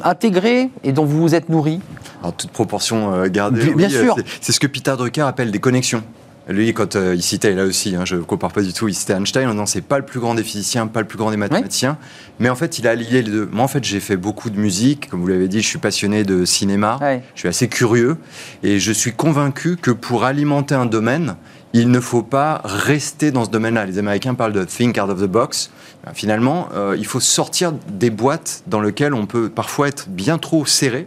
intégrées 0.04 0.70
et 0.84 0.92
dont 0.92 1.04
vous 1.04 1.20
vous 1.20 1.34
êtes 1.34 1.48
nourri 1.48 1.80
Alors, 2.22 2.34
toute 2.34 2.50
proportion 2.50 3.12
euh, 3.14 3.28
gardée. 3.28 3.64
Bien- 3.64 3.88
bien 3.88 3.90
euh, 3.92 4.02
sûr. 4.02 4.16
c'est- 4.40 4.52
ce 4.52 4.60
que 4.60 4.66
Peter 4.66 4.94
Drucker 4.96 5.22
appelle 5.22 5.50
des 5.50 5.58
connexions. 5.58 6.02
Lui, 6.50 6.72
quand 6.72 6.96
euh, 6.96 7.14
il 7.14 7.20
citait, 7.22 7.52
là 7.54 7.64
aussi, 7.64 7.94
hein, 7.94 8.06
je 8.06 8.16
ne 8.16 8.22
compare 8.22 8.52
pas 8.52 8.62
du 8.62 8.72
tout, 8.72 8.88
il 8.88 8.94
citait 8.94 9.12
Einstein, 9.12 9.52
non, 9.52 9.66
c'est 9.66 9.82
pas 9.82 9.98
le 9.98 10.06
plus 10.06 10.18
grand 10.18 10.34
des 10.34 10.42
physiciens, 10.42 10.86
pas 10.86 11.00
le 11.00 11.06
plus 11.06 11.18
grand 11.18 11.30
des 11.30 11.36
mathématiciens, 11.36 11.98
mais 12.38 12.48
en 12.48 12.54
fait, 12.54 12.78
il 12.78 12.86
a 12.88 12.94
lié 12.94 13.20
les 13.20 13.30
deux. 13.30 13.46
Moi, 13.52 13.64
en 13.64 13.68
fait, 13.68 13.84
j'ai 13.84 14.00
fait 14.00 14.16
beaucoup 14.16 14.48
de 14.48 14.58
musique, 14.58 15.10
comme 15.10 15.20
vous 15.20 15.26
l'avez 15.26 15.46
dit, 15.48 15.60
je 15.60 15.66
suis 15.68 15.78
passionné 15.78 16.24
de 16.24 16.46
cinéma, 16.46 16.98
je 17.34 17.40
suis 17.40 17.48
assez 17.48 17.68
curieux, 17.68 18.16
et 18.62 18.80
je 18.80 18.92
suis 18.92 19.12
convaincu 19.12 19.76
que 19.76 19.90
pour 19.90 20.24
alimenter 20.24 20.74
un 20.74 20.86
domaine, 20.86 21.36
il 21.74 21.90
ne 21.90 22.00
faut 22.00 22.22
pas 22.22 22.62
rester 22.64 23.30
dans 23.30 23.44
ce 23.44 23.50
domaine-là. 23.50 23.84
Les 23.84 23.98
Américains 23.98 24.32
parlent 24.32 24.54
de 24.54 24.64
think 24.64 24.96
out 24.96 25.10
of 25.10 25.20
the 25.20 25.26
box. 25.26 25.70
Finalement, 26.14 26.68
euh, 26.74 26.96
il 26.98 27.06
faut 27.06 27.20
sortir 27.20 27.72
des 27.90 28.10
boîtes 28.10 28.62
dans 28.66 28.80
lesquelles 28.80 29.14
on 29.14 29.26
peut 29.26 29.48
parfois 29.48 29.88
être 29.88 30.08
bien 30.08 30.38
trop 30.38 30.66
serré. 30.66 31.06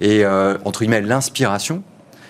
Et 0.00 0.24
euh, 0.24 0.56
entre 0.64 0.80
guillemets, 0.80 1.00
l'inspiration, 1.00 1.82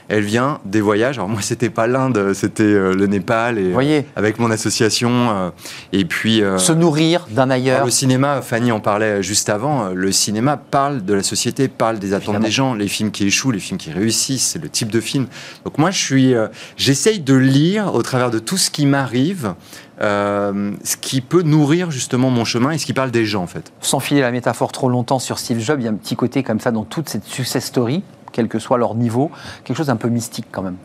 elle 0.09 0.23
vient 0.23 0.61
des 0.65 0.81
voyages. 0.81 1.19
Alors 1.19 1.29
moi, 1.29 1.43
c'était 1.43 1.69
pas 1.69 1.89
l'Inde, 1.89 2.33
c'était 2.33 2.63
euh, 2.63 2.95
le 2.95 3.09
Népal 3.09 3.59
et 3.59 4.07
avec 4.15 4.39
mon 4.39 4.53
association. 4.53 5.11
euh, 5.11 5.51
et 5.93 6.05
puis 6.05 6.43
se 6.59 6.73
nourrir 6.73 7.27
d'un 7.29 7.51
alors, 7.51 7.55
ailleurs. 7.55 7.85
le 7.85 7.91
cinéma, 7.91 8.41
Fanny 8.41 8.71
en 8.71 8.79
parlait 8.79 9.23
juste 9.23 9.49
avant. 9.49 9.89
Le 9.89 10.13
cinéma 10.13 10.57
parle 10.57 11.05
de 11.05 11.15
la 11.15 11.25
société, 11.25 11.67
parle 11.67 11.99
des 11.99 12.13
attentes 12.13 12.37
Évidemment. 12.37 12.45
des 12.45 12.51
gens, 12.53 12.75
les 12.75 12.89
films 12.89 13.11
qui 13.11 13.27
échouent, 13.27 13.51
les 13.51 13.59
films 13.59 13.79
qui 13.79 13.91
réussissent, 13.91 14.47
c'est 14.47 14.63
le 14.63 14.69
type 14.69 14.93
de 14.93 15.01
film. 15.01 15.27
Donc 15.65 15.79
moi, 15.79 15.91
je 15.91 15.99
suis, 15.99 16.35
j'essaye 16.77 17.19
de 17.19 17.35
lire 17.35 17.93
au 17.95 18.03
travers 18.03 18.31
de 18.31 18.39
tout 18.39 18.59
ce 18.59 18.71
qui 18.71 18.87
m'arrive, 18.87 19.55
euh, 20.03 20.73
ce 20.85 20.97
qui 20.97 21.21
peut 21.21 21.43
nourrir 21.43 21.91
justement 21.91 22.31
mon 22.31 22.45
chemin 22.45 22.73
et 22.73 22.79
ce 22.79 22.87
qui 22.87 22.93
parle 22.93 23.11
des 23.11 23.25
gens 23.25 23.43
en 23.43 23.47
fait. 23.47 23.73
sans 23.81 24.01
filer 24.01 24.21
la 24.21 24.31
métaphore 24.31 24.73
trop 24.73 24.89
longtemps 24.89 25.19
sur 25.19 25.39
Steve 25.39 25.59
Jobs, 25.59 25.81
il 25.81 25.85
y 25.85 25.89
a 25.89 25.91
un 25.91 25.95
petit 25.95 26.17
côté 26.17 26.43
comme 26.43 26.61
ça 26.61 26.71
dans 26.71 26.85
toute 26.85 27.09
cette 27.09 27.25
success 27.25 27.65
story, 27.65 28.03
quel 28.33 28.49
que 28.49 28.59
soit 28.59 28.79
leur 28.79 28.95
niveau, 28.95 29.31
quelque 29.65 29.77
chose 29.77 29.87
d'un 29.87 29.97
peu 29.97 30.09
mystique 30.09 30.47
quand 30.53 30.63
même. 30.63 30.77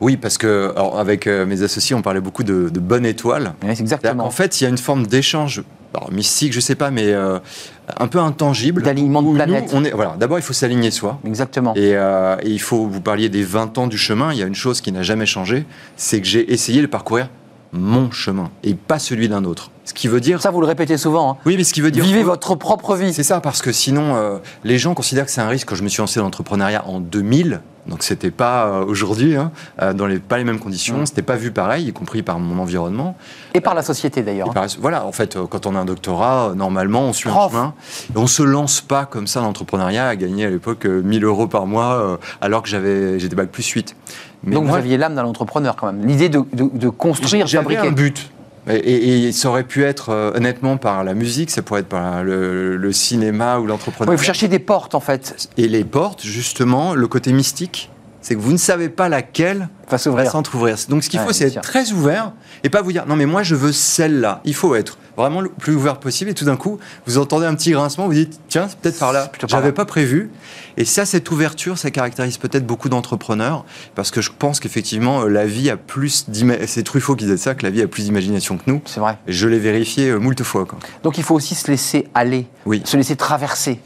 Oui, 0.00 0.16
parce 0.16 0.38
que 0.38 0.72
alors, 0.76 0.98
avec 0.98 1.26
euh, 1.26 1.46
mes 1.46 1.62
associés, 1.62 1.96
on 1.96 2.02
parlait 2.02 2.20
beaucoup 2.20 2.44
de, 2.44 2.68
de 2.68 2.80
bonne 2.80 3.06
étoile. 3.06 3.54
C'est-à-dire 3.62 3.80
exactement. 3.80 4.24
qu'en 4.24 4.30
fait, 4.30 4.60
il 4.60 4.64
y 4.64 4.66
a 4.66 4.70
une 4.70 4.78
forme 4.78 5.06
d'échange, 5.06 5.62
alors, 5.94 6.12
mystique, 6.12 6.52
je 6.52 6.60
sais 6.60 6.74
pas, 6.74 6.90
mais 6.90 7.12
euh, 7.12 7.38
un 7.98 8.06
peu 8.06 8.18
intangible. 8.18 8.82
D'alignement 8.82 9.22
de 9.22 9.28
nous, 9.28 9.34
planètes. 9.34 9.70
on 9.72 9.84
est, 9.84 9.92
voilà, 9.92 10.16
d'abord, 10.18 10.38
il 10.38 10.42
faut 10.42 10.52
s'aligner 10.52 10.90
soi. 10.90 11.18
Exactement. 11.26 11.74
Et, 11.74 11.96
euh, 11.96 12.36
et 12.42 12.50
il 12.50 12.60
faut, 12.60 12.86
vous 12.86 13.00
parliez 13.00 13.28
des 13.28 13.42
20 13.42 13.78
ans 13.78 13.86
du 13.86 13.96
chemin, 13.96 14.32
il 14.32 14.38
y 14.38 14.42
a 14.42 14.46
une 14.46 14.54
chose 14.54 14.80
qui 14.80 14.92
n'a 14.92 15.02
jamais 15.02 15.26
changé, 15.26 15.64
c'est 15.96 16.20
que 16.20 16.26
j'ai 16.26 16.52
essayé 16.52 16.82
de 16.82 16.86
parcourir 16.86 17.28
mon 17.72 18.10
chemin 18.10 18.50
et 18.62 18.74
pas 18.74 18.98
celui 18.98 19.28
d'un 19.28 19.44
autre. 19.44 19.70
Ce 19.84 19.94
qui 19.94 20.08
veut 20.08 20.20
dire... 20.20 20.42
Ça, 20.42 20.50
vous 20.50 20.60
le 20.60 20.66
répétez 20.66 20.96
souvent. 20.96 21.32
hein. 21.32 21.36
Oui, 21.46 21.56
mais 21.56 21.64
ce 21.64 21.72
qui 21.72 21.80
veut 21.80 21.90
dire... 21.90 22.04
Vivez 22.04 22.22
votre 22.22 22.54
propre 22.56 22.96
vie. 22.96 23.12
C'est 23.12 23.22
ça, 23.22 23.40
parce 23.40 23.62
que 23.62 23.70
sinon, 23.72 24.16
euh, 24.16 24.38
les 24.64 24.78
gens 24.78 24.94
considèrent 24.94 25.26
que 25.26 25.30
c'est 25.30 25.40
un 25.40 25.48
risque. 25.48 25.68
Quand 25.68 25.76
je 25.76 25.84
me 25.84 25.88
suis 25.88 26.00
lancé 26.00 26.18
dans 26.18 26.24
l'entrepreneuriat 26.24 26.84
en 26.86 27.00
2000, 27.00 27.60
donc 27.88 28.02
c'était 28.02 28.30
pas 28.30 28.66
euh, 28.66 28.84
aujourd'hui, 28.84 29.36
hein, 29.36 29.52
euh, 29.80 29.92
dans 29.92 30.06
les, 30.06 30.18
pas 30.18 30.38
les 30.38 30.44
mêmes 30.44 30.58
conditions, 30.58 30.98
Mm. 30.98 31.06
c'était 31.06 31.22
pas 31.22 31.36
vu 31.36 31.50
pareil, 31.52 31.86
y 31.88 31.92
compris 31.92 32.22
par 32.22 32.38
mon 32.38 32.60
environnement. 32.60 33.16
Et 33.54 33.60
par 33.60 33.74
la 33.74 33.82
société 33.82 34.22
d'ailleurs. 34.22 34.52
Par- 34.52 34.66
Voilà, 34.80 35.04
en 35.06 35.12
fait, 35.12 35.36
euh, 35.36 35.46
quand 35.48 35.66
on 35.66 35.74
a 35.76 35.78
un 35.78 35.84
doctorat, 35.84 36.52
normalement, 36.56 37.02
on 37.02 37.12
suit 37.12 37.28
Prof. 37.28 37.52
un 37.54 37.56
chemin. 37.56 37.74
Et 38.14 38.18
on 38.18 38.26
se 38.26 38.42
lance 38.42 38.80
pas 38.80 39.06
comme 39.06 39.26
ça 39.26 39.40
dans 39.40 39.46
l'entrepreneuriat 39.46 40.08
à 40.08 40.16
gagner 40.16 40.46
à 40.46 40.50
l'époque 40.50 40.84
euh, 40.86 41.02
1000 41.02 41.24
euros 41.24 41.46
par 41.46 41.66
mois, 41.66 42.18
alors 42.40 42.62
que 42.62 42.68
j'avais, 42.68 43.18
j'étais 43.18 43.36
bac 43.36 43.48
plus 43.50 43.66
8. 43.66 43.96
Mais 44.44 44.54
Donc 44.54 44.66
vous 44.66 44.74
aviez 44.74 44.96
l'âme 44.96 45.14
d'un 45.14 45.24
entrepreneur 45.24 45.74
quand 45.76 45.86
même. 45.92 46.06
L'idée 46.06 46.28
de, 46.28 46.42
de- 46.52 46.70
de 46.76 46.88
construire, 46.88 47.48
fabriquer. 47.48 47.88
un 47.88 47.92
but. 47.92 48.30
Et, 48.68 48.74
et- 48.74 49.26
et 49.28 49.32
ça 49.32 49.48
aurait 49.48 49.62
pu 49.64 49.84
être, 49.84 50.10
euh, 50.10 50.32
honnêtement, 50.34 50.76
par 50.76 51.04
la 51.04 51.14
musique, 51.14 51.50
ça 51.50 51.62
pourrait 51.62 51.80
être 51.80 51.88
par 51.88 52.24
le, 52.24 52.76
le 52.76 52.92
cinéma 52.92 53.58
ou 53.58 53.62
Oui, 53.62 53.68
l'entrepreneuriat. 53.68 54.16
vous 54.16 54.24
cherchez 54.24 54.48
des 54.48 54.58
portes 54.58 54.94
en 54.94 55.00
fait. 55.00 55.48
Et 55.56 55.68
les 55.68 55.84
portes, 55.84 56.22
justement, 56.24 56.94
le 56.94 57.06
côté 57.06 57.32
mystique, 57.32 57.90
c'est 58.22 58.34
que 58.34 58.40
vous 58.40 58.52
ne 58.52 58.56
savez 58.58 58.88
pas 58.88 59.08
laquelle 59.08 59.68
Va 59.88 59.98
s'ouvrir. 59.98 60.30
s'entrouvrir. 60.32 60.76
Donc 60.88 61.04
ce 61.04 61.10
qu'il 61.10 61.20
Ouais, 61.20 61.26
faut, 61.26 61.32
c'est 61.32 61.46
être 61.46 61.60
très 61.60 61.92
ouvert 61.92 62.32
et 62.64 62.68
pas 62.70 62.82
vous 62.82 62.90
dire 62.90 63.04
non 63.06 63.14
mais 63.14 63.26
moi 63.26 63.44
je 63.44 63.54
veux 63.54 63.70
celle-là. 63.70 64.40
Il 64.44 64.54
faut 64.54 64.74
être 64.74 64.98
vraiment 65.16 65.40
le 65.40 65.48
plus 65.48 65.74
ouvert 65.74 65.98
possible 65.98 66.30
et 66.30 66.34
tout 66.34 66.44
d'un 66.44 66.56
coup 66.56 66.78
vous 67.06 67.18
entendez 67.18 67.46
un 67.46 67.54
petit 67.54 67.70
grincement, 67.72 68.06
vous 68.06 68.14
dites 68.14 68.38
tiens 68.48 68.66
c'est 68.68 68.78
peut-être 68.78 68.98
par 68.98 69.12
là. 69.12 69.30
J'avais 69.48 69.72
pas 69.72 69.84
prévu. 69.84 70.30
Et 70.76 70.84
ça, 70.84 71.06
cette 71.06 71.30
ouverture, 71.30 71.78
ça 71.78 71.90
caractérise 71.90 72.36
peut-être 72.36 72.66
beaucoup 72.66 72.88
d'entrepreneurs 72.88 73.64
parce 73.94 74.10
que 74.10 74.20
je 74.20 74.30
pense 74.36 74.60
qu'effectivement 74.60 75.22
euh, 75.22 75.28
la 75.28 75.46
vie 75.46 75.70
a 75.70 75.76
plus 75.76 76.26
c'est 76.66 76.82
Truffaut 76.82 77.16
qui 77.16 77.24
disait 77.24 77.36
ça 77.36 77.54
que 77.54 77.62
la 77.62 77.70
vie 77.70 77.82
a 77.82 77.88
plus 77.88 78.04
d'imagination 78.04 78.56
que 78.58 78.64
nous. 78.66 78.82
C'est 78.84 79.00
vrai. 79.00 79.18
Je 79.26 79.48
l'ai 79.48 79.58
vérifié 79.58 80.08
euh, 80.10 80.18
moult 80.18 80.42
fois. 80.42 80.66
Quoi. 80.66 80.78
Donc 81.02 81.18
il 81.18 81.24
faut 81.24 81.34
aussi 81.34 81.54
se 81.54 81.70
laisser 81.70 82.08
aller, 82.14 82.46
Oui. 82.66 82.82
se 82.84 82.96
laisser 82.96 83.16
traverser. 83.16 83.80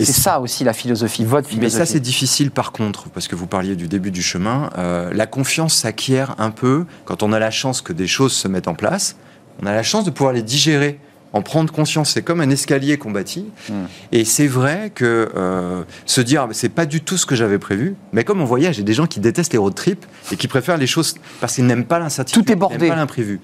C'est 0.00 0.12
ça 0.12 0.38
aussi 0.38 0.62
la 0.62 0.72
philosophie, 0.74 1.24
votre 1.24 1.48
Mais 1.48 1.54
philosophie. 1.56 1.76
ça, 1.76 1.86
c'est 1.86 1.98
difficile 1.98 2.52
par 2.52 2.70
contre, 2.70 3.08
parce 3.08 3.26
que 3.26 3.34
vous 3.34 3.48
parliez 3.48 3.74
du 3.74 3.88
début 3.88 4.12
du 4.12 4.22
chemin. 4.22 4.70
Euh, 4.78 5.10
la 5.12 5.26
confiance 5.26 5.74
s'acquiert 5.74 6.36
un 6.38 6.52
peu 6.52 6.84
quand 7.04 7.24
on 7.24 7.32
a 7.32 7.40
la 7.40 7.50
chance 7.50 7.80
que 7.82 7.92
des 7.92 8.06
choses 8.06 8.32
se 8.32 8.46
mettent 8.46 8.68
en 8.68 8.74
place. 8.76 9.16
On 9.62 9.66
a 9.66 9.72
la 9.72 9.82
chance 9.82 10.04
de 10.04 10.10
pouvoir 10.10 10.32
les 10.32 10.42
digérer, 10.42 10.98
en 11.32 11.42
prendre 11.42 11.72
conscience. 11.72 12.10
C'est 12.10 12.22
comme 12.22 12.40
un 12.40 12.50
escalier 12.50 12.96
qu'on 12.96 13.10
bâtit. 13.10 13.46
Hmm. 13.68 13.84
Et 14.12 14.24
c'est 14.24 14.46
vrai 14.46 14.90
que 14.94 15.28
euh, 15.36 15.82
se 16.06 16.20
dire, 16.20 16.42
ah, 16.42 16.48
c'est 16.52 16.68
pas 16.68 16.86
du 16.86 17.00
tout 17.00 17.16
ce 17.16 17.26
que 17.26 17.34
j'avais 17.34 17.58
prévu. 17.58 17.96
Mais 18.12 18.24
comme 18.24 18.40
on 18.40 18.44
voyage, 18.44 18.76
il 18.76 18.80
y 18.80 18.82
a 18.82 18.86
des 18.86 18.94
gens 18.94 19.06
qui 19.06 19.20
détestent 19.20 19.52
les 19.52 19.58
road 19.58 19.74
trips 19.74 20.06
et 20.32 20.36
qui 20.36 20.48
préfèrent 20.48 20.78
les 20.78 20.86
choses 20.86 21.16
parce 21.40 21.54
qu'ils 21.54 21.66
n'aiment 21.66 21.84
pas 21.84 21.98
l'incertitude. 21.98 22.44
Tout 22.44 22.50
est 22.50 22.54
ils 22.54 22.58
bordé. 22.58 22.78
n'aiment 22.78 22.90
pas 22.90 22.96
l'imprévu. 22.96 23.40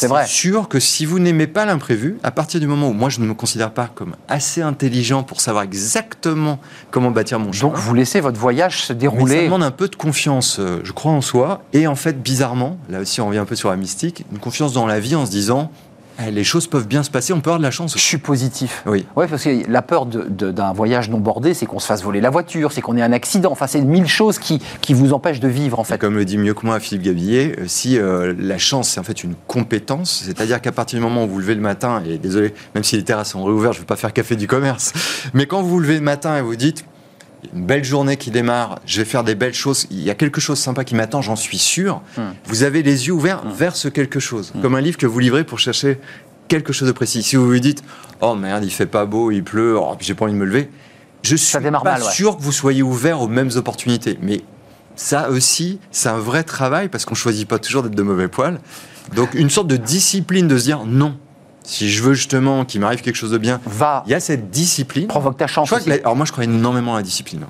C'est 0.00 0.06
vrai. 0.08 0.26
sûr 0.26 0.68
que 0.68 0.80
si 0.80 1.04
vous 1.06 1.18
n'aimez 1.18 1.46
pas 1.46 1.64
l'imprévu, 1.64 2.18
à 2.22 2.30
partir 2.30 2.60
du 2.60 2.66
moment 2.66 2.88
où 2.88 2.92
moi 2.92 3.08
je 3.08 3.20
ne 3.20 3.26
me 3.26 3.34
considère 3.34 3.72
pas 3.72 3.90
comme 3.94 4.14
assez 4.28 4.62
intelligent 4.62 5.22
pour 5.22 5.40
savoir 5.40 5.64
exactement 5.64 6.58
comment 6.90 7.10
bâtir 7.10 7.38
mon 7.38 7.52
chemin, 7.52 7.72
Donc 7.72 7.78
vous 7.80 7.94
laissez 7.94 8.20
votre 8.20 8.38
voyage 8.38 8.82
se 8.84 8.92
mais 8.92 8.98
ça 8.98 9.00
dérouler. 9.00 9.44
demande 9.44 9.62
un 9.62 9.70
peu 9.70 9.88
de 9.88 9.96
confiance, 9.96 10.58
euh, 10.58 10.80
je 10.84 10.92
crois 10.92 11.12
en 11.12 11.20
soi, 11.20 11.62
et 11.72 11.86
en 11.86 11.94
fait 11.96 12.22
bizarrement, 12.22 12.78
là 12.88 13.00
aussi 13.00 13.20
on 13.20 13.26
revient 13.26 13.38
un 13.38 13.44
peu 13.44 13.56
sur 13.56 13.70
la 13.70 13.76
mystique, 13.76 14.24
une 14.32 14.38
confiance 14.38 14.72
dans 14.72 14.86
la 14.86 15.00
vie 15.00 15.14
en 15.14 15.26
se 15.26 15.30
disant 15.30 15.70
les 16.18 16.44
choses 16.44 16.66
peuvent 16.66 16.88
bien 16.88 17.02
se 17.02 17.10
passer, 17.10 17.32
on 17.32 17.40
peut 17.40 17.50
avoir 17.50 17.58
de 17.58 17.64
la 17.64 17.70
chance. 17.70 17.94
Je 17.94 18.02
suis 18.02 18.18
positif. 18.18 18.82
Oui. 18.86 19.06
Oui, 19.16 19.26
parce 19.28 19.44
que 19.44 19.70
la 19.70 19.82
peur 19.82 20.06
d'un 20.06 20.72
voyage 20.72 21.10
non 21.10 21.18
bordé, 21.18 21.54
c'est 21.54 21.66
qu'on 21.66 21.78
se 21.78 21.86
fasse 21.86 22.02
voler 22.02 22.20
la 22.20 22.30
voiture, 22.30 22.72
c'est 22.72 22.80
qu'on 22.80 22.96
ait 22.96 23.02
un 23.02 23.12
accident. 23.12 23.52
Enfin, 23.52 23.66
c'est 23.66 23.80
mille 23.80 24.08
choses 24.08 24.38
qui, 24.38 24.60
qui 24.80 24.94
vous 24.94 25.12
empêchent 25.12 25.40
de 25.40 25.48
vivre, 25.48 25.78
en 25.78 25.82
Et 25.82 25.86
fait. 25.86 25.98
Comme 25.98 26.16
le 26.16 26.24
dit 26.24 26.38
mieux 26.38 26.54
que 26.54 26.66
moi 26.66 26.80
Philippe 26.80 27.02
Gabillet, 27.04 27.56
euh, 27.58 27.64
si 27.66 27.98
euh, 27.98 28.34
la 28.38 28.58
chance 28.58 28.90
c'est 28.90 29.00
en 29.00 29.04
fait 29.04 29.22
une 29.22 29.34
compétence, 29.46 30.22
c'est-à-dire 30.24 30.60
qu'à 30.60 30.72
partir 30.72 30.98
du 30.98 31.04
moment 31.04 31.24
où 31.24 31.28
vous 31.28 31.38
levez 31.38 31.54
le 31.54 31.60
matin, 31.60 32.02
et 32.06 32.18
désolé, 32.18 32.54
même 32.74 32.84
si 32.84 32.96
les 32.96 33.04
terrasses 33.04 33.30
sont 33.30 33.44
réouvertes, 33.44 33.74
je 33.74 33.78
ne 33.78 33.82
veux 33.82 33.86
pas 33.86 33.96
faire 33.96 34.12
café 34.12 34.36
du 34.36 34.46
commerce, 34.46 34.92
mais 35.34 35.46
quand 35.46 35.62
vous 35.62 35.68
vous 35.68 35.80
levez 35.80 35.96
le 35.96 36.00
matin 36.00 36.36
et 36.36 36.42
vous 36.42 36.56
dites 36.56 36.84
une 37.54 37.64
belle 37.64 37.84
journée 37.84 38.16
qui 38.16 38.30
démarre, 38.30 38.80
je 38.84 38.98
vais 39.00 39.04
faire 39.04 39.24
des 39.24 39.34
belles 39.34 39.54
choses, 39.54 39.86
il 39.90 40.02
y 40.02 40.10
a 40.10 40.14
quelque 40.14 40.40
chose 40.40 40.58
de 40.58 40.62
sympa 40.62 40.84
qui 40.84 40.94
m'attend, 40.94 41.22
j'en 41.22 41.36
suis 41.36 41.58
sûr, 41.58 42.02
Hmm. 42.16 42.32
vous 42.46 42.62
avez 42.64 42.82
les 42.82 43.06
yeux 43.06 43.12
ouverts 43.12 43.42
vers 43.46 43.76
ce 43.76 43.88
quelque 43.88 44.20
chose, 44.20 44.52
comme 44.60 44.74
un 44.74 44.80
livre 44.80 44.96
que 44.98 45.06
vous 45.06 45.18
livrez 45.18 45.44
pour 45.44 45.58
chercher 45.58 46.00
quelque 46.48 46.72
chose 46.72 46.88
de 46.88 46.92
précis. 46.92 47.22
Si 47.22 47.36
vous 47.36 47.46
vous 47.46 47.58
dites 47.58 47.82
oh 48.20 48.34
merde, 48.34 48.64
il 48.64 48.70
fait 48.70 48.86
pas 48.86 49.04
beau, 49.06 49.30
il 49.30 49.44
pleut, 49.44 49.76
oh, 49.78 49.94
puis 49.96 50.06
j'ai 50.06 50.14
pas 50.14 50.24
envie 50.24 50.34
de 50.34 50.38
me 50.38 50.44
lever, 50.44 50.70
je 51.22 51.36
suis 51.36 51.58
pas 51.58 51.70
mal, 51.70 52.02
ouais. 52.02 52.10
sûr 52.10 52.36
que 52.36 52.42
vous 52.42 52.52
soyez 52.52 52.82
ouvert 52.82 53.20
aux 53.20 53.28
mêmes 53.28 53.50
opportunités, 53.56 54.18
mais 54.20 54.40
ça 54.96 55.30
aussi, 55.30 55.78
c'est 55.92 56.08
un 56.08 56.18
vrai 56.18 56.42
travail 56.42 56.88
parce 56.88 57.04
qu'on 57.04 57.14
choisit 57.14 57.46
pas 57.46 57.58
toujours 57.60 57.82
d'être 57.84 57.94
de 57.94 58.02
mauvais 58.02 58.26
poil. 58.28 58.58
Donc 59.14 59.34
une 59.34 59.48
sorte 59.48 59.68
de 59.68 59.76
discipline 59.76 60.48
de 60.48 60.58
se 60.58 60.64
dire 60.64 60.84
non. 60.84 61.16
Si 61.70 61.90
je 61.90 62.02
veux 62.02 62.14
justement 62.14 62.64
qu'il 62.64 62.80
m'arrive 62.80 63.02
quelque 63.02 63.16
chose 63.16 63.30
de 63.30 63.36
bien, 63.38 63.60
Va, 63.66 64.02
il 64.06 64.10
y 64.10 64.14
a 64.14 64.20
cette 64.20 64.50
discipline. 64.50 65.06
provoque 65.06 65.36
ta 65.36 65.46
Je 65.46 65.52
chance. 65.52 65.66
crois 65.68 65.78
que 65.78 65.82
aussi. 65.82 65.90
la- 65.90 65.96
alors 65.96 66.16
moi 66.16 66.24
je 66.24 66.32
crois 66.32 66.44
énormément 66.44 66.94
à 66.94 66.98
la 66.98 67.02
discipline. 67.02 67.44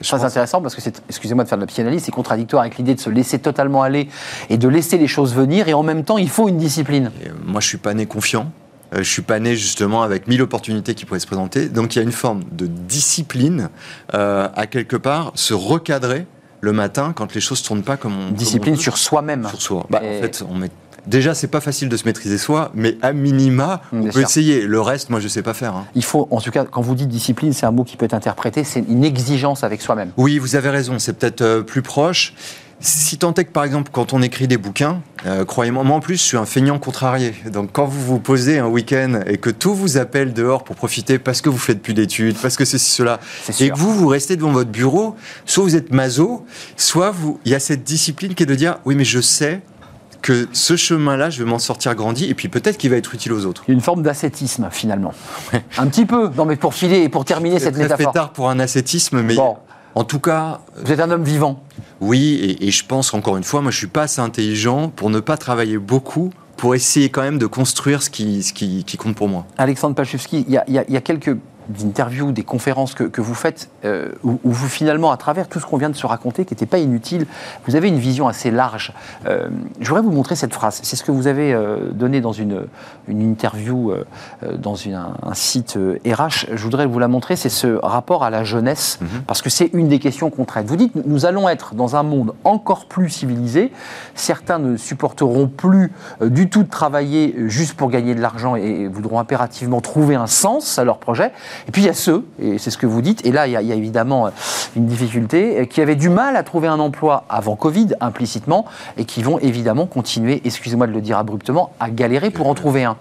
Je 0.00 0.08
Très 0.08 0.16
pense- 0.18 0.26
intéressant 0.26 0.60
parce 0.60 0.74
que 0.74 0.80
c'est, 0.82 1.00
excusez-moi 1.08 1.44
de 1.44 1.48
faire 1.48 1.56
de 1.56 1.62
la 1.62 1.66
psychanalyse, 1.68 2.02
c'est 2.02 2.10
contradictoire 2.12 2.62
avec 2.62 2.76
l'idée 2.78 2.94
de 2.96 3.00
se 3.00 3.08
laisser 3.08 3.38
totalement 3.38 3.82
aller 3.82 4.08
et 4.50 4.58
de 4.58 4.68
laisser 4.68 4.98
les 4.98 5.06
choses 5.06 5.34
venir 5.34 5.68
et 5.68 5.74
en 5.74 5.82
même 5.84 6.02
temps 6.04 6.18
il 6.18 6.28
faut 6.28 6.48
une 6.48 6.58
discipline. 6.58 7.12
Et, 7.24 7.28
euh, 7.28 7.32
moi 7.46 7.60
je 7.60 7.68
suis 7.68 7.78
pas 7.78 7.94
né 7.94 8.06
confiant. 8.06 8.50
Euh, 8.92 8.98
je 8.98 9.10
suis 9.10 9.22
pas 9.22 9.38
né 9.38 9.54
justement 9.56 10.02
avec 10.02 10.26
mille 10.28 10.42
opportunités 10.42 10.94
qui 10.94 11.04
pourraient 11.06 11.20
se 11.20 11.26
présenter. 11.26 11.68
Donc 11.68 11.94
il 11.94 11.98
y 11.98 12.00
a 12.00 12.04
une 12.04 12.12
forme 12.12 12.42
de 12.52 12.66
discipline 12.66 13.70
euh, 14.14 14.48
à 14.54 14.66
quelque 14.66 14.96
part 14.96 15.30
se 15.34 15.54
recadrer 15.54 16.26
le 16.60 16.72
matin 16.72 17.12
quand 17.14 17.34
les 17.34 17.40
choses 17.40 17.62
tournent 17.62 17.82
pas 17.82 17.96
comme 17.96 18.14
on 18.18 18.30
discipline 18.32 18.62
comme 18.64 18.72
on 18.74 18.76
veut. 18.76 18.82
sur 18.82 18.98
soi-même. 18.98 19.46
sur 19.48 19.62
soi. 19.62 19.86
Bah, 19.90 20.00
Et- 20.02 20.18
En 20.18 20.22
fait, 20.22 20.44
on 20.50 20.54
met... 20.56 20.70
déjà, 21.06 21.34
c'est 21.34 21.46
pas 21.48 21.60
facile 21.60 21.88
de 21.88 21.96
se 21.96 22.04
maîtriser 22.04 22.38
soi, 22.38 22.70
mais 22.74 22.96
à 23.02 23.12
minima, 23.12 23.80
Mm, 23.92 23.96
on 23.96 24.00
bien 24.02 24.10
peut 24.12 24.18
sûr. 24.20 24.28
essayer. 24.28 24.62
Le 24.62 24.80
reste, 24.80 25.10
moi, 25.10 25.20
je 25.20 25.28
sais 25.28 25.42
pas 25.42 25.54
faire. 25.54 25.74
hein. 25.74 25.86
Il 25.94 26.04
faut, 26.04 26.28
en 26.30 26.40
tout 26.40 26.50
cas, 26.50 26.64
quand 26.64 26.80
vous 26.82 26.94
dites 26.94 27.08
discipline, 27.08 27.52
c'est 27.52 27.66
un 27.66 27.70
mot 27.70 27.84
qui 27.84 27.96
peut 27.96 28.04
être 28.06 28.14
interprété, 28.14 28.64
c'est 28.64 28.84
une 28.88 29.04
exigence 29.04 29.64
avec 29.64 29.80
soi-même. 29.82 30.10
Oui, 30.16 30.38
vous 30.38 30.56
avez 30.56 30.70
raison, 30.70 30.98
c'est 30.98 31.12
peut-être 31.12 31.42
euh, 31.42 31.62
plus 31.62 31.82
proche. 31.82 32.34
si 32.78 33.16
tant 33.16 33.32
est 33.34 33.44
que, 33.44 33.50
par 33.52 33.64
exemple, 33.64 33.90
quand 33.92 34.12
on 34.12 34.20
écrit 34.20 34.46
des 34.48 34.58
bouquins, 34.58 35.00
euh, 35.24 35.44
croyez-moi, 35.46 35.82
moi 35.82 35.96
en 35.96 36.00
plus, 36.00 36.16
je 36.18 36.22
suis 36.22 36.36
un 36.36 36.44
feignant 36.44 36.78
contrarié. 36.78 37.34
Donc, 37.50 37.70
quand 37.72 37.86
vous 37.86 38.02
vous 38.04 38.18
posez 38.20 38.58
un 38.58 38.66
week-end 38.66 39.20
et 39.26 39.38
que 39.38 39.48
tout 39.48 39.74
vous 39.74 39.96
appelle 39.96 40.34
dehors 40.34 40.62
pour 40.62 40.76
profiter 40.76 41.18
parce 41.18 41.40
que 41.40 41.48
vous 41.48 41.56
faites 41.58 41.80
plus 41.80 41.94
d'études, 41.94 42.36
parce 42.36 42.56
que 42.56 42.66
ceci, 42.66 42.90
cela, 42.90 43.18
et 43.60 43.70
que 43.70 43.76
vous, 43.78 43.94
vous 43.94 44.08
restez 44.08 44.36
devant 44.36 44.52
votre 44.52 44.70
bureau, 44.70 45.16
soit 45.46 45.64
vous 45.64 45.74
êtes 45.74 45.90
maso, 45.90 46.44
soit 46.76 47.10
vous, 47.10 47.40
il 47.46 47.52
y 47.52 47.54
a 47.54 47.60
cette 47.60 47.82
discipline 47.82 48.34
qui 48.34 48.42
est 48.42 48.46
de 48.46 48.54
dire, 48.54 48.78
oui, 48.84 48.94
mais 48.94 49.04
je 49.04 49.20
sais 49.22 49.62
que 50.22 50.48
ce 50.52 50.76
chemin-là, 50.76 51.30
je 51.30 51.42
vais 51.42 51.48
m'en 51.48 51.58
sortir 51.58 51.94
grandi, 51.94 52.24
et 52.26 52.34
puis 52.34 52.48
peut-être 52.48 52.76
qu'il 52.78 52.90
va 52.90 52.96
être 52.96 53.14
utile 53.14 53.32
aux 53.32 53.44
autres. 53.46 53.62
Une 53.68 53.80
forme 53.80 54.02
d'ascétisme, 54.02 54.68
finalement. 54.70 55.12
Un 55.78 55.86
petit 55.86 56.06
peu. 56.06 56.30
Non, 56.36 56.44
mais 56.44 56.56
pour 56.56 56.74
filer 56.74 56.98
et 57.02 57.08
pour 57.08 57.24
terminer 57.24 57.58
cette 57.58 57.74
C'est 57.74 57.80
très 57.86 57.94
métaphore. 57.96 58.12
tard 58.12 58.32
pour 58.32 58.50
un 58.50 58.58
ascétisme, 58.58 59.20
mais 59.22 59.34
Bon. 59.34 59.56
en 59.94 60.04
tout 60.04 60.18
cas, 60.20 60.60
Vous 60.84 60.90
êtes 60.92 61.00
un 61.00 61.10
homme 61.10 61.24
vivant. 61.24 61.62
Oui, 62.00 62.34
et, 62.60 62.66
et 62.66 62.70
je 62.70 62.84
pense 62.84 63.14
encore 63.14 63.36
une 63.36 63.44
fois, 63.44 63.60
moi 63.62 63.70
je 63.70 63.78
suis 63.78 63.86
pas 63.86 64.02
assez 64.02 64.20
intelligent 64.20 64.88
pour 64.88 65.10
ne 65.10 65.20
pas 65.20 65.36
travailler 65.36 65.78
beaucoup, 65.78 66.30
pour 66.56 66.74
essayer 66.74 67.08
quand 67.10 67.22
même 67.22 67.38
de 67.38 67.46
construire 67.46 68.02
ce 68.02 68.10
qui, 68.10 68.42
ce 68.42 68.52
qui, 68.52 68.84
qui 68.84 68.96
compte 68.96 69.14
pour 69.14 69.28
moi. 69.28 69.46
Alexandre 69.58 69.94
Pachewski, 69.94 70.44
y 70.48 70.54
y 70.54 70.60
il 70.88 70.94
y 70.94 70.96
a 70.96 71.00
quelques 71.00 71.36
interviews, 71.82 72.32
des 72.32 72.42
conférences 72.44 72.94
que, 72.94 73.04
que 73.04 73.20
vous 73.20 73.34
faites, 73.34 73.68
euh, 73.84 74.08
où, 74.24 74.38
où 74.44 74.50
vous 74.52 74.68
finalement, 74.68 75.10
à 75.10 75.16
travers 75.16 75.48
tout 75.48 75.60
ce 75.60 75.66
qu'on 75.66 75.76
vient 75.76 75.90
de 75.90 75.96
se 75.96 76.06
raconter, 76.06 76.44
qui 76.44 76.54
n'était 76.54 76.66
pas 76.66 76.78
inutile, 76.78 77.26
vous 77.66 77.76
avez 77.76 77.88
une 77.88 77.98
vision 77.98 78.28
assez 78.28 78.50
large. 78.50 78.92
Euh, 79.26 79.48
je 79.80 79.88
voudrais 79.88 80.02
vous 80.02 80.10
montrer 80.12 80.36
cette 80.36 80.54
phrase. 80.54 80.80
C'est 80.82 80.96
ce 80.96 81.04
que 81.04 81.10
vous 81.12 81.26
avez 81.26 81.52
euh, 81.52 81.90
donné 81.92 82.20
dans 82.20 82.32
une, 82.32 82.62
une 83.08 83.20
interview 83.22 83.90
euh, 83.92 84.04
dans 84.56 84.74
une- 84.74 84.94
un, 84.94 85.14
un 85.22 85.34
site 85.34 85.78
RH. 86.06 86.46
Je 86.54 86.62
voudrais 86.62 86.86
vous 86.86 86.98
la 86.98 87.08
montrer. 87.08 87.36
C'est 87.36 87.48
ce 87.48 87.78
rapport 87.82 88.24
à 88.24 88.30
la 88.30 88.44
jeunesse, 88.44 88.98
parce 89.26 89.42
que 89.42 89.50
c'est 89.50 89.70
une 89.72 89.88
des 89.88 89.98
questions 89.98 90.30
qu'on 90.30 90.44
traite. 90.44 90.66
Vous 90.66 90.76
dites, 90.76 90.94
nous 91.06 91.26
allons 91.26 91.48
être 91.48 91.74
dans 91.74 91.96
un 91.96 92.02
monde 92.02 92.34
encore 92.44 92.86
plus 92.86 93.10
civilisé. 93.10 93.72
Certains 94.14 94.58
ne 94.58 94.76
supporteront 94.76 95.48
plus 95.48 95.92
du 96.22 96.48
tout 96.48 96.62
de 96.62 96.68
travailler 96.70 97.34
juste 97.48 97.74
pour 97.74 97.90
gagner 97.90 98.14
de 98.14 98.20
l'argent 98.20 98.56
et 98.56 98.86
voudront 98.88 99.18
impérativement 99.18 99.80
trouver 99.80 100.14
un 100.14 100.26
sens 100.26 100.78
à 100.78 100.84
leur 100.84 100.98
projet. 100.98 101.32
Et 101.68 101.72
puis 101.72 101.82
il 101.82 101.86
y 101.86 101.88
a 101.88 101.94
ceux, 101.94 102.24
et 102.40 102.58
c'est 102.58 102.70
ce 102.70 102.78
que 102.78 102.86
vous 102.86 103.02
dites, 103.02 103.24
et 103.26 103.32
là 103.32 103.46
il 103.46 103.52
y 103.52 103.56
a, 103.56 103.62
il 103.62 103.68
y 103.68 103.72
a 103.72 103.74
évidemment 103.74 104.26
euh, 104.26 104.30
une 104.76 104.86
difficulté, 104.86 105.60
euh, 105.60 105.64
qui 105.64 105.80
avaient 105.80 105.96
du 105.96 106.08
mal 106.08 106.36
à 106.36 106.42
trouver 106.42 106.68
un 106.68 106.78
emploi 106.78 107.24
avant 107.28 107.56
Covid, 107.56 107.88
implicitement, 108.00 108.64
et 108.96 109.04
qui 109.04 109.22
vont 109.22 109.38
évidemment 109.38 109.86
continuer, 109.86 110.42
excusez-moi 110.44 110.86
de 110.86 110.92
le 110.92 111.00
dire 111.00 111.18
abruptement, 111.18 111.72
à 111.80 111.90
galérer 111.90 112.30
pour 112.30 112.46
en 112.48 112.54
trouver 112.54 112.84
un. 112.84 112.96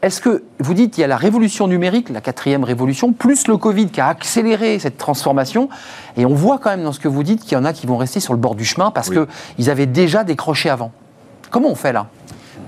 Est-ce 0.00 0.20
que 0.20 0.44
vous 0.60 0.74
dites 0.74 0.96
il 0.96 1.00
y 1.00 1.04
a 1.04 1.08
la 1.08 1.16
révolution 1.16 1.66
numérique, 1.66 2.08
la 2.10 2.20
quatrième 2.20 2.62
révolution, 2.62 3.12
plus 3.12 3.48
le 3.48 3.56
Covid 3.56 3.86
qui 3.88 4.00
a 4.00 4.06
accéléré 4.06 4.78
cette 4.78 4.96
transformation, 4.96 5.68
et 6.16 6.24
on 6.24 6.34
voit 6.34 6.58
quand 6.58 6.70
même 6.70 6.84
dans 6.84 6.92
ce 6.92 7.00
que 7.00 7.08
vous 7.08 7.24
dites 7.24 7.42
qu'il 7.42 7.52
y 7.54 7.56
en 7.56 7.64
a 7.64 7.72
qui 7.72 7.86
vont 7.88 7.96
rester 7.96 8.20
sur 8.20 8.32
le 8.32 8.38
bord 8.38 8.54
du 8.54 8.64
chemin 8.64 8.92
parce 8.92 9.08
Oui. 9.08 9.18
qu'ils 9.56 9.70
avaient 9.70 9.86
déjà 9.86 10.22
décroché 10.22 10.70
avant. 10.70 10.92
Comment 11.50 11.70
on 11.70 11.74
fait 11.74 11.92
là? 11.92 12.06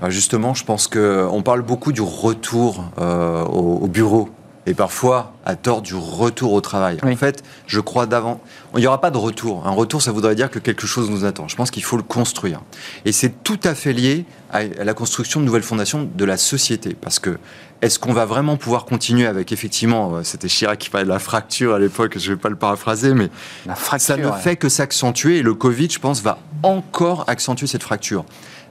Euh, 0.03 0.09
Justement, 0.09 0.53
je 0.53 0.65
pense 0.65 0.87
qu'on 0.87 1.41
parle 1.41 1.61
beaucoup 1.61 1.93
du 1.93 2.01
retour 2.01 2.83
euh, 2.99 3.45
au, 3.45 3.79
au 3.83 3.87
bureau. 3.87 4.27
Et 4.67 4.75
parfois, 4.75 5.33
à 5.43 5.55
tort, 5.55 5.81
du 5.81 5.95
retour 5.95 6.53
au 6.53 6.61
travail. 6.61 6.97
Oui. 7.03 7.13
En 7.13 7.15
fait, 7.15 7.43
je 7.65 7.79
crois 7.79 8.05
d'avant. 8.05 8.39
Il 8.75 8.79
n'y 8.79 8.87
aura 8.87 9.01
pas 9.01 9.09
de 9.09 9.17
retour. 9.17 9.67
Un 9.67 9.71
retour, 9.71 10.03
ça 10.03 10.11
voudrait 10.11 10.35
dire 10.35 10.51
que 10.51 10.59
quelque 10.59 10.85
chose 10.85 11.09
nous 11.09 11.25
attend. 11.25 11.47
Je 11.47 11.55
pense 11.55 11.71
qu'il 11.71 11.83
faut 11.83 11.97
le 11.97 12.03
construire. 12.03 12.61
Et 13.05 13.11
c'est 13.11 13.43
tout 13.43 13.59
à 13.63 13.73
fait 13.73 13.91
lié 13.91 14.25
à, 14.51 14.63
la 14.63 14.93
construction 14.93 15.39
de 15.39 15.45
nouvelles 15.45 15.63
fondations 15.63 16.07
de 16.13 16.25
la 16.25 16.37
société. 16.37 16.95
Parce 16.99 17.17
que, 17.17 17.39
est-ce 17.81 17.97
qu'on 17.97 18.13
va 18.13 18.25
vraiment 18.25 18.55
pouvoir 18.55 18.85
continuer 18.85 19.25
avec, 19.25 19.51
effectivement, 19.51 20.17
euh, 20.17 20.23
c'était 20.23 20.47
Chirac 20.47 20.77
qui 20.77 20.91
parlait 20.91 21.05
de 21.05 21.11
la 21.11 21.17
fracture 21.17 21.73
à 21.73 21.79
l'époque, 21.79 22.19
je 22.19 22.29
ne 22.29 22.35
vais 22.35 22.39
pas 22.39 22.49
le 22.49 22.55
paraphraser, 22.55 23.15
mais 23.15 23.29
La 23.65 23.73
fracture. 23.73 24.15
ça 24.15 24.17
ne 24.17 24.27
ouais. 24.27 24.39
fait 24.39 24.57
que 24.57 24.69
s'accentuer 24.69 25.37
et 25.37 25.41
le 25.41 25.55
Covid, 25.55 25.89
je 25.89 25.97
pense, 25.97 26.21
va 26.21 26.37
encore 26.61 27.23
accentuer 27.27 27.65
cette 27.65 27.81
fracture. 27.81 28.25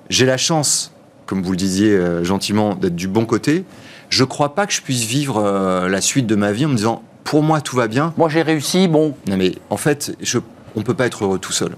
J'ai 0.08 0.26
la 0.26 0.36
chance, 0.36 0.92
comme 1.26 1.42
vous 1.42 1.50
le 1.50 1.56
disiez 1.56 1.90
euh, 1.90 2.22
gentiment, 2.22 2.76
d'être 2.76 2.94
du 2.94 3.08
bon 3.08 3.26
côté. 3.26 3.64
Je 4.10 4.22
ne 4.22 4.28
crois 4.28 4.54
pas 4.54 4.66
que 4.66 4.72
je 4.72 4.82
puisse 4.82 5.04
vivre 5.04 5.38
euh, 5.38 5.88
la 5.88 6.00
suite 6.00 6.26
de 6.26 6.34
ma 6.34 6.52
vie 6.52 6.66
en 6.66 6.68
me 6.68 6.76
disant 6.76 7.02
pour 7.24 7.42
moi 7.42 7.60
tout 7.60 7.76
va 7.76 7.88
bien. 7.88 8.12
Moi 8.16 8.28
j'ai 8.28 8.42
réussi, 8.42 8.88
bon, 8.88 9.14
Non 9.26 9.36
mais 9.36 9.54
en 9.70 9.76
fait, 9.76 10.16
je, 10.20 10.38
on 10.76 10.80
ne 10.80 10.84
peut 10.84 10.94
pas 10.94 11.06
être 11.06 11.24
heureux 11.24 11.38
tout 11.38 11.52
seul. 11.52 11.76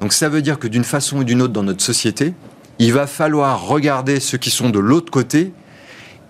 Donc 0.00 0.12
ça 0.12 0.28
veut 0.28 0.42
dire 0.42 0.58
que 0.58 0.68
d'une 0.68 0.84
façon 0.84 1.18
ou 1.18 1.24
d'une 1.24 1.42
autre 1.42 1.52
dans 1.52 1.62
notre 1.62 1.82
société, 1.82 2.34
il 2.78 2.92
va 2.92 3.06
falloir 3.06 3.66
regarder 3.66 4.20
ceux 4.20 4.38
qui 4.38 4.50
sont 4.50 4.70
de 4.70 4.78
l'autre 4.78 5.10
côté 5.10 5.52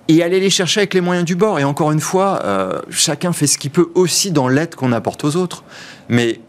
et 0.09 0.23
aller 0.23 0.39
les 0.39 0.51
chercher 0.51 0.81
avec 0.81 0.95
les 0.95 1.01
moyens 1.01 1.25
du 1.25 1.35
bord. 1.35 1.59
Et 1.59 1.65
encore 1.65 1.91
une 1.93 2.01
fois, 2.01 2.41
euh, 2.45 2.81
chacun 2.91 3.33
fait 3.33 3.47
ce 3.47 3.59
qu'il 3.59 3.71
peut 3.71 3.91
aussi 3.95 4.31
dans 4.31 4.49
l'aide 4.49 4.75
qu'on 4.75 4.93
apporte 4.93 5.25
aux 5.25 5.37
autres. 5.37 5.65
Mais 6.09 6.41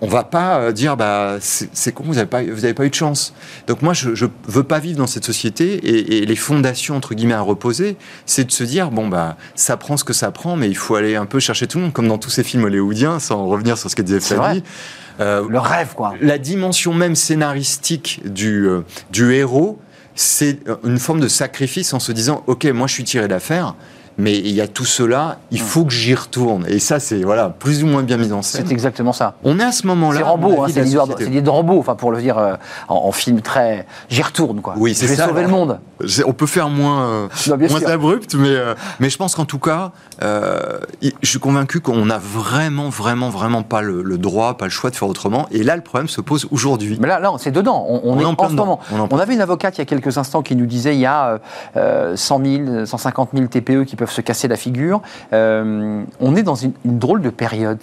on 0.00 0.06
va 0.06 0.24
pas 0.24 0.58
euh, 0.58 0.72
dire 0.72 0.96
bah 0.96 1.36
c'est 1.40 1.92
con 1.92 2.04
vous 2.06 2.14
n'avez 2.14 2.26
pas 2.26 2.42
vous 2.42 2.64
avez 2.64 2.74
pas 2.74 2.84
eu 2.84 2.90
de 2.90 2.94
chance. 2.94 3.34
Donc 3.66 3.82
moi 3.82 3.92
je, 3.92 4.14
je 4.14 4.26
veux 4.46 4.62
pas 4.62 4.78
vivre 4.78 4.98
dans 4.98 5.06
cette 5.06 5.24
société 5.24 5.74
et, 5.74 6.18
et 6.18 6.26
les 6.26 6.36
fondations 6.36 6.96
entre 6.96 7.14
guillemets 7.14 7.34
à 7.34 7.40
reposer 7.40 7.96
c'est 8.24 8.44
de 8.44 8.52
se 8.52 8.64
dire 8.64 8.90
bon 8.90 9.08
bah 9.08 9.36
ça 9.54 9.76
prend 9.76 9.96
ce 9.96 10.04
que 10.04 10.12
ça 10.12 10.30
prend 10.30 10.56
mais 10.56 10.68
il 10.68 10.76
faut 10.76 10.94
aller 10.94 11.16
un 11.16 11.26
peu 11.26 11.40
chercher 11.40 11.66
tout 11.66 11.78
le 11.78 11.84
monde 11.84 11.92
comme 11.92 12.08
dans 12.08 12.18
tous 12.18 12.30
ces 12.30 12.44
films 12.44 12.64
hollywoodiens 12.64 13.18
sans 13.18 13.46
revenir 13.46 13.76
sur 13.76 13.90
ce 13.90 13.96
que 13.96 14.02
disait 14.02 14.20
Flavie. 14.20 14.62
Euh, 15.20 15.46
le 15.48 15.58
rêve 15.58 15.94
quoi. 15.94 16.14
la 16.22 16.38
dimension 16.38 16.94
même 16.94 17.16
scénaristique 17.16 18.22
du, 18.24 18.66
euh, 18.66 18.80
du 19.10 19.34
héros, 19.34 19.78
c'est 20.14 20.60
une 20.84 20.98
forme 20.98 21.20
de 21.20 21.28
sacrifice 21.28 21.92
en 21.92 22.00
se 22.00 22.12
disant 22.12 22.42
Ok, 22.46 22.64
moi 22.66 22.86
je 22.86 22.94
suis 22.94 23.04
tiré 23.04 23.28
d'affaire, 23.28 23.74
mais 24.18 24.36
il 24.38 24.50
y 24.52 24.60
a 24.60 24.68
tout 24.68 24.84
cela, 24.84 25.38
il 25.50 25.60
faut 25.60 25.84
que 25.84 25.92
j'y 25.92 26.14
retourne. 26.14 26.64
Et 26.68 26.78
ça, 26.78 27.00
c'est 27.00 27.22
voilà, 27.22 27.48
plus 27.48 27.82
ou 27.82 27.86
moins 27.86 28.02
bien 28.02 28.16
mis 28.16 28.32
en 28.32 28.42
scène. 28.42 28.64
C'est 28.66 28.72
exactement 28.72 29.12
ça. 29.12 29.34
On 29.44 29.58
est 29.58 29.64
à 29.64 29.72
ce 29.72 29.86
moment-là. 29.86 30.18
C'est 30.18 30.24
Rambo, 30.24 30.62
hein, 30.62 30.66
c'est 30.72 30.84
l'idée 31.24 31.42
de 31.42 31.50
Rambo, 31.50 31.78
enfin 31.78 31.94
pour 31.94 32.12
le 32.12 32.20
dire 32.20 32.38
euh, 32.38 32.54
en, 32.88 32.96
en 32.96 33.12
film 33.12 33.40
très. 33.40 33.86
J'y 34.08 34.22
retourne 34.22 34.60
quoi. 34.60 34.74
Oui, 34.76 34.94
c'est 34.94 35.06
Je 35.06 35.10
vais 35.12 35.16
ça, 35.16 35.28
sauver 35.28 35.42
le 35.42 35.48
monde. 35.48 35.78
On 36.26 36.32
peut 36.32 36.46
faire 36.46 36.68
moins, 36.68 37.02
euh, 37.02 37.28
Non, 37.48 37.56
moins 37.58 37.78
sûr. 37.80 37.88
abrupt, 37.90 38.34
mais, 38.34 38.48
euh, 38.48 38.74
mais 39.00 39.08
je 39.08 39.16
pense 39.16 39.34
qu'en 39.34 39.44
tout 39.44 39.58
cas, 39.60 39.92
euh, 40.22 40.78
je 41.22 41.28
suis 41.28 41.38
convaincu 41.38 41.80
qu'on 41.80 42.06
n'a 42.06 42.18
vraiment, 42.18 42.88
vraiment, 42.88 43.28
vraiment 43.30 43.62
pas 43.62 43.82
le, 43.82 44.02
le 44.02 44.18
droit, 44.18 44.56
pas 44.56 44.64
le 44.66 44.70
choix 44.70 44.90
de 44.90 44.96
faire 44.96 45.08
autrement. 45.08 45.46
Et 45.52 45.62
là, 45.62 45.76
le 45.76 45.82
problème 45.82 46.08
se 46.08 46.20
pose 46.20 46.46
aujourd'hui. 46.50 46.98
Mais 47.00 47.08
là, 47.08 47.20
là 47.20 47.32
c'est 47.38 47.50
dedans. 47.52 47.86
On, 47.88 48.00
on 48.04 48.16
On 48.16 48.20
est 48.20 48.24
en, 48.24 48.30
en 48.30 48.34
plein 48.34 48.46
ce 48.48 48.52
dedans. 48.52 48.66
moment. 48.66 49.08
On 49.10 49.14
en 49.14 49.18
avait 49.18 49.34
une 49.34 49.40
avocate 49.40 49.76
il 49.76 49.80
y 49.80 49.82
a 49.82 49.86
quelques 49.86 50.18
instants 50.18 50.42
qui 50.42 50.56
nous 50.56 50.66
disait 50.66 50.94
il 50.94 51.00
y 51.00 51.06
a 51.06 51.28
euh, 51.28 51.38
euh, 51.76 52.16
100 52.16 52.44
000, 52.44 52.86
150 52.86 53.30
000 53.34 53.46
TPE 53.46 53.84
qui 53.84 53.96
peuvent 53.96 54.01
se 54.10 54.20
casser 54.20 54.48
la 54.48 54.56
figure. 54.56 55.00
Euh, 55.32 56.02
on 56.20 56.36
est 56.36 56.42
dans 56.42 56.54
une, 56.54 56.72
une 56.84 56.98
drôle 56.98 57.22
de 57.22 57.30
période. 57.30 57.78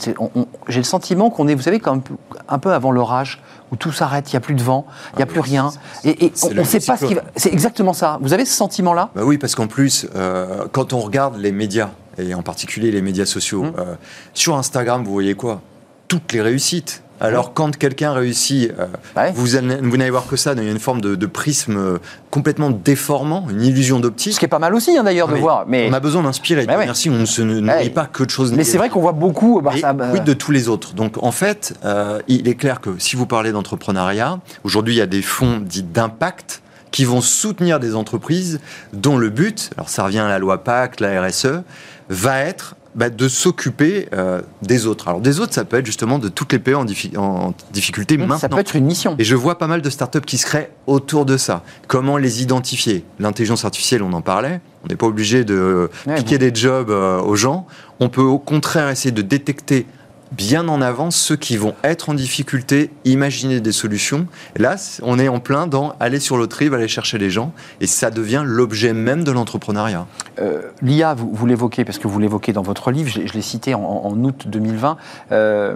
J'ai 0.68 0.80
le 0.80 0.84
sentiment 0.84 1.30
qu'on 1.30 1.48
est, 1.48 1.56
vous 1.56 1.62
savez, 1.62 1.80
comme 1.80 2.02
un 2.48 2.60
peu 2.60 2.74
avant 2.74 2.92
l'orage, 2.92 3.42
où 3.72 3.76
tout 3.76 3.92
s'arrête, 3.92 4.32
il 4.32 4.36
n'y 4.36 4.38
a 4.38 4.42
plus 4.42 4.56
de 4.56 4.64
vent, 4.64 4.86
il 5.14 5.18
n'y 5.18 5.22
a 5.22 5.26
Ah 5.30 5.32
plus 5.32 5.40
oui, 5.42 5.50
rien. 5.50 5.72
Et, 6.04 6.32
on 6.44 6.54
ne 6.54 6.64
sait 6.64 6.80
pas 6.80 6.98
ce 6.98 7.06
qui 7.06 7.14
va. 7.14 7.22
C'est 7.36 7.54
exactement 7.54 7.94
ça. 7.94 8.18
Vous 8.22 8.34
avez 8.34 8.46
ce 8.46 8.54
sentiment-là? 8.56 9.10
Bah 9.16 9.22
oui, 9.24 9.38
parce 9.38 9.56
qu'en 9.56 9.68
plus, 9.68 10.08
euh, 10.16 10.66
quand 10.72 10.94
on 10.94 11.00
regarde 11.00 11.38
les 11.38 11.52
médias, 11.52 11.90
et 12.18 12.34
en 12.34 12.42
particulier 12.42 12.92
les 12.92 13.02
médias 13.02 13.26
sociaux, 13.26 13.64
Mmh. 13.64 13.74
euh, 13.80 13.96
sur 14.34 14.58
Instagram, 14.58 15.04
vous 15.04 15.12
voyez 15.12 15.36
quoi? 15.36 15.62
Toutes 16.08 16.34
les 16.34 16.42
réussites. 16.42 17.04
Alors, 17.22 17.54
quand 17.54 17.76
quelqu'un 17.78 18.14
réussit, 18.14 18.72
euh, 18.80 18.86
Ouais. 19.16 19.32
vous, 19.34 19.46
vous 19.46 19.98
n'allez 19.98 20.10
voir 20.10 20.28
que 20.28 20.36
ça, 20.36 20.54
il 20.56 20.64
y 20.64 20.68
a 20.68 20.72
une 20.72 20.80
forme 20.80 21.02
de, 21.02 21.16
de 21.16 21.26
prisme 21.26 21.76
euh, 21.78 21.98
complètement 22.32 22.70
déformant, 22.70 23.46
une 23.50 23.62
illusion 23.62 24.00
d'optique. 24.00 24.34
Ce 24.34 24.40
qui 24.40 24.46
est 24.46 24.50
pas 24.50 24.60
mal 24.60 24.74
aussi, 24.76 24.98
hein, 24.98 25.04
d'ailleurs, 25.04 25.28
de 25.28 25.34
Mais 25.34 25.40
voir. 25.40 25.66
Mais, 25.68 25.88
On 25.90 25.94
a 25.94 26.00
besoin 26.00 26.24
d'inspirer. 26.24 26.66
Bah 26.66 26.78
ouais. 26.78 26.86
Merci, 26.86 27.10
on 27.10 27.14
ne 27.18 27.26
se 27.26 27.42
nourrit 27.42 27.68
Ouais. 27.68 27.90
pas 27.90 28.06
que 28.06 28.24
de 28.24 28.30
choses 28.30 28.54
mais 28.54 28.64
c'est 28.64 28.78
vrai 28.78 28.90
qu'on 28.90 29.02
voit 29.02 29.12
beaucoup. 29.12 29.62
bah, 29.62 29.72
et 29.76 29.80
ça, 29.80 29.94
bah, 29.94 30.10
quid 30.12 30.24
de 30.24 30.34
tous 30.34 30.52
les 30.52 30.70
autres 30.70 30.94
Donc 30.94 31.22
en 31.24 31.32
fait, 31.32 31.74
euh, 31.86 32.20
il 32.28 32.48
est 32.48 32.56
clair 32.56 32.80
que 32.82 32.92
si 33.00 33.16
vous 33.16 33.26
parlez 33.26 33.52
d'entrepreneuriat, 33.52 34.40
aujourd'hui 34.64 34.96
il 34.96 34.98
y 34.98 35.02
a 35.02 35.06
des 35.06 35.22
fonds 35.22 35.60
dits 35.60 35.84
d'impact 35.84 36.62
qui 36.92 37.06
vont 37.06 37.22
soutenir 37.22 37.80
des 37.80 37.96
entreprises 37.96 38.60
dont 38.94 39.18
le 39.18 39.30
but, 39.30 39.70
alors 39.78 39.90
ça 39.90 40.04
revient 40.06 40.20
à 40.20 40.28
la 40.30 40.40
loi 40.40 40.64
PAC, 40.64 41.00
la 41.00 41.22
RSE, 41.22 41.62
va 42.10 42.40
être 42.40 42.76
bah, 42.96 43.10
de 43.10 43.28
s'occuper 43.28 44.08
euh, 44.14 44.42
des 44.62 44.88
autres. 44.88 45.08
Alors 45.08 45.22
des 45.22 45.40
autres, 45.40 45.54
ça 45.54 45.64
peut 45.66 45.78
être 45.78 45.86
justement 45.86 46.20
de 46.20 46.28
toutes 46.28 46.52
les 46.54 46.60
pays 46.60 46.76
en, 46.76 46.86
diffi- 46.86 47.16
en 47.18 47.54
difficulté 47.72 48.18
ça 48.18 48.26
maintenant. 48.26 48.50
peut 48.50 48.60
être 48.60 48.76
une 48.76 48.86
mission. 48.86 49.16
Et 49.20 49.24
je 49.24 49.36
vois 49.36 49.58
pas 49.58 49.68
mal 49.68 49.82
de 49.82 49.90
startups 49.90 50.22
qui 50.22 50.38
se 50.38 50.46
créent 50.46 50.72
autour 50.88 51.26
de 51.26 51.38
ça. 51.38 51.64
Comment 51.88 52.18
les 52.18 52.42
identifier? 52.42 53.04
L'intelligence 53.20 53.64
artificielle, 53.66 54.02
on 54.04 54.14
en 54.14 54.22
parlait. 54.22 54.60
On 54.84 54.88
n'est 54.88 54.96
pas 54.96 55.08
obligé 55.08 55.44
de 55.44 55.90
Ouais, 56.08 56.16
piquer 56.16 56.38
des 56.38 56.54
jobs 56.56 56.90
euh, 56.90 57.20
aux 57.22 57.36
gens. 57.36 57.68
On 58.00 58.10
peut 58.10 58.22
au 58.22 58.40
contraire 58.40 58.90
essayer 58.90 59.12
de 59.12 59.22
détecter 59.22 59.86
bien 60.32 60.68
en 60.68 60.82
avance 60.82 61.16
ceux 61.16 61.36
qui 61.36 61.58
vont 61.58 61.74
être 61.84 62.10
en 62.10 62.14
difficulté, 62.14 62.92
imaginer 63.06 63.60
des 63.62 63.72
solutions. 63.72 64.28
Et 64.56 64.62
là, 64.62 64.76
on 65.02 65.18
est 65.20 65.28
en 65.28 65.40
plein 65.40 65.68
dans 65.68 65.94
aller 66.00 66.20
sur 66.20 66.38
l'autre 66.38 66.58
rive, 66.58 66.74
aller 66.74 66.88
chercher 66.88 67.18
les 67.18 67.30
gens. 67.30 67.52
Et 67.82 67.88
ça 67.88 68.12
devient 68.12 68.44
l'objet 68.46 68.94
même 68.94 69.24
de 69.24 69.32
l'entrepreneuriat. 69.32 70.06
Euh, 70.40 70.62
L'IA, 70.82 71.14
vous, 71.14 71.30
vous 71.34 71.46
l'évoquez, 71.46 71.84
parce 71.86 71.98
que 71.98 72.08
vous 72.08 72.20
l'évoquez 72.20 72.54
dans 72.54 72.62
votre 72.62 72.92
livre, 72.92 73.10
je, 73.10 73.20
l'ai- 73.20 73.28
je 73.28 73.34
l'ai 73.34 73.42
cité 73.42 73.74
en, 73.74 73.82
en 73.82 74.24
août 74.24 74.44
2020. 74.48 74.98
Euh, 75.32 75.76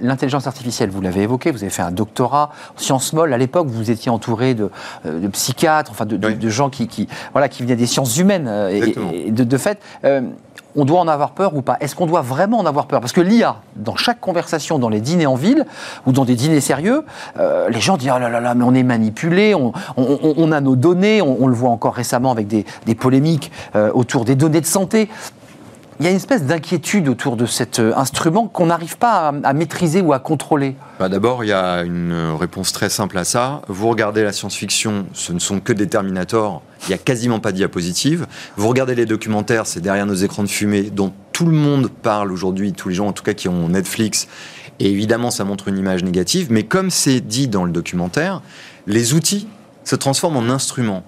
L'intelligence 0.00 0.46
artificielle, 0.46 0.90
vous 0.90 1.00
l'avez 1.00 1.22
évoqué, 1.22 1.50
vous 1.50 1.62
avez 1.62 1.70
fait 1.70 1.82
un 1.82 1.92
doctorat 1.92 2.50
en 2.76 2.78
sciences 2.80 3.12
molles. 3.12 3.32
À 3.32 3.38
l'époque, 3.38 3.68
vous 3.68 3.90
étiez 3.90 4.10
entouré 4.10 4.54
de, 4.54 4.70
euh, 5.06 5.20
de 5.20 5.28
psychiatres, 5.28 5.90
enfin 5.90 6.06
de, 6.06 6.16
de- 6.16 6.28
Oui. 6.28 6.34
de 6.36 6.48
gens 6.48 6.70
qui, 6.70 6.88
qui, 6.88 7.08
voilà, 7.32 7.48
qui 7.48 7.62
venaient 7.62 7.76
des 7.76 7.86
sciences 7.86 8.16
humaines. 8.18 8.46
euh, 8.48 8.68
et- 8.70 9.28
et, 9.28 9.30
de, 9.30 9.44
de 9.44 9.56
fait, 9.56 9.78
euh, 10.04 10.22
on 10.76 10.84
doit 10.84 11.00
en 11.00 11.08
avoir 11.08 11.32
peur 11.32 11.54
ou 11.54 11.62
pas? 11.62 11.76
Est-ce 11.80 11.94
qu'on 11.94 12.06
doit 12.06 12.22
vraiment 12.22 12.58
en 12.58 12.66
avoir 12.66 12.86
peur? 12.86 13.00
Parce 13.00 13.12
que 13.12 13.20
l'IA, 13.20 13.56
dans 13.76 13.96
chaque 13.96 14.20
conversation, 14.20 14.78
dans 14.78 14.88
les 14.88 15.00
dîners 15.00 15.26
en 15.26 15.34
ville 15.34 15.66
ou 16.06 16.12
dans 16.12 16.24
des 16.24 16.34
dîners 16.34 16.60
sérieux, 16.60 17.04
euh, 17.38 17.68
les 17.68 17.80
gens 17.80 17.96
disent 17.96 18.12
oh 18.14 18.18
là 18.18 18.28
là 18.28 18.40
là, 18.40 18.54
mais 18.54 18.64
on 18.64 18.74
est 18.74 18.82
manipulé, 18.82 19.54
on, 19.54 19.72
a 20.52 20.60
nos 20.60 20.76
données, 20.76 21.22
on, 21.22 21.46
le 21.46 21.54
voit 21.54 21.70
encore 21.70 21.94
récemment 21.94 22.30
avec 22.30 22.46
des, 22.48 22.64
polémiques 22.94 23.50
euh, 23.74 23.90
autour 23.92 24.24
des 24.24 24.34
données 24.34 24.60
de 24.60 24.66
santé. 24.66 25.08
Il 26.00 26.06
y 26.06 26.08
a 26.08 26.10
une 26.10 26.16
espèce 26.16 26.44
d'inquiétude 26.44 27.08
autour 27.08 27.36
de 27.36 27.44
cet 27.44 27.78
euh, 27.78 27.92
instrument 27.96 28.48
qu'on 28.48 28.66
n'arrive 28.66 28.96
pas 28.96 29.32
à, 29.44 29.52
maîtriser 29.52 30.00
ou 30.00 30.12
à 30.12 30.18
contrôler. 30.18 30.74
Bah 30.98 31.08
D'abord, 31.08 31.44
il 31.44 31.48
y 31.48 31.52
a 31.52 31.82
une 31.82 32.34
réponse 32.38 32.72
très 32.72 32.88
simple 32.88 33.18
à 33.18 33.24
ça. 33.24 33.60
Vous 33.68 33.88
regardez 33.88 34.22
la 34.22 34.32
science-fiction, 34.32 35.06
ce 35.12 35.32
ne 35.32 35.38
sont 35.38 35.60
que 35.60 35.72
des 35.72 35.86
Terminators, 35.86 36.62
il 36.84 36.88
n'y 36.88 36.94
a 36.94 36.98
quasiment 36.98 37.40
pas 37.40 37.52
de 37.52 37.58
diapositives. 37.58 38.26
Vous 38.56 38.68
regardez 38.68 38.94
les 38.94 39.06
documentaires, 39.06 39.66
c'est 39.66 39.80
derrière 39.80 40.06
nos 40.06 40.14
écrans 40.14 40.42
de 40.42 40.48
fumée 40.48 40.84
dont 40.84 41.12
tout 41.32 41.46
le 41.46 41.56
monde 41.56 41.88
parle 41.90 42.32
aujourd'hui, 42.32 42.72
tous 42.72 42.88
les 42.88 42.94
gens 42.94 43.08
en 43.08 43.12
tout 43.12 43.22
cas 43.22 43.34
qui 43.34 43.48
ont 43.48 43.68
Netflix. 43.68 44.28
Et 44.80 44.90
évidemment, 44.90 45.30
ça 45.30 45.44
montre 45.44 45.68
une 45.68 45.78
image 45.78 46.02
négative, 46.02 46.48
mais 46.50 46.62
comme 46.62 46.90
c'est 46.90 47.20
dit 47.20 47.48
dans 47.48 47.64
le 47.64 47.70
documentaire, 47.70 48.40
les 48.86 49.14
outils 49.14 49.46
se 49.84 49.94
transforment 49.94 50.38
en 50.38 50.48
instruments. 50.48 51.04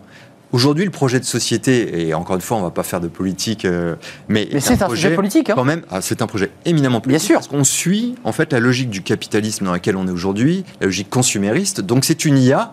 Aujourd'hui, 0.54 0.84
le 0.84 0.92
projet 0.92 1.18
de 1.18 1.24
société, 1.24 2.06
et 2.06 2.14
encore 2.14 2.36
une 2.36 2.40
fois, 2.40 2.58
on 2.58 2.60
ne 2.60 2.66
va 2.66 2.70
pas 2.70 2.84
faire 2.84 3.00
de 3.00 3.08
politique, 3.08 3.64
euh, 3.64 3.96
mais, 4.28 4.48
mais 4.52 4.60
c'est 4.60 4.80
un, 4.80 4.86
projet 4.86 5.12
politique. 5.12 5.50
Hein. 5.50 5.54
Quand 5.56 5.64
même, 5.64 5.82
ah, 5.90 6.00
c'est 6.00 6.22
un 6.22 6.28
projet 6.28 6.52
éminemment 6.64 7.00
politique. 7.00 7.18
Bien 7.18 7.26
sûr. 7.26 7.34
Parce 7.38 7.48
qu'on 7.48 7.64
suit 7.64 8.14
en 8.22 8.30
fait 8.30 8.52
la 8.52 8.60
logique 8.60 8.88
du 8.88 9.02
capitalisme 9.02 9.64
dans 9.64 9.72
laquelle 9.72 9.96
on 9.96 10.06
est 10.06 10.12
aujourd'hui, 10.12 10.62
la 10.80 10.86
logique 10.86 11.10
consumériste. 11.10 11.80
Donc 11.80 12.04
c'est 12.04 12.24
une 12.24 12.38
IA 12.38 12.72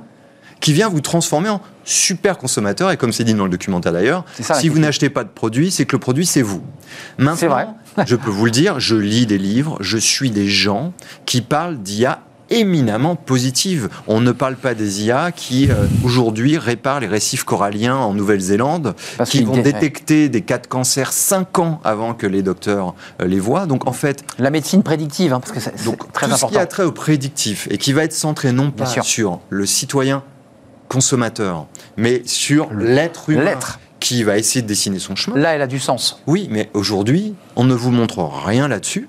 qui 0.59 0.73
vient 0.73 0.89
vous 0.89 1.01
transformer 1.01 1.49
en 1.49 1.59
super 1.83 2.37
consommateur. 2.37 2.91
Et 2.91 2.97
comme 2.97 3.11
c'est 3.11 3.23
dit 3.23 3.33
dans 3.33 3.45
le 3.45 3.49
documentaire 3.49 3.93
d'ailleurs, 3.93 4.25
si 4.39 4.69
vous 4.69 4.77
n'achetez 4.77 5.09
pas 5.09 5.23
de 5.23 5.29
produit, 5.29 5.71
c'est 5.71 5.87
que 5.87 5.95
le 5.95 5.99
produit, 5.99 6.27
c'est 6.27 6.43
vous. 6.43 6.61
Maintenant, 7.17 7.49
vrai. 7.49 8.05
je 8.05 8.15
peux 8.15 8.29
vous 8.29 8.45
le 8.45 8.51
dire, 8.51 8.79
je 8.79 8.95
lis 8.95 9.25
des 9.25 9.39
livres, 9.39 9.77
je 9.79 9.97
suis 9.97 10.29
des 10.29 10.47
gens 10.47 10.93
qui 11.25 11.41
parlent 11.41 11.79
d'IA 11.79 12.21
éminemment 12.51 13.15
positive. 13.15 13.89
On 14.07 14.21
ne 14.21 14.31
parle 14.31 14.55
pas 14.55 14.75
des 14.75 15.03
IA 15.03 15.31
qui, 15.31 15.69
euh, 15.71 15.87
aujourd'hui, 16.03 16.57
réparent 16.57 16.99
les 16.99 17.07
récifs 17.07 17.43
coralliens 17.43 17.95
en 17.95 18.13
Nouvelle-Zélande, 18.13 18.93
qui 19.25 19.43
vont 19.43 19.57
détecter 19.57 20.29
des 20.29 20.41
cas 20.41 20.59
de 20.59 20.67
cancer 20.67 21.13
5 21.13 21.59
ans 21.59 21.81
avant 21.83 22.13
que 22.13 22.27
les 22.27 22.43
docteurs 22.43 22.93
euh, 23.21 23.25
les 23.25 23.39
voient. 23.39 23.65
Donc, 23.65 23.87
en 23.87 23.93
fait... 23.93 24.23
La 24.37 24.51
médecine 24.51 24.83
prédictive, 24.83 25.33
hein, 25.33 25.39
parce 25.39 25.51
que 25.51 25.59
c'est 25.59 25.71
très 25.71 26.27
tout 26.27 26.33
important. 26.33 26.47
ce 26.47 26.51
qui 26.51 26.57
a 26.57 26.65
trait 26.65 26.83
au 26.83 26.91
prédictif 26.91 27.67
et 27.71 27.77
qui 27.77 27.93
va 27.93 28.03
être 28.03 28.13
centré 28.13 28.51
non 28.51 28.71
pas 28.71 28.85
sur 28.85 29.39
le 29.49 29.65
citoyen 29.65 30.23
consommateur, 30.89 31.67
mais 31.95 32.21
sur 32.25 32.73
l'être 32.73 33.29
humain 33.29 33.57
qui 34.01 34.23
va 34.23 34.37
essayer 34.37 34.61
de 34.61 34.67
dessiner 34.67 34.99
son 34.99 35.15
chemin. 35.15 35.37
Là, 35.37 35.55
elle 35.55 35.61
a 35.61 35.67
du 35.67 35.79
sens. 35.79 36.21
Oui, 36.27 36.47
mais 36.51 36.69
aujourd'hui, 36.73 37.35
on 37.55 37.63
ne 37.63 37.73
vous 37.73 37.91
montre 37.91 38.19
rien 38.45 38.67
là-dessus. 38.67 39.07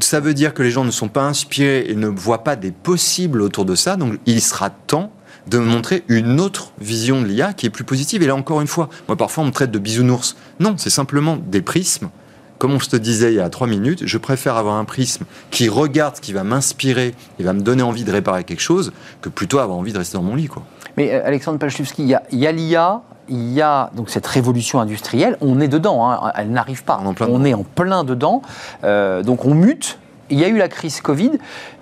Ça 0.00 0.20
veut 0.20 0.34
dire 0.34 0.54
que 0.54 0.62
les 0.62 0.70
gens 0.70 0.84
ne 0.84 0.90
sont 0.90 1.08
pas 1.08 1.24
inspirés 1.24 1.86
et 1.88 1.94
ne 1.94 2.08
voient 2.08 2.44
pas 2.44 2.56
des 2.56 2.70
possibles 2.70 3.40
autour 3.40 3.64
de 3.64 3.74
ça. 3.74 3.96
Donc 3.96 4.18
il 4.26 4.42
sera 4.42 4.70
temps 4.70 5.12
de 5.46 5.58
montrer 5.58 6.04
une 6.08 6.40
autre 6.40 6.72
vision 6.78 7.22
de 7.22 7.26
l'IA 7.26 7.54
qui 7.54 7.66
est 7.66 7.70
plus 7.70 7.84
positive. 7.84 8.22
Et 8.22 8.26
là 8.26 8.34
encore 8.34 8.60
une 8.60 8.66
fois, 8.66 8.90
moi 9.06 9.16
parfois 9.16 9.44
on 9.44 9.46
me 9.46 9.52
traite 9.52 9.70
de 9.70 9.78
bisounours. 9.78 10.36
Non, 10.60 10.74
c'est 10.76 10.90
simplement 10.90 11.36
des 11.36 11.62
prismes. 11.62 12.10
Comme 12.58 12.72
on 12.72 12.80
se 12.80 12.90
te 12.90 12.96
disait 12.96 13.32
il 13.32 13.36
y 13.36 13.40
a 13.40 13.48
trois 13.48 13.68
minutes, 13.68 14.02
je 14.04 14.18
préfère 14.18 14.56
avoir 14.56 14.74
un 14.76 14.84
prisme 14.84 15.24
qui 15.50 15.68
regarde 15.68 16.16
ce 16.16 16.20
qui 16.20 16.32
va 16.32 16.42
m'inspirer 16.42 17.14
et 17.38 17.42
va 17.42 17.52
me 17.52 17.60
donner 17.60 17.82
envie 17.82 18.04
de 18.04 18.10
réparer 18.10 18.44
quelque 18.44 18.60
chose 18.60 18.92
que 19.22 19.28
plutôt 19.28 19.60
avoir 19.60 19.78
envie 19.78 19.92
de 19.92 19.98
rester 19.98 20.18
dans 20.18 20.24
mon 20.24 20.34
lit. 20.34 20.48
Quoi. 20.48 20.64
Mais 20.96 21.14
euh, 21.14 21.24
Alexandre 21.24 21.58
Pachulski, 21.60 22.02
il 22.02 22.38
y 22.38 22.46
a 22.46 22.52
l'IA, 22.52 23.02
il 23.28 23.52
y 23.52 23.62
a 23.62 23.90
donc 23.94 24.10
cette 24.10 24.26
révolution 24.26 24.80
industrielle, 24.80 25.36
on 25.40 25.60
est 25.60 25.68
dedans, 25.68 26.10
hein, 26.10 26.32
elle 26.36 26.50
n'arrive 26.50 26.84
pas, 26.84 27.00
on, 27.20 27.44
est 27.44 27.54
en 27.54 27.64
plein 27.64 28.04
dedans, 28.04 28.42
euh, 28.84 29.22
donc 29.22 29.44
on 29.44 29.54
mute. 29.54 29.98
Il 30.30 30.38
y 30.38 30.44
a 30.44 30.48
eu 30.48 30.58
la 30.58 30.68
crise 30.68 31.00
Covid. 31.00 31.38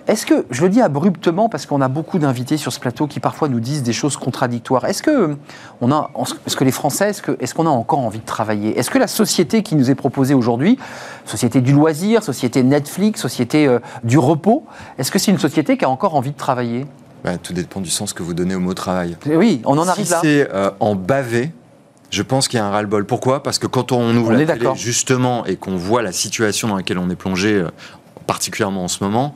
Est-ce 0.07 0.25
que, 0.25 0.45
je 0.51 0.61
le 0.61 0.69
dis 0.69 0.81
abruptement 0.81 1.49
parce 1.49 1.65
qu'on 1.65 1.81
a 1.81 1.89
beaucoup 1.89 2.17
d'invités 2.17 2.55
sur 2.55 2.71
ce 2.71 2.79
plateau 2.79 3.05
qui 3.05 3.19
parfois 3.19 3.49
nous 3.49 3.59
disent 3.59 3.83
des 3.83 3.91
choses 3.91 4.15
contradictoires, 4.15 4.85
est-ce 4.85 5.03
que, 5.03 5.35
on 5.81 5.91
a, 5.91 6.09
est-ce 6.45 6.55
que 6.55 6.63
les 6.63 6.71
Français, 6.71 7.09
est-ce 7.09 7.53
qu'on 7.53 7.67
a 7.67 7.69
encore 7.69 7.99
envie 7.99 8.19
de 8.19 8.25
travailler? 8.25 8.79
Est-ce 8.79 8.89
que 8.89 8.99
la 8.99 9.07
société 9.07 9.63
qui 9.63 9.75
nous 9.75 9.91
est 9.91 9.95
proposée 9.95 10.33
aujourd'hui, 10.33 10.79
société 11.25 11.59
du 11.59 11.73
loisir, 11.73 12.23
société 12.23 12.63
Netflix, 12.63 13.19
société 13.19 13.67
euh, 13.67 13.79
du 14.05 14.17
repos, 14.17 14.63
est-ce 14.97 15.11
que 15.11 15.19
c'est 15.19 15.31
une 15.31 15.39
société 15.39 15.77
qui 15.77 15.83
a 15.83 15.89
encore 15.89 16.15
envie 16.15 16.31
de 16.31 16.37
travailler? 16.37 16.85
Bah, 17.23 17.37
tout 17.37 17.53
dépend 17.53 17.81
du 17.81 17.89
sens 17.89 18.13
que 18.13 18.23
vous 18.23 18.33
donnez 18.33 18.55
au 18.55 18.59
mot 18.59 18.73
travail. 18.73 19.17
Oui, 19.25 19.61
on 19.65 19.77
en 19.77 19.87
arrive 19.87 20.05
si 20.05 20.11
là. 20.11 20.19
c'est 20.21 20.49
euh, 20.53 20.71
en 20.79 20.95
bavé, 20.95 21.51
je 22.09 22.21
pense 22.21 22.47
qu'il 22.47 22.57
y 22.57 22.61
a 22.61 22.65
un 22.65 22.69
ras-le-bol. 22.69 23.05
Pourquoi? 23.05 23.43
Parce 23.43 23.59
que 23.59 23.67
quand 23.67 23.91
on 23.91 24.15
ouvre 24.15 24.33
la 24.33 24.45
télé, 24.45 24.69
justement, 24.75 25.45
et 25.45 25.55
qu'on 25.55 25.75
voit 25.75 26.01
la 26.01 26.11
situation 26.11 26.67
dans 26.67 26.75
laquelle 26.75 26.97
on 26.97 27.09
est 27.09 27.15
plongé, 27.15 27.53
euh, 27.53 27.69
particulièrement 28.27 28.85
en 28.85 28.87
ce 28.87 29.03
moment, 29.03 29.33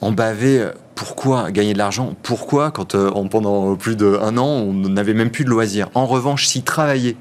en 0.00 0.12
bavé, 0.12 0.60
euh, 0.60 0.72
pourquoi 0.94 1.50
gagner 1.50 1.72
de 1.72 1.78
l'argent? 1.78 2.14
Pourquoi, 2.22 2.70
quand 2.70 2.96
pendant 3.28 3.74
plus 3.74 3.96
d'un 3.96 4.36
an, 4.36 4.46
on 4.46 4.72
n'avait 4.72 5.14
même 5.14 5.30
plus 5.30 5.44
de 5.44 5.50
loisirs? 5.50 5.88
En 5.94 6.06
revanche, 6.06 6.46
si 6.46 6.62
travailler 6.62 7.16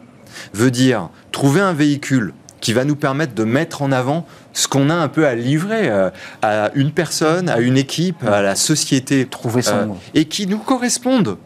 veut 0.54 0.72
dire 0.72 1.10
trouver 1.32 1.62
un 1.62 1.74
véhicule 1.74 2.34
qui 2.62 2.72
va 2.72 2.86
nous 2.86 2.96
permettre 2.96 3.34
de 3.36 3.44
mettre 3.44 3.82
en 3.82 3.92
avant 3.92 4.26
ce 4.54 4.68
qu'on 4.68 4.90
a 4.90 4.94
un 4.94 5.08
peu 5.08 5.28
à 5.28 5.36
livrer 5.36 5.90
euh, 5.90 6.10
à 6.42 6.72
une 6.76 6.92
personne, 6.92 7.50
à 7.50 7.60
une 7.60 7.78
équipe, 7.78 8.24
à 8.24 8.42
la 8.42 8.56
société. 8.56 9.26
Trouver 9.26 9.62
son 9.62 9.74
euh, 9.74 9.88
Et 10.14 10.26
qui 10.26 10.48
nous 10.48 10.60
correspondent. 10.60 11.38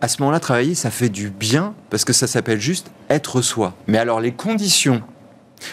À 0.00 0.08
ce 0.08 0.20
moment-là, 0.20 0.40
travailler, 0.40 0.74
ça 0.74 0.90
fait 0.90 1.08
du 1.08 1.30
bien 1.30 1.74
parce 1.90 2.04
que 2.04 2.12
ça 2.12 2.26
s'appelle 2.26 2.60
juste 2.60 2.90
être 3.08 3.40
soi. 3.40 3.74
Mais 3.86 3.98
alors, 3.98 4.20
les 4.20 4.32
conditions 4.32 5.02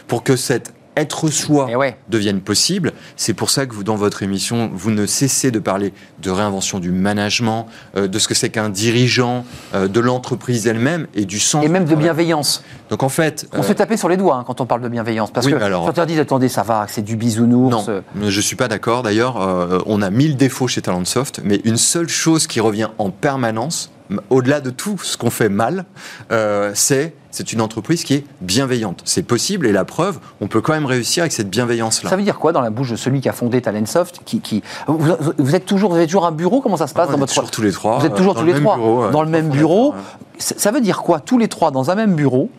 pour 0.07 0.23
que 0.23 0.35
cette 0.35 0.73
être 0.97 1.29
soi 1.29 1.67
eh 1.69 1.93
devienne 2.09 2.41
possible. 2.41 2.93
C'est 3.15 3.33
pour 3.33 3.49
ça 3.49 3.65
que 3.65 3.73
vous, 3.73 3.83
dans 3.83 3.95
votre 3.95 4.23
émission, 4.23 4.69
vous 4.73 4.91
ne 4.91 5.05
cessez 5.05 5.51
de 5.51 5.59
parler 5.59 5.93
de 6.21 6.29
réinvention 6.29 6.79
du 6.79 6.91
management, 6.91 7.67
euh, 7.95 8.07
de 8.07 8.19
ce 8.19 8.27
que 8.27 8.33
c'est 8.33 8.49
qu'un 8.49 8.69
dirigeant, 8.69 9.45
euh, 9.73 9.87
de 9.87 9.99
l'entreprise 9.99 10.67
elle-même 10.67 11.07
et 11.15 11.25
du 11.25 11.39
sens. 11.39 11.63
Et 11.63 11.69
même 11.69 11.85
de 11.85 11.95
bienveillance. 11.95 12.63
Donc 12.89 13.03
en 13.03 13.09
fait. 13.09 13.47
On 13.53 13.61
se 13.61 13.67
fait 13.67 13.73
euh, 13.73 13.75
taper 13.75 13.97
sur 13.97 14.09
les 14.09 14.17
doigts 14.17 14.35
hein, 14.35 14.43
quand 14.45 14.61
on 14.61 14.65
parle 14.65 14.81
de 14.81 14.89
bienveillance. 14.89 15.31
Parce 15.31 15.47
que 15.47 15.55
alors, 15.55 15.85
certains 15.85 16.05
disent 16.05 16.19
attendez, 16.19 16.49
ça 16.49 16.63
va, 16.63 16.85
c'est 16.89 17.01
du 17.01 17.15
bisounours. 17.15 17.71
Non, 17.71 17.85
je 17.85 18.25
ne 18.25 18.41
suis 18.41 18.55
pas 18.55 18.67
d'accord. 18.67 19.03
D'ailleurs, 19.03 19.83
on 19.85 20.01
a 20.01 20.09
mille 20.09 20.35
défauts 20.35 20.67
chez 20.67 20.81
Talentsoft, 20.81 21.41
mais 21.43 21.61
une 21.63 21.77
seule 21.77 22.09
chose 22.09 22.47
qui 22.47 22.59
revient 22.59 22.89
en 22.97 23.09
permanence, 23.09 23.91
au-delà 24.29 24.61
de 24.61 24.69
tout 24.69 24.97
ce 24.97 25.17
qu'on 25.17 25.29
fait 25.29 25.49
mal, 25.49 25.85
euh, 26.31 26.71
c'est 26.73 27.13
c'est 27.31 27.53
une 27.53 27.61
entreprise 27.61 28.03
qui 28.03 28.15
est 28.15 28.25
bienveillante. 28.41 29.01
C'est 29.05 29.23
possible 29.23 29.65
et 29.65 29.71
la 29.71 29.85
preuve, 29.85 30.19
on 30.41 30.47
peut 30.47 30.61
quand 30.61 30.73
même 30.73 30.85
réussir 30.85 31.23
avec 31.23 31.31
cette 31.31 31.49
bienveillance-là. 31.49 32.09
Ça 32.09 32.15
veut 32.15 32.23
dire 32.23 32.37
quoi 32.37 32.51
dans 32.51 32.61
la 32.61 32.69
bouche 32.69 32.91
de 32.91 32.95
celui 32.95 33.21
qui 33.21 33.29
a 33.29 33.33
fondé 33.33 33.61
Talentsoft 33.61 34.21
qui, 34.25 34.41
qui... 34.41 34.61
Vous, 34.87 35.55
êtes 35.55 35.65
toujours, 35.65 35.91
vous 35.91 35.95
avez 35.95 36.05
toujours 36.05 36.25
un 36.25 36.31
bureau? 36.31 36.61
Comment 36.61 36.77
ça 36.77 36.87
se 36.87 36.93
passe 36.93 37.09
dans 37.09 37.17
votre 37.17 37.33
toujours 37.33 37.51
tous 37.51 37.61
les 37.61 37.71
trois. 37.71 37.99
Vous 37.99 38.05
êtes 38.05 38.15
toujours 38.15 38.35
tous 38.35 38.45
les 38.45 38.53
trois 38.53 39.09
dans 39.11 39.23
le 39.23 39.29
même 39.29 39.49
bureau. 39.49 39.93
Ça 40.37 40.71
veut 40.71 40.81
dire 40.81 41.01
quoi 41.01 41.19
Tous 41.19 41.37
les 41.37 41.47
trois 41.47 41.71
dans 41.71 41.89
un 41.89 41.95
même 41.95 42.15
bureau, 42.15 42.49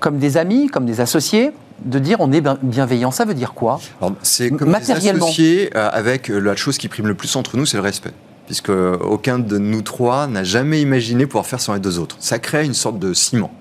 comme 0.00 0.18
des 0.18 0.36
amis, 0.36 0.68
comme 0.68 0.86
des 0.86 1.00
associés 1.00 1.52
de 1.84 1.98
dire 1.98 2.18
on 2.20 2.30
est 2.30 2.42
bienveillant, 2.62 3.10
ça 3.10 3.24
veut 3.24 3.34
dire 3.34 3.54
quoi? 3.54 3.80
C'est 4.22 4.50
comme 4.50 4.68
matériellement. 4.68 5.24
Des 5.24 5.30
associés 5.30 5.70
euh, 5.74 5.88
avec 5.92 6.28
la 6.28 6.54
chose 6.54 6.76
qui 6.76 6.88
prime 6.88 7.06
le 7.06 7.14
plus 7.14 7.34
entre 7.36 7.56
nous, 7.56 7.64
c'est 7.64 7.78
le 7.78 7.82
respect 7.82 8.12
puisque 8.46 8.70
aucun 8.70 9.38
de 9.38 9.58
nous 9.58 9.80
trois 9.80 10.26
n'a 10.26 10.42
jamais 10.42 10.82
imaginé 10.82 11.24
pouvoir 11.24 11.46
faire 11.46 11.60
sans 11.60 11.74
les 11.74 11.78
deux 11.78 12.00
autres. 12.00 12.16
Ça 12.18 12.40
crée 12.40 12.64
une 12.64 12.74
sorte 12.74 12.98
de 12.98 13.14
ciment. 13.14 13.52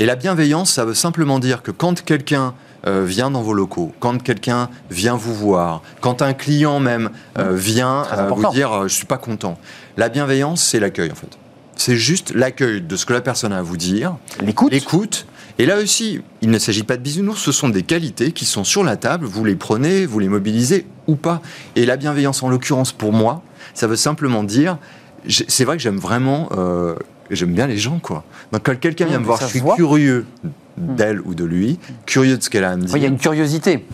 Et 0.00 0.06
la 0.06 0.16
bienveillance, 0.16 0.72
ça 0.72 0.86
veut 0.86 0.94
simplement 0.94 1.38
dire 1.38 1.62
que 1.62 1.70
quand 1.70 2.02
quelqu'un 2.02 2.54
euh, 2.86 3.04
vient 3.04 3.30
dans 3.30 3.42
vos 3.42 3.52
locaux, 3.52 3.92
quand 4.00 4.22
quelqu'un 4.22 4.70
vient 4.90 5.14
vous 5.14 5.34
voir, 5.34 5.82
quand 6.00 6.22
un 6.22 6.32
client 6.32 6.80
même 6.80 7.10
euh, 7.38 7.54
vient 7.54 8.06
euh, 8.10 8.30
vous 8.30 8.50
dire 8.50 8.88
je 8.88 8.94
suis 8.94 9.04
pas 9.04 9.18
content, 9.18 9.58
la 9.98 10.08
bienveillance, 10.08 10.62
c'est 10.62 10.80
l'accueil 10.80 11.12
en 11.12 11.14
fait. 11.14 11.28
C'est 11.76 11.96
juste 11.96 12.32
l'accueil 12.34 12.80
de 12.80 12.96
ce 12.96 13.04
que 13.04 13.12
la 13.12 13.20
personne 13.20 13.52
a 13.52 13.58
à 13.58 13.62
vous 13.62 13.76
dire, 13.76 14.16
l'écoute, 14.40 14.72
l'écoute. 14.72 15.26
Et 15.58 15.66
là 15.66 15.76
aussi, 15.76 16.22
il 16.40 16.48
ne 16.48 16.58
s'agit 16.58 16.82
pas 16.82 16.96
de 16.96 17.02
bisounours, 17.02 17.38
ce 17.38 17.52
sont 17.52 17.68
des 17.68 17.82
qualités 17.82 18.32
qui 18.32 18.46
sont 18.46 18.64
sur 18.64 18.82
la 18.82 18.96
table, 18.96 19.26
vous 19.26 19.44
les 19.44 19.54
prenez, 19.54 20.06
vous 20.06 20.18
les 20.18 20.28
mobilisez 20.28 20.86
ou 21.08 21.16
pas. 21.16 21.42
Et 21.76 21.84
la 21.84 21.98
bienveillance, 21.98 22.42
en 22.42 22.48
l'occurrence 22.48 22.92
pour 22.92 23.12
moi, 23.12 23.42
ça 23.74 23.86
veut 23.86 23.96
simplement 23.96 24.44
dire, 24.44 24.78
c'est 25.28 25.64
vrai 25.66 25.76
que 25.76 25.82
j'aime 25.82 25.98
vraiment, 25.98 26.48
euh, 27.30 27.34
j'aime 27.34 27.52
bien 27.52 27.66
les 27.66 27.78
gens, 27.78 27.98
quoi. 27.98 28.24
Donc 28.52 28.62
quand 28.64 28.78
quelqu'un 28.78 29.06
vient 29.06 29.18
me 29.18 29.24
voir, 29.24 29.40
je 29.40 29.46
suis 29.46 29.62
curieux 29.76 30.26
d'elle 30.76 31.20
ou 31.20 31.34
de 31.34 31.44
lui, 31.44 31.78
curieux 32.06 32.36
de 32.36 32.42
ce 32.42 32.50
qu'elle 32.50 32.64
a 32.64 32.70
à 32.70 32.76
me 32.76 32.84
dire. 32.84 32.96
Il 32.96 33.02
y 33.02 33.06
a 33.06 33.08
une 33.08 33.18
curiosité. 33.18 33.84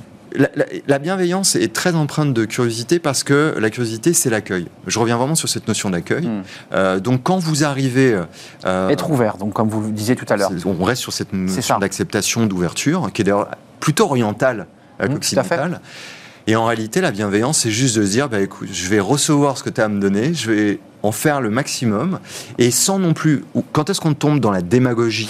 La, 0.86 0.98
bienveillance 0.98 1.56
est 1.56 1.72
très 1.72 1.94
empreinte 1.94 2.34
de 2.34 2.44
curiosité 2.44 2.98
parce 2.98 3.24
que 3.24 3.54
la 3.58 3.70
curiosité, 3.70 4.12
c'est 4.12 4.28
l'accueil. 4.28 4.66
Je 4.86 4.98
reviens 4.98 5.16
vraiment 5.16 5.34
sur 5.34 5.48
cette 5.48 5.66
notion 5.66 5.88
d'accueil. 5.88 6.26
Hmm. 6.26 6.42
Euh, 6.74 7.00
donc, 7.00 7.22
quand 7.22 7.38
vous 7.38 7.64
arrivez. 7.64 8.20
Euh, 8.66 8.88
Être 8.90 9.10
ouvert, 9.10 9.38
donc, 9.38 9.54
comme 9.54 9.68
vous 9.68 9.80
le 9.80 9.92
disiez 9.92 10.14
tout 10.14 10.26
à 10.28 10.36
l'heure. 10.36 10.50
On 10.66 10.84
reste 10.84 11.00
sur 11.00 11.12
cette 11.12 11.32
notion 11.32 11.78
d'acceptation, 11.78 12.44
d'ouverture, 12.44 13.10
qui 13.14 13.22
est 13.22 13.24
d'ailleurs 13.24 13.48
plutôt 13.80 14.04
orientale 14.04 14.66
mmh, 15.00 15.06
qu'occidentale. 15.06 15.80
Et 16.46 16.54
en 16.54 16.66
réalité, 16.66 17.00
la 17.00 17.10
bienveillance, 17.10 17.58
c'est 17.58 17.70
juste 17.70 17.96
de 17.96 18.04
se 18.04 18.10
dire, 18.10 18.28
bah, 18.28 18.40
écoute, 18.40 18.68
je 18.70 18.88
vais 18.88 19.00
recevoir 19.00 19.58
ce 19.58 19.64
que 19.64 19.70
tu 19.70 19.80
as 19.80 19.84
à 19.84 19.88
me 19.88 20.00
donner, 20.00 20.34
je 20.34 20.50
vais 20.50 20.80
en 21.06 21.12
faire 21.12 21.40
le 21.40 21.50
maximum, 21.50 22.18
et 22.58 22.70
sans 22.70 22.98
non 22.98 23.14
plus... 23.14 23.44
Quand 23.72 23.88
est-ce 23.90 24.00
qu'on 24.00 24.14
tombe 24.14 24.40
dans 24.40 24.50
la 24.50 24.62
démagogie 24.62 25.28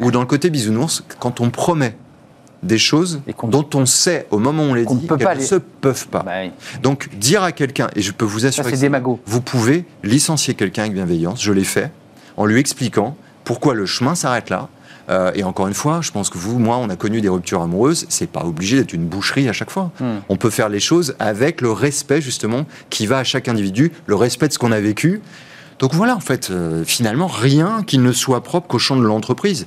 ou 0.00 0.10
dans 0.10 0.20
le 0.20 0.26
côté 0.26 0.50
bisounours 0.50 1.04
Quand 1.20 1.40
on 1.40 1.50
promet 1.50 1.96
des 2.62 2.78
choses 2.78 3.20
Et 3.28 3.34
dont 3.46 3.68
on 3.74 3.86
sait 3.86 4.26
au 4.32 4.38
moment 4.38 4.64
où 4.64 4.70
on 4.70 4.74
les 4.74 4.84
dit 4.84 5.06
qu'elles 5.06 5.28
ne 5.28 5.34
les- 5.34 5.44
se 5.44 5.54
peuvent 5.54 6.08
pas. 6.08 6.24
Bah 6.24 6.32
oui. 6.42 6.50
Donc 6.82 7.08
dire 7.16 7.42
à 7.44 7.52
quelqu'un, 7.52 7.88
et 7.94 8.02
je 8.02 8.10
peux 8.10 8.24
vous 8.24 8.46
assurer 8.46 8.74
c'est 8.74 8.90
que 8.90 9.08
vous 9.26 9.40
pouvez 9.40 9.84
licencier 10.02 10.54
quelqu'un 10.54 10.82
avec 10.82 10.94
bienveillance, 10.94 11.40
je 11.42 11.52
l'ai 11.52 11.62
fait, 11.64 11.92
en 12.36 12.46
lui 12.46 12.58
expliquant 12.58 13.16
pourquoi 13.44 13.74
le 13.74 13.86
chemin 13.86 14.14
s'arrête 14.14 14.50
là. 14.50 14.68
Euh, 15.10 15.32
et 15.34 15.42
encore 15.44 15.68
une 15.68 15.74
fois, 15.74 16.00
je 16.02 16.10
pense 16.10 16.30
que 16.30 16.38
vous, 16.38 16.58
moi, 16.58 16.76
on 16.76 16.88
a 16.90 16.96
connu 16.96 17.20
des 17.20 17.28
ruptures 17.28 17.62
amoureuses. 17.62 18.06
C'est 18.08 18.30
pas 18.30 18.44
obligé 18.44 18.76
d'être 18.76 18.92
une 18.92 19.06
boucherie 19.06 19.48
à 19.48 19.52
chaque 19.52 19.70
fois. 19.70 19.90
Hmm. 20.00 20.18
On 20.28 20.36
peut 20.36 20.50
faire 20.50 20.68
les 20.68 20.80
choses 20.80 21.14
avec 21.18 21.60
le 21.60 21.72
respect 21.72 22.20
justement 22.20 22.66
qui 22.90 23.06
va 23.06 23.18
à 23.18 23.24
chaque 23.24 23.48
individu, 23.48 23.92
le 24.06 24.14
respect 24.14 24.48
de 24.48 24.52
ce 24.52 24.58
qu'on 24.58 24.72
a 24.72 24.80
vécu. 24.80 25.20
Donc 25.78 25.94
voilà, 25.94 26.16
en 26.16 26.20
fait, 26.20 26.50
euh, 26.50 26.84
finalement, 26.84 27.28
rien 27.28 27.82
qui 27.86 27.98
ne 27.98 28.12
soit 28.12 28.42
propre 28.42 28.66
qu'au 28.66 28.78
champ 28.78 28.96
de 28.96 29.02
l'entreprise. 29.02 29.66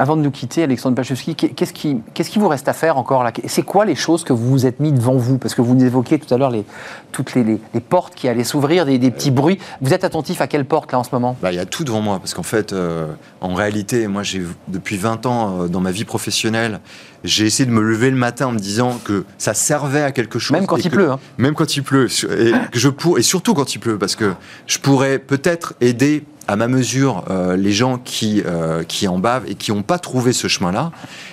Avant 0.00 0.16
de 0.16 0.22
nous 0.22 0.30
quitter, 0.30 0.62
Alexandre 0.62 0.94
Pachowski, 0.94 1.34
qu'est- 1.34 1.48
qu'est-ce 1.48 1.72
qui, 1.72 1.98
qu'est-ce 2.14 2.30
qui 2.30 2.38
vous 2.38 2.46
reste 2.46 2.68
à 2.68 2.72
faire 2.72 2.96
encore 2.98 3.24
là? 3.24 3.32
C'est 3.46 3.62
quoi 3.64 3.84
les 3.84 3.96
choses 3.96 4.22
que 4.22 4.32
vous 4.32 4.48
vous 4.48 4.64
êtes 4.64 4.78
mis 4.78 4.92
devant 4.92 5.16
vous? 5.16 5.38
Parce 5.38 5.56
que 5.56 5.60
vous 5.60 5.76
évoquiez 5.84 6.20
tout 6.20 6.32
à 6.32 6.38
l'heure 6.38 6.50
les, 6.50 6.64
toutes 7.10 7.34
les, 7.34 7.42
les- 7.42 7.60
les 7.74 7.80
portes 7.80 8.14
qui 8.14 8.28
allaient 8.28 8.44
s'ouvrir, 8.44 8.86
des, 8.86 8.98
des 8.98 9.10
petits 9.10 9.32
bruits. 9.32 9.58
Vous 9.80 9.92
êtes 9.92 10.04
attentif 10.04 10.40
à 10.40 10.46
quelle 10.46 10.64
porte 10.64 10.92
là 10.92 11.00
en 11.00 11.04
ce 11.04 11.10
moment? 11.12 11.36
Bah, 11.42 11.50
il 11.52 11.56
y 11.56 11.58
a 11.58 11.66
tout 11.66 11.82
devant 11.82 12.00
moi, 12.00 12.20
parce 12.20 12.32
qu'en 12.32 12.44
fait, 12.44 12.72
euh, 12.72 13.08
en 13.40 13.54
réalité, 13.54 14.06
moi, 14.06 14.22
j'ai 14.22 14.42
depuis 14.68 14.96
20 14.96 15.26
ans 15.26 15.62
euh, 15.62 15.66
dans 15.68 15.80
ma 15.80 15.90
vie 15.90 16.04
professionnelle, 16.04 16.78
j'ai 17.24 17.46
essayé 17.46 17.66
de 17.66 17.72
me 17.72 17.82
lever 17.82 18.10
le 18.10 18.16
matin 18.16 18.46
en 18.46 18.52
me 18.52 18.58
disant 18.60 19.00
que 19.04 19.24
ça 19.36 19.52
servait 19.52 20.02
à 20.02 20.12
quelque 20.12 20.38
chose. 20.38 20.56
Même 20.56 20.66
quand 20.66 20.76
il 20.76 20.84
que- 20.90 20.94
pleut. 20.94 21.10
hein. 21.10 21.18
Même 21.38 21.54
quand 21.54 21.76
il 21.76 21.82
pleut, 21.82 22.06
et, 22.38 22.52
que 22.70 22.78
je 22.78 22.88
pour, 22.88 23.18
et 23.18 23.22
surtout 23.22 23.52
quand 23.52 23.74
il 23.74 23.78
pleut, 23.80 23.98
parce 23.98 24.14
que 24.14 24.32
je 24.68 24.78
pourrais 24.78 25.18
peut-être 25.18 25.74
aider 25.80 26.22
à 26.48 26.56
ma 26.56 26.66
mesure 26.66 27.24
euh, 27.30 27.56
les 27.56 27.70
gens 27.72 27.98
qui, 27.98 28.42
euh, 28.44 28.82
qui 28.82 29.06
en 29.06 29.18
bavent 29.18 29.44
et 29.48 29.54
qui 29.54 29.70
n'ont 29.70 29.82
pas 29.82 29.98
trouvé 29.98 30.32
ce 30.32 30.48
chemin-là. 30.48 30.90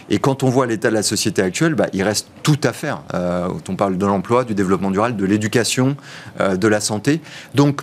Et 0.10 0.20
quand 0.20 0.44
on 0.44 0.50
voit 0.50 0.68
l'état 0.68 0.90
de 0.90 0.94
la 0.94 1.04
société 1.04 1.42
actuelle, 1.42 1.74
bah, 1.74 1.88
il 1.94 2.04
reste 2.04 2.28
tout 2.44 2.60
à 2.64 2.74
faire. 2.74 3.02
Euh, 3.14 3.48
on 3.70 3.76
parle 3.76 3.98
de 3.98 4.06
l'emploi, 4.06 4.44
du 4.44 4.54
développement 4.54 4.92
durable, 4.92 5.16
de 5.16 5.26
l'éducation, 5.26 5.96
de 6.40 6.68
la 6.68 6.80
santé. 6.82 7.22
Donc, 7.56 7.82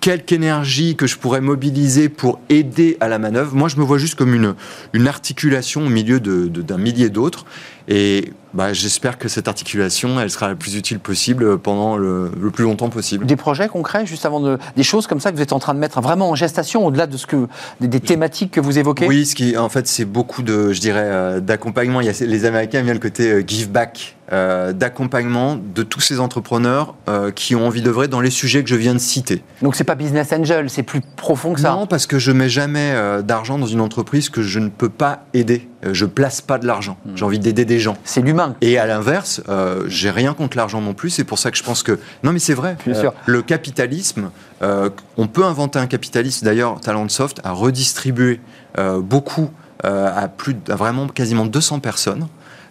quelque 0.00 0.32
énergie 0.34 0.94
que 0.94 1.08
je 1.08 1.16
pourrais 1.16 1.40
mobiliser 1.40 2.08
pour 2.08 2.38
aider 2.48 2.96
à 3.00 3.08
la 3.08 3.18
manœuvre. 3.18 3.56
Moi, 3.56 3.68
je 3.68 3.76
me 3.78 3.82
vois 3.82 3.98
juste 3.98 4.14
comme 4.14 4.34
une, 4.34 4.54
une 4.92 5.08
articulation 5.08 5.86
au 5.86 5.88
milieu 5.88 6.20
de- 6.20 6.46
de- 6.46 6.62
d'un 6.62 6.78
millier 6.78 7.08
d'autres. 7.08 7.44
Et 7.88 8.32
bah, 8.52 8.72
j'espère 8.72 9.18
que 9.18 9.28
cette 9.28 9.48
articulation, 9.48 10.18
elle 10.18 10.30
sera 10.30 10.48
la 10.48 10.54
plus 10.54 10.76
utile 10.76 10.98
possible 10.98 11.58
pendant 11.58 11.96
le, 11.96 12.30
le 12.40 12.50
plus 12.50 12.64
longtemps 12.64 12.88
possible. 12.88 13.26
Des 13.26 13.36
projets 13.36 13.68
concrets, 13.68 14.06
juste 14.06 14.26
avant 14.26 14.40
de. 14.40 14.58
Des 14.76 14.82
choses 14.82 15.06
comme 15.06 15.20
ça 15.20 15.30
que 15.30 15.36
vous 15.36 15.42
êtes 15.42 15.52
en 15.52 15.58
train 15.58 15.74
de 15.74 15.78
mettre 15.78 16.00
vraiment 16.00 16.30
en 16.30 16.34
gestation, 16.34 16.84
au-delà 16.86 17.06
de 17.06 17.16
ce 17.16 17.26
que. 17.26 17.46
des, 17.80 17.88
des 17.88 18.00
thématiques 18.00 18.50
que 18.50 18.60
vous 18.60 18.78
évoquez? 18.78 19.06
Oui, 19.06 19.26
ce 19.26 19.34
qui, 19.34 19.56
en 19.56 19.68
fait, 19.68 19.86
c'est 19.86 20.04
beaucoup 20.04 20.42
de, 20.42 20.72
je 20.72 20.80
dirais, 20.80 21.04
euh, 21.04 21.40
d'accompagnement. 21.40 22.00
Il 22.00 22.06
y 22.06 22.10
a 22.10 22.26
les 22.26 22.44
Américains 22.44 22.78
aiment 22.78 22.86
bien 22.86 22.94
le 22.94 23.00
côté 23.00 23.30
euh, 23.30 23.44
give 23.46 23.70
back, 23.70 24.16
euh, 24.32 24.72
d'accompagnement 24.72 25.56
de 25.56 25.82
tous 25.84 26.00
ces 26.00 26.18
entrepreneurs 26.18 26.94
euh, 27.08 27.30
qui 27.30 27.54
ont 27.54 27.66
envie 27.66 27.82
d'œuvrer 27.82 28.08
dans 28.08 28.20
les 28.20 28.30
sujets 28.30 28.64
que 28.64 28.70
je 28.70 28.74
viens 28.74 28.94
de 28.94 28.98
citer. 28.98 29.42
Donc 29.62 29.76
c'est 29.76 29.84
pas 29.84 29.94
business 29.94 30.32
angel, 30.32 30.70
c'est 30.70 30.82
plus 30.82 31.02
profond 31.14 31.52
que 31.52 31.60
ça? 31.60 31.70
Non, 31.70 31.86
parce 31.86 32.06
que 32.06 32.18
je 32.18 32.32
mets 32.32 32.48
jamais 32.48 32.92
euh, 32.94 33.22
d'argent 33.22 33.58
dans 33.58 33.66
une 33.66 33.80
entreprise 33.80 34.28
que 34.28 34.42
je 34.42 34.58
ne 34.58 34.68
peux 34.68 34.88
pas 34.88 35.26
aider. 35.34 35.68
Euh, 35.86 35.94
je 35.94 36.04
place 36.06 36.40
pas 36.40 36.58
de 36.58 36.66
l'argent. 36.66 36.96
Hmm. 37.04 37.12
J'ai 37.16 37.24
envie 37.24 37.38
d'aider 37.38 37.64
des 37.64 37.78
gens. 37.78 37.96
C'est 38.04 38.20
l'humain. 38.20 38.56
Et 38.60 38.78
à 38.78 38.86
l'inverse, 38.86 39.40
euh, 39.48 39.84
j'ai 39.86 40.10
rien 40.10 40.34
contre 40.34 40.56
l'argent 40.56 40.80
non 40.80 40.94
plus. 40.94 41.10
C'est 41.10 41.24
pour 41.24 41.38
ça 41.38 41.50
que 41.50 41.56
je 41.56 41.62
pense 41.62 41.82
que 41.82 41.98
non, 42.22 42.32
mais 42.32 42.38
c'est 42.38 42.54
vrai. 42.54 42.76
Bien 42.86 42.94
sûr. 43.00 43.12
Le 43.26 43.42
capitalisme, 43.42 44.30
euh, 44.62 44.90
on 45.16 45.26
peut 45.26 45.44
inventer 45.44 45.78
un 45.78 45.86
capitalisme. 45.86 46.44
D'ailleurs, 46.44 46.80
Talentsoft 46.80 47.40
a 47.44 47.52
redistribué 47.52 48.40
euh, 48.78 49.00
beaucoup 49.00 49.50
euh, 49.84 50.10
à 50.14 50.28
plus, 50.28 50.54
de- 50.54 50.72
à 50.72 50.76
vraiment 50.76 51.06
quasiment 51.08 51.44
200 51.46 51.80
personnes. 51.80 52.26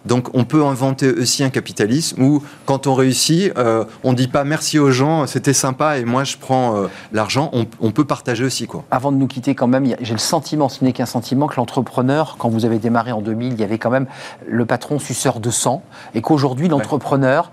Donc, 0.06 0.28
on 0.34 0.44
peut 0.44 0.64
inventer 0.64 1.10
aussi 1.10 1.42
un 1.42 1.50
capitalisme 1.50 2.22
où, 2.22 2.42
quand 2.64 2.86
on 2.86 2.94
réussit, 2.94 3.52
euh, 3.58 3.84
on 4.04 4.12
dit 4.12 4.28
pas 4.28 4.44
merci 4.44 4.78
aux 4.78 4.90
gens, 4.90 5.26
c'était 5.26 5.52
sympa 5.52 5.98
et 5.98 6.04
moi 6.04 6.24
je 6.24 6.36
prends 6.36 6.76
euh, 6.76 6.86
l'argent. 7.12 7.50
On, 7.52 7.66
on 7.80 7.90
peut 7.90 8.04
partager 8.04 8.44
aussi, 8.44 8.66
quoi. 8.66 8.84
Avant 8.90 9.12
de 9.12 9.16
nous 9.16 9.26
quitter, 9.26 9.54
quand 9.54 9.66
même, 9.66 9.86
j'ai 10.00 10.12
le 10.12 10.18
sentiment, 10.18 10.68
ce 10.68 10.84
n'est 10.84 10.92
qu'un 10.92 11.06
sentiment, 11.06 11.46
que 11.46 11.56
l'entrepreneur, 11.56 12.36
quand 12.38 12.48
vous 12.48 12.64
avez 12.64 12.78
démarré 12.78 13.12
en 13.12 13.20
2000, 13.20 13.54
il 13.54 13.60
y 13.60 13.64
avait 13.64 13.78
quand 13.78 13.90
même 13.90 14.06
le 14.46 14.64
patron 14.64 14.98
suceur 14.98 15.40
de 15.40 15.50
sang, 15.50 15.82
et 16.14 16.22
qu'aujourd'hui, 16.22 16.68
l'entrepreneur, 16.68 17.50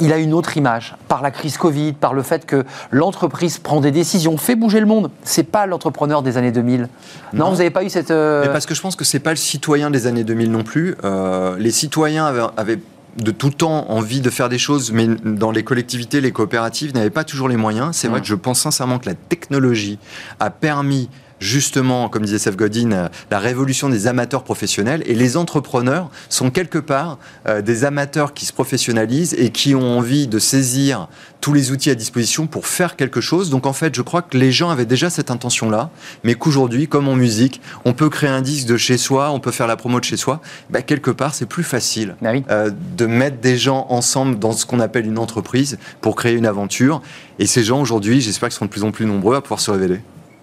il 0.00 0.12
a 0.12 0.18
une 0.18 0.32
autre 0.34 0.56
image, 0.56 0.96
par 1.08 1.22
la 1.22 1.30
crise 1.30 1.56
Covid, 1.56 1.92
par 1.92 2.14
le 2.14 2.22
fait 2.22 2.46
que 2.46 2.64
l'entreprise 2.90 3.58
prend 3.58 3.80
des 3.80 3.90
décisions, 3.90 4.36
fait 4.36 4.56
bouger 4.56 4.80
le 4.80 4.86
monde. 4.86 5.10
C'est 5.22 5.44
pas 5.44 5.66
l'entrepreneur 5.66 6.22
des 6.22 6.36
années 6.36 6.52
2000. 6.52 6.88
Non, 7.32 7.44
Non. 7.44 7.50
vous 7.50 7.56
n'avez 7.58 7.70
pas 7.70 7.84
eu 7.84 7.90
cette. 7.90 8.10
euh, 8.10 8.42
Mais 8.44 8.52
parce 8.52 8.66
que 8.66 8.74
je 8.74 8.80
pense 8.80 8.96
que 8.96 9.04
c'est 9.04 9.18
pas 9.20 9.30
le 9.30 9.36
citoyen 9.36 9.90
des 9.90 10.06
années 10.06 10.24
2000 10.24 10.50
non 10.50 10.64
plus. 10.64 10.96
Euh, 11.04 11.56
les 11.58 11.70
citoyens 11.70 12.26
avaient, 12.26 12.42
avaient 12.56 12.78
de 13.16 13.30
tout 13.30 13.50
temps 13.50 13.86
envie 13.90 14.20
de 14.20 14.28
faire 14.30 14.48
des 14.48 14.58
choses, 14.58 14.90
mais 14.90 15.06
dans 15.24 15.52
les 15.52 15.62
collectivités, 15.62 16.20
les 16.20 16.32
coopératives 16.32 16.92
n'avaient 16.94 17.10
pas 17.10 17.22
toujours 17.22 17.48
les 17.48 17.56
moyens. 17.56 17.94
C'est 17.96 18.08
vrai 18.08 18.18
Mm. 18.18 18.22
que 18.22 18.28
je 18.28 18.34
pense 18.34 18.58
sincèrement 18.60 18.98
que 18.98 19.06
la 19.06 19.14
technologie 19.14 19.98
a 20.40 20.50
permis 20.50 21.08
justement, 21.40 22.08
comme 22.08 22.24
disait 22.24 22.38
Seth 22.38 22.56
Godin, 22.56 22.92
euh, 22.92 23.08
la 23.30 23.38
révolution 23.38 23.88
des 23.88 24.06
amateurs 24.06 24.44
professionnels. 24.44 25.02
Et 25.06 25.14
les 25.14 25.36
entrepreneurs 25.36 26.10
sont 26.28 26.50
quelque 26.50 26.78
part 26.78 27.18
euh, 27.46 27.62
des 27.62 27.84
amateurs 27.84 28.34
qui 28.34 28.46
se 28.46 28.52
professionnalisent 28.52 29.34
et 29.34 29.50
qui 29.50 29.74
ont 29.74 29.98
envie 29.98 30.26
de 30.26 30.38
saisir 30.38 31.08
tous 31.40 31.52
les 31.52 31.72
outils 31.72 31.90
à 31.90 31.94
disposition 31.94 32.46
pour 32.46 32.66
faire 32.66 32.96
quelque 32.96 33.20
chose. 33.20 33.50
Donc 33.50 33.66
en 33.66 33.72
fait, 33.74 33.94
je 33.94 34.00
crois 34.02 34.22
que 34.22 34.38
les 34.38 34.50
gens 34.50 34.70
avaient 34.70 34.86
déjà 34.86 35.10
cette 35.10 35.30
intention-là, 35.30 35.90
mais 36.22 36.34
qu'aujourd'hui, 36.34 36.88
comme 36.88 37.06
en 37.08 37.16
musique, 37.16 37.60
on 37.84 37.92
peut 37.92 38.08
créer 38.08 38.30
un 38.30 38.40
disque 38.40 38.66
de 38.66 38.78
chez 38.78 38.96
soi, 38.96 39.30
on 39.30 39.40
peut 39.40 39.50
faire 39.50 39.66
la 39.66 39.76
promo 39.76 40.00
de 40.00 40.04
chez 40.04 40.16
soi. 40.16 40.40
Bah, 40.70 40.80
quelque 40.80 41.10
part, 41.10 41.34
c'est 41.34 41.46
plus 41.46 41.62
facile 41.64 42.16
Ah 42.24 42.30
oui. 42.32 42.44
euh, 42.50 42.70
de 42.96 43.04
mettre 43.06 43.40
des 43.40 43.58
gens 43.58 43.86
ensemble 43.90 44.38
dans 44.38 44.52
ce 44.52 44.64
qu'on 44.64 44.80
appelle 44.80 45.04
une 45.06 45.18
entreprise 45.18 45.78
pour 46.00 46.16
créer 46.16 46.34
une 46.34 46.46
aventure. 46.46 47.02
Et 47.38 47.46
ces 47.46 47.62
gens, 47.62 47.80
aujourd'hui, 47.80 48.20
j'espère 48.22 48.48
qu'ils 48.48 48.54
seront 48.54 48.66
de 48.66 48.70
plus 48.70 48.84
en 48.84 48.90
plus 48.90 49.04
nombreux 49.04 49.36
à 49.36 49.42
pouvoir 49.42 49.60
se 49.60 49.70
révéler. 49.70 50.00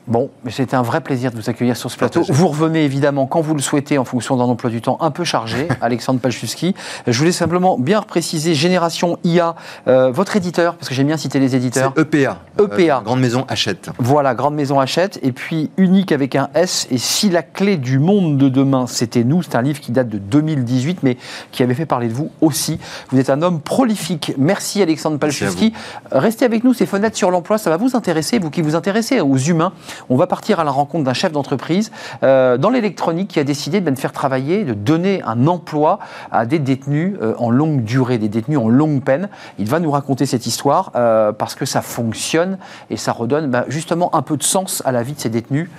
Bon, 0.07 0.29
mais 0.43 0.51
c'était 0.51 0.75
un 0.75 0.81
vrai 0.81 1.01
plaisir 1.01 1.31
de 1.31 1.37
vous 1.37 1.49
accueillir 1.49 1.77
sur 1.77 1.91
ce 1.91 1.97
plateau. 1.97 2.23
Vous 2.27 2.47
revenez 2.47 2.83
évidemment 2.83 3.27
quand 3.27 3.41
vous 3.41 3.53
le 3.53 3.61
souhaitez 3.61 3.97
en 3.97 4.05
fonction 4.05 4.35
d'un 4.35 4.45
emploi 4.45 4.69
du 4.69 4.81
temps 4.81 4.97
un 4.99 5.11
peu 5.11 5.23
chargé, 5.23 5.67
Alexandre 5.81 6.19
Palchuski. 6.19 6.75
Je 7.07 7.17
voulais 7.17 7.31
simplement 7.31 7.77
bien 7.77 8.01
préciser 8.01 8.55
Génération 8.55 9.19
IA, 9.23 9.55
euh, 9.87 10.11
votre 10.11 10.35
éditeur, 10.35 10.75
parce 10.75 10.89
que 10.89 10.95
j'aime 10.95 11.07
bien 11.07 11.17
citer 11.17 11.39
les 11.39 11.55
éditeurs. 11.55 11.93
EPA. 11.97 12.39
EPA. 12.59 12.97
Euh, 12.97 13.01
Grande 13.01 13.19
Maison 13.19 13.45
Achète. 13.47 13.89
Voilà, 13.99 14.33
Grande 14.33 14.55
Maison 14.55 14.79
Hachette, 14.79 15.19
et 15.21 15.31
puis 15.31 15.69
unique 15.77 16.11
avec 16.11 16.35
un 16.35 16.49
S. 16.55 16.87
Et 16.89 16.97
si 16.97 17.29
la 17.29 17.43
clé 17.43 17.77
du 17.77 17.99
monde 17.99 18.37
de 18.37 18.49
demain, 18.49 18.87
c'était 18.87 19.23
nous, 19.23 19.43
c'est 19.43 19.55
un 19.55 19.61
livre 19.61 19.79
qui 19.79 19.91
date 19.91 20.09
de 20.09 20.17
2018, 20.17 21.03
mais 21.03 21.17
qui 21.51 21.61
avait 21.61 21.75
fait 21.75 21.85
parler 21.85 22.07
de 22.07 22.13
vous 22.13 22.31
aussi. 22.41 22.79
Vous 23.11 23.19
êtes 23.19 23.29
un 23.29 23.41
homme 23.41 23.61
prolifique. 23.61 24.33
Merci 24.37 24.81
Alexandre 24.81 25.19
Palchuski. 25.19 25.73
Restez 26.11 26.45
avec 26.45 26.63
nous, 26.63 26.73
ces 26.73 26.85
fenêtres 26.85 27.17
sur 27.17 27.29
l'emploi, 27.29 27.57
ça 27.57 27.69
va 27.69 27.77
vous 27.77 27.95
intéresser, 27.95 28.39
vous 28.39 28.49
qui 28.49 28.61
vous 28.61 28.75
intéressez 28.75 29.21
aux 29.21 29.37
humains. 29.37 29.73
On 30.09 30.15
va 30.15 30.27
partir 30.27 30.59
à 30.59 30.63
la 30.63 30.71
rencontre 30.71 31.03
d'un 31.03 31.13
chef 31.13 31.31
d'entreprise 31.31 31.91
euh, 32.23 32.57
dans 32.57 32.69
l'électronique 32.69 33.29
qui 33.29 33.39
a 33.39 33.43
décidé 33.43 33.81
de 33.81 33.95
faire 33.95 34.11
travailler, 34.11 34.63
de 34.63 34.73
donner 34.73 35.21
un 35.23 35.47
emploi 35.47 35.99
à 36.31 36.45
des 36.45 36.59
détenus 36.59 37.15
euh, 37.21 37.33
en 37.37 37.49
longue 37.49 37.83
durée, 37.83 38.17
des 38.17 38.29
détenus 38.29 38.57
en 38.57 38.69
longue 38.69 39.03
peine. 39.03 39.29
Il 39.57 39.67
va 39.67 39.79
nous 39.79 39.91
raconter 39.91 40.25
cette 40.25 40.45
histoire 40.45 40.91
euh, 40.95 41.31
parce 41.31 41.55
que 41.55 41.65
ça 41.65 41.81
fonctionne 41.81 42.57
et 42.89 42.97
ça 42.97 43.11
redonne 43.11 43.49
ben, 43.49 43.65
justement 43.67 44.15
un 44.15 44.21
peu 44.21 44.37
de 44.37 44.43
sens 44.43 44.81
à 44.85 44.91
la 44.91 45.03
vie 45.03 45.13
de 45.13 45.19
ces 45.19 45.29
détenus 45.29 45.69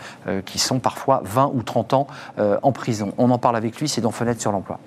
qui 0.45 0.59
sont 0.59 0.79
parfois 0.79 1.23
20 1.25 1.53
ou 1.55 1.63
30 1.63 1.95
ans 1.95 2.07
en 2.39 2.73
prison. 2.73 3.13
On 3.19 3.31
en 3.31 3.39
parle 3.39 3.57
avec 3.57 3.81
lui, 3.81 3.89
c'est 3.89 4.01
dans 4.01 4.11
Fenêtre 4.11 4.41
sur 4.41 4.53
l'emploi. 4.53 4.79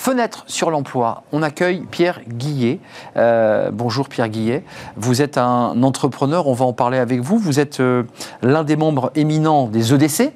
Fenêtre 0.00 0.44
sur 0.46 0.70
l'emploi, 0.70 1.24
on 1.30 1.42
accueille 1.42 1.82
Pierre 1.90 2.20
Guillet. 2.26 2.78
Euh, 3.18 3.70
bonjour 3.70 4.08
Pierre 4.08 4.30
Guillet. 4.30 4.64
Vous 4.96 5.20
êtes 5.20 5.36
un 5.36 5.82
entrepreneur, 5.82 6.46
on 6.46 6.54
va 6.54 6.64
en 6.64 6.72
parler 6.72 6.96
avec 6.96 7.20
vous. 7.20 7.36
Vous 7.36 7.60
êtes 7.60 7.80
euh, 7.80 8.04
l'un 8.42 8.64
des 8.64 8.76
membres 8.76 9.12
éminents 9.14 9.66
des 9.66 9.92
EDC. 9.92 10.32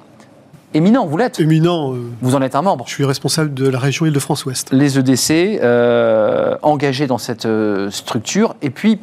Éminent, 0.74 1.06
vous 1.06 1.16
l'êtes 1.16 1.40
éminent. 1.40 1.94
euh, 1.94 2.10
Vous 2.20 2.34
en 2.34 2.42
êtes 2.42 2.56
un 2.56 2.60
membre. 2.60 2.84
je 2.86 2.92
suis 2.92 3.06
responsable 3.06 3.54
de 3.54 3.66
la 3.66 3.78
région 3.78 4.04
Île-de-France-Ouest. 4.04 4.68
Les 4.70 4.98
EDC 4.98 5.62
engagés 6.62 7.06
dans 7.06 7.16
cette 7.16 7.48
structure. 7.88 8.56
Et 8.60 8.68
puis, 8.68 9.00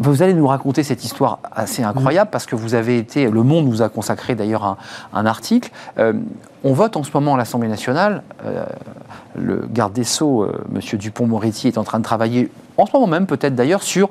vous 0.00 0.22
allez 0.22 0.34
nous 0.34 0.46
raconter 0.46 0.82
cette 0.82 1.04
histoire 1.04 1.40
assez 1.52 1.82
incroyable 1.82 2.30
parce 2.30 2.46
que 2.46 2.56
vous 2.56 2.74
avez 2.74 2.96
été, 2.96 3.28
Le 3.28 3.42
Monde 3.42 3.66
nous 3.66 3.82
a 3.82 3.90
consacré 3.90 4.34
d'ailleurs 4.34 4.78
un, 5.12 5.26
article. 5.26 5.70
Euh, 5.98 6.14
on 6.64 6.72
vote 6.72 6.96
en 6.96 7.02
ce 7.04 7.10
moment 7.12 7.34
à 7.34 7.36
l'Assemblée 7.36 7.68
nationale. 7.68 8.22
euh, 8.44 8.64
le 9.36 9.68
garde 9.70 9.92
des 9.92 10.04
Sceaux, 10.04 10.42
euh, 10.42 10.64
M. 10.74 10.98
Dupont-Moretti, 10.98 11.68
est 11.68 11.78
en 11.78 11.84
train 11.84 11.98
de 11.98 12.04
travailler, 12.04 12.50
en 12.78 12.86
ce 12.86 12.92
moment 12.92 13.06
même 13.06 13.26
peut-être 13.26 13.54
d'ailleurs, 13.54 13.82
sur 13.82 14.08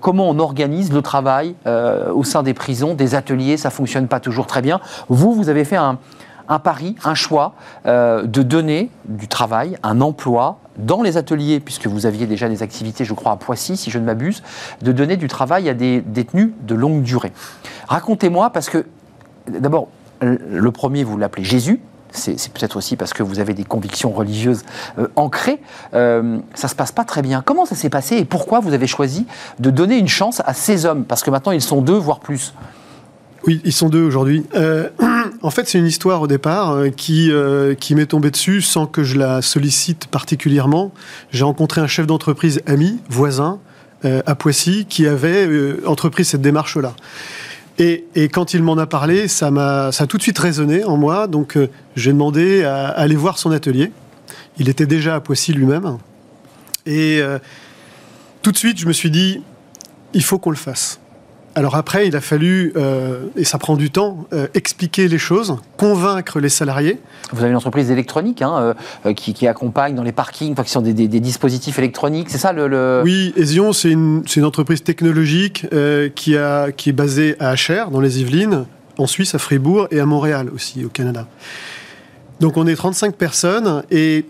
comment 0.00 0.28
on 0.28 0.38
organise 0.38 0.92
le 0.92 1.02
travail 1.02 1.54
au 1.66 2.22
sein 2.22 2.42
des 2.42 2.54
prisons, 2.54 2.94
des 2.94 3.14
ateliers. 3.14 3.56
Ça 3.56 3.70
fonctionne 3.70 4.06
pas 4.06 4.20
toujours 4.20 4.46
très 4.46 4.62
bien. 4.62 4.80
Vous, 5.08 5.34
vous 5.34 5.48
avez 5.48 5.64
fait 5.64 5.76
un, 5.76 5.98
pari, 6.60 6.94
un 7.04 7.14
choix 7.14 7.54
de 7.84 8.42
donner 8.42 8.90
du 9.06 9.26
travail, 9.26 9.76
un 9.82 10.00
emploi 10.00 10.58
dans 10.76 11.02
les 11.02 11.16
ateliers, 11.16 11.60
puisque 11.60 11.86
vous 11.86 12.06
aviez 12.06 12.26
déjà 12.26 12.48
des 12.48 12.62
activités, 12.62 13.04
je 13.04 13.14
crois, 13.14 13.32
à 13.32 13.36
Poissy, 13.36 13.76
si 13.76 13.90
je 13.90 13.98
ne 13.98 14.04
m'abuse, 14.04 14.42
de 14.80 14.92
donner 14.92 15.16
du 15.16 15.28
travail 15.28 15.68
à 15.68 15.74
des 15.74 16.00
détenus 16.00 16.50
de 16.62 16.74
longue 16.74 17.02
durée. 17.02 17.32
Racontez-moi, 17.88 18.50
parce 18.50 18.70
que 18.70 18.86
d'abord, 19.48 19.88
le 20.20 20.70
premier, 20.70 21.04
vous 21.04 21.16
l'appelez 21.16 21.44
Jésus, 21.44 21.80
c'est 22.12 22.52
peut-être 22.52 22.76
aussi 22.76 22.96
parce 22.96 23.12
que 23.12 23.22
vous 23.22 23.40
avez 23.40 23.54
des 23.54 23.64
convictions 23.64 24.10
religieuses 24.10 24.64
euh, 24.98 25.08
ancrées. 25.16 25.60
Euh, 25.94 26.38
ça 26.54 26.68
se 26.68 26.74
passe 26.74 26.92
pas 26.92 27.04
très 27.04 27.22
bien. 27.22 27.42
Comment 27.44 27.64
ça 27.64 27.74
s'est 27.74 27.88
passé 27.88 28.16
et 28.16 28.24
pourquoi 28.24 28.60
vous 28.60 28.74
avez 28.74 28.86
choisi 28.86 29.26
de 29.58 29.70
donner 29.70 29.96
une 29.96 30.08
chance 30.08 30.42
à 30.44 30.52
ces 30.52 30.84
hommes? 30.84 31.04
Parce 31.04 31.22
que 31.22 31.30
maintenant, 31.30 31.52
ils 31.52 31.62
sont 31.62 31.80
deux, 31.80 31.96
voire 31.96 32.20
plus. 32.20 32.54
Oui, 33.44 33.60
ils 33.64 33.72
sont 33.72 33.88
deux 33.88 34.02
aujourd'hui. 34.02 34.44
Euh, 34.54 34.88
en 35.42 35.50
fait, 35.50 35.68
c'est 35.68 35.78
une 35.78 35.86
histoire 35.86 36.22
au 36.22 36.26
départ 36.26 36.70
euh, 36.72 36.90
qui, 36.90 37.30
euh, 37.30 37.74
qui 37.74 37.94
m'est 37.94 38.06
tombée 38.06 38.30
dessus 38.30 38.62
sans 38.62 38.86
que 38.86 39.02
je 39.02 39.18
la 39.18 39.42
sollicite 39.42 40.06
particulièrement. 40.06 40.92
J'ai 41.30 41.44
rencontré 41.44 41.80
un 41.80 41.86
chef 41.86 42.06
d'entreprise 42.06 42.62
ami, 42.66 42.98
voisin, 43.08 43.58
à 44.26 44.34
Poissy, 44.34 44.84
qui 44.88 45.06
avait 45.06 45.76
entrepris 45.86 46.24
cette 46.24 46.40
démarche-là. 46.40 46.92
Et, 47.78 48.04
et, 48.16 48.28
quand 48.28 48.52
il 48.52 48.60
m'en 48.60 48.76
a 48.76 48.86
parlé, 48.86 49.28
ça 49.28 49.52
m'a 49.52 49.92
ça 49.92 50.04
a 50.04 50.06
tout 50.08 50.18
de 50.18 50.22
suite 50.22 50.40
résonné 50.40 50.82
en 50.82 50.96
moi. 50.96 51.28
Donc, 51.28 51.56
j'ai 51.94 52.12
demandé 52.12 52.64
à, 52.64 52.88
à, 52.88 53.00
aller 53.00 53.14
voir 53.14 53.38
son 53.38 53.52
atelier. 53.52 53.92
Il 54.58 54.68
était 54.68 54.86
déjà 54.86 55.14
à 55.14 55.20
Poissy 55.20 55.52
lui-même. 55.52 55.98
Et 56.84 57.20
tout 58.42 58.50
de 58.50 58.56
suite, 58.56 58.78
je 58.78 58.88
me 58.88 58.92
suis 58.92 59.12
dit, 59.12 59.40
il 60.14 60.24
faut 60.24 60.40
qu'on 60.40 60.50
le 60.50 60.56
fasse. 60.56 60.98
Alors 61.54 61.74
après, 61.76 62.06
il 62.08 62.16
a 62.16 62.22
fallu, 62.22 62.72
euh, 62.76 63.26
et 63.36 63.44
ça 63.44 63.58
prend 63.58 63.76
du 63.76 63.90
temps, 63.90 64.26
euh, 64.32 64.46
expliquer 64.54 65.06
les 65.06 65.18
choses, 65.18 65.56
convaincre 65.76 66.40
les 66.40 66.48
salariés. 66.48 66.98
Vous 67.30 67.40
avez 67.40 67.50
une 67.50 67.56
entreprise 67.56 67.90
électronique 67.90 68.40
hein, 68.40 68.74
euh, 69.04 69.12
qui, 69.12 69.34
qui, 69.34 69.46
accompagne 69.46 69.94
dans 69.94 70.02
les 70.02 70.12
parkings, 70.12 70.52
enfin, 70.52 70.62
qui 70.62 70.70
sont 70.70 70.80
des, 70.80 70.94
des, 70.94 71.08
des 71.08 71.20
dispositifs 71.20 71.78
électroniques, 71.78 72.30
c'est 72.30 72.38
ça 72.38 72.52
le, 72.52 72.68
le... 72.68 73.02
Oui, 73.04 73.34
Esion, 73.36 73.74
c'est 73.74 73.90
une, 73.90 74.22
une, 74.34 74.44
entreprise 74.44 74.82
technologique 74.82 75.66
qui, 76.14 76.36
a, 76.36 76.72
qui 76.72 76.88
est 76.88 76.94
basée 76.94 77.36
à 77.38 77.50
Acher, 77.50 77.84
dans 77.92 78.00
les 78.00 78.20
Yvelines, 78.20 78.64
en 78.96 79.06
Suisse, 79.06 79.34
à 79.34 79.38
Fribourg, 79.38 79.88
et 79.90 80.00
à 80.00 80.06
Montréal 80.06 80.48
aussi, 80.54 80.84
au 80.84 80.88
Canada. 80.88 81.26
Donc 82.40 82.56
on 82.56 82.66
est 82.66 82.76
35 82.76 83.14
personnes, 83.14 83.82
et 83.90 84.24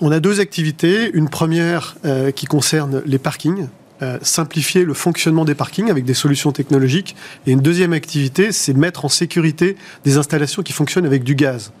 on 0.00 0.10
a 0.10 0.18
deux 0.18 0.40
activités. 0.40 1.10
Une 1.14 1.28
première 1.28 1.96
qui 2.34 2.46
concerne 2.46 3.02
les 3.06 3.18
parkings, 3.18 3.68
euh, 4.02 4.18
simplifier 4.22 4.84
le 4.84 4.94
fonctionnement 4.94 5.44
des 5.44 5.54
parkings 5.54 5.90
avec 5.90 6.04
des 6.04 6.14
solutions 6.14 6.52
technologiques. 6.52 7.16
Et 7.46 7.52
une 7.52 7.60
deuxième 7.60 7.92
activité, 7.92 8.52
c'est 8.52 8.72
mettre 8.72 9.04
en 9.04 9.08
sécurité 9.08 9.76
des 10.04 10.18
installations 10.18 10.62
qui 10.62 10.72
fonctionnent 10.72 11.06
avec 11.06 11.24
du 11.24 11.34
gaz. 11.34 11.72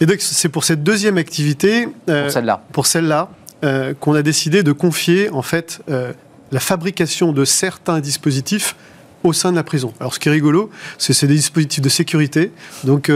Et 0.00 0.06
donc 0.06 0.16
c'est 0.20 0.48
pour 0.48 0.64
cette 0.64 0.82
deuxième 0.82 1.18
activité, 1.18 1.88
euh, 2.08 2.24
pour 2.24 2.32
celle-là, 2.32 2.64
pour 2.72 2.86
celle-là 2.86 3.30
euh, 3.64 3.94
qu'on 3.98 4.14
a 4.14 4.22
décidé 4.22 4.62
de 4.62 4.72
confier 4.72 5.30
en 5.30 5.42
fait 5.42 5.80
la 6.52 6.60
fabrication 6.60 7.32
de 7.32 7.44
certains 7.44 8.00
dispositifs 8.00 8.76
au 9.24 9.32
sein 9.32 9.50
de 9.50 9.56
la 9.56 9.64
prison. 9.64 9.92
Alors 10.00 10.14
ce 10.14 10.20
qui 10.20 10.28
est 10.28 10.32
rigolo, 10.32 10.70
c'est 10.98 11.12
c'est 11.12 11.26
des 11.26 11.34
dispositifs 11.34 11.82
de 11.82 11.88
sécurité. 11.88 12.52
Donc 12.84 13.10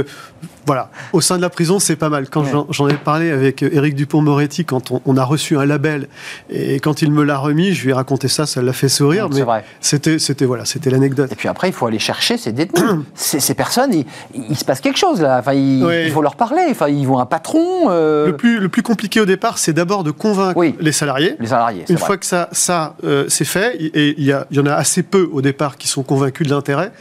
voilà, 0.71 0.89
au 1.13 1.21
sein 1.21 1.37
de 1.37 1.43
la 1.43 1.51
prison, 1.51 1.81
c'est 1.81 1.97
pas 1.97 2.11
mal. 2.11 2.29
Quand 2.31 2.45
ouais. 2.45 2.65
j'en 2.71 2.87
ai 2.87 2.95
parlé 2.95 3.33
avec 3.33 3.65
Éric 3.65 3.97
Dupont-Moretti, 3.97 4.65
quand 4.65 4.93
on, 4.93 5.03
on, 5.05 5.17
a 5.17 5.25
reçu 5.25 5.59
un 5.59 5.67
label, 5.67 6.07
et 6.49 6.79
quand 6.79 7.03
il 7.03 7.11
me 7.11 7.25
l'a 7.25 7.39
remis, 7.39 7.73
je 7.73 7.83
lui 7.83 7.91
ai 7.91 7.93
raconté 7.93 8.29
ça, 8.29 8.47
ça 8.47 8.63
l'a 8.63 8.73
fait 8.73 8.89
sourire. 8.89 9.29
mais 9.31 9.43
c'était, 9.81 10.21
c'était 10.21 10.45
voilà, 10.45 10.65
c'était 10.65 10.91
l'anecdote. 10.91 11.33
Et 11.33 11.35
puis 11.35 11.49
après, 11.49 11.71
il 11.71 11.73
faut 11.73 11.87
aller 11.87 11.99
chercher 11.99 12.37
ces 12.37 12.53
détenus. 12.53 12.85
ces, 13.17 13.41
ces, 13.41 13.55
personnes, 13.55 13.93
il, 13.93 14.07
il, 14.49 14.57
se 14.57 14.65
passe 14.65 14.81
quelque 14.81 14.97
chose 14.97 15.21
là. 15.21 15.39
Enfin, 15.41 15.55
il, 15.55 15.85
ouais. 15.85 16.07
il 16.07 16.13
faut 16.13 16.23
leur 16.23 16.37
parler. 16.37 16.63
Enfin, 16.71 16.87
ils 16.87 17.05
vont 17.05 17.19
un 17.19 17.27
patron. 17.27 17.89
Euh... 17.91 18.27
Le 18.27 18.37
plus 18.37 18.61
le 18.61 18.69
plus 18.69 18.85
compliqué 18.85 19.19
au 19.19 19.27
départ, 19.27 19.59
c'est 19.59 19.73
d'abord 19.73 20.05
de 20.05 20.13
convaincre 20.13 20.57
oui. 20.57 20.77
les 20.79 20.93
salariés. 20.93 21.35
Les 21.41 21.49
salariés. 21.49 21.85
Une 21.89 21.97
vrai. 21.97 22.07
fois 22.07 22.17
que 22.17 22.27
ça 22.27 22.49
ça 22.53 22.95
euh, 23.03 23.25
c'est 23.27 23.45
fait, 23.45 23.75
et 23.77 24.15
il 24.17 24.25
y, 24.25 24.31
a, 24.31 24.47
il 24.53 24.57
y 24.57 24.61
en 24.61 24.67
a 24.67 24.75
assez 24.75 25.03
peu 25.03 25.29
au 25.33 25.43
départ 25.43 25.79
qui 25.79 25.89
sont 25.89 26.05
convaincus 26.05 26.47
de 26.47 26.55
l'intérêt, 26.55 26.93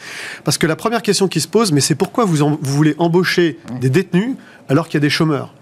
parce 0.44 0.58
que 0.58 0.66
la 0.66 0.76
première 0.76 1.04
question 1.04 1.28
qui 1.28 1.40
se 1.40 1.48
pose, 1.48 1.72
mais 1.72 1.82
c'est 1.82 1.94
pourquoi 1.94 2.26
vous, 2.26 2.42
en, 2.42 2.58
vous 2.60 2.76
voulez 2.76 2.96
embaucher. 2.98 3.59
Des 3.82 3.90
détenus 3.90 4.36
alors 4.68 4.88
qu'il 4.88 4.96
y 4.96 4.98
a 4.98 5.02
des 5.02 5.10
chômeurs. 5.10 5.54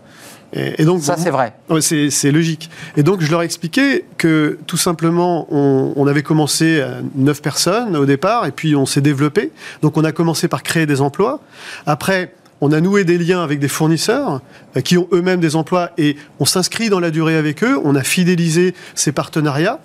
Et, 0.53 0.81
et, 0.81 0.85
donc, 0.85 1.01
ça, 1.01 1.17
c'est 1.17 1.29
vrai. 1.29 1.53
C'est 1.81 2.31
logique. 2.31 2.69
Et 2.95 3.03
donc, 3.03 3.21
je 3.21 3.29
leur 3.29 3.41
ai 3.41 3.45
expliqué 3.45 4.05
que 4.17 4.57
tout 4.65 4.77
simplement, 4.77 5.47
on, 5.51 5.93
on 5.95 6.07
avait 6.07 6.23
commencé 6.23 6.81
à 6.81 7.01
9 7.15 7.41
personnes 7.41 7.97
au 7.97 8.05
départ, 8.05 8.45
et 8.45 8.51
puis 8.51 8.75
on 8.75 8.85
s'est 8.85 9.01
développé. 9.01 9.51
Donc, 9.81 9.97
on 9.97 10.03
a 10.03 10.11
commencé 10.11 10.47
par 10.47 10.63
créer 10.63 10.85
des 10.85 11.01
emplois. 11.01 11.41
Après, 11.85 12.33
on 12.61 12.71
a 12.71 12.81
noué 12.81 13.03
des 13.03 13.17
liens 13.17 13.43
avec 13.43 13.59
des 13.59 13.67
fournisseurs 13.67 14.41
euh, 14.75 14.81
qui 14.81 14.97
ont 14.97 15.07
eux-mêmes 15.11 15.39
des 15.39 15.55
emplois, 15.55 15.91
et 15.97 16.15
on 16.39 16.45
s'inscrit 16.45 16.89
dans 16.89 16.99
la 16.99 17.11
durée 17.11 17.35
avec 17.35 17.63
eux. 17.63 17.79
On 17.83 17.95
a 17.95 18.03
fidélisé 18.03 18.73
ces 18.95 19.11
partenariats. 19.11 19.79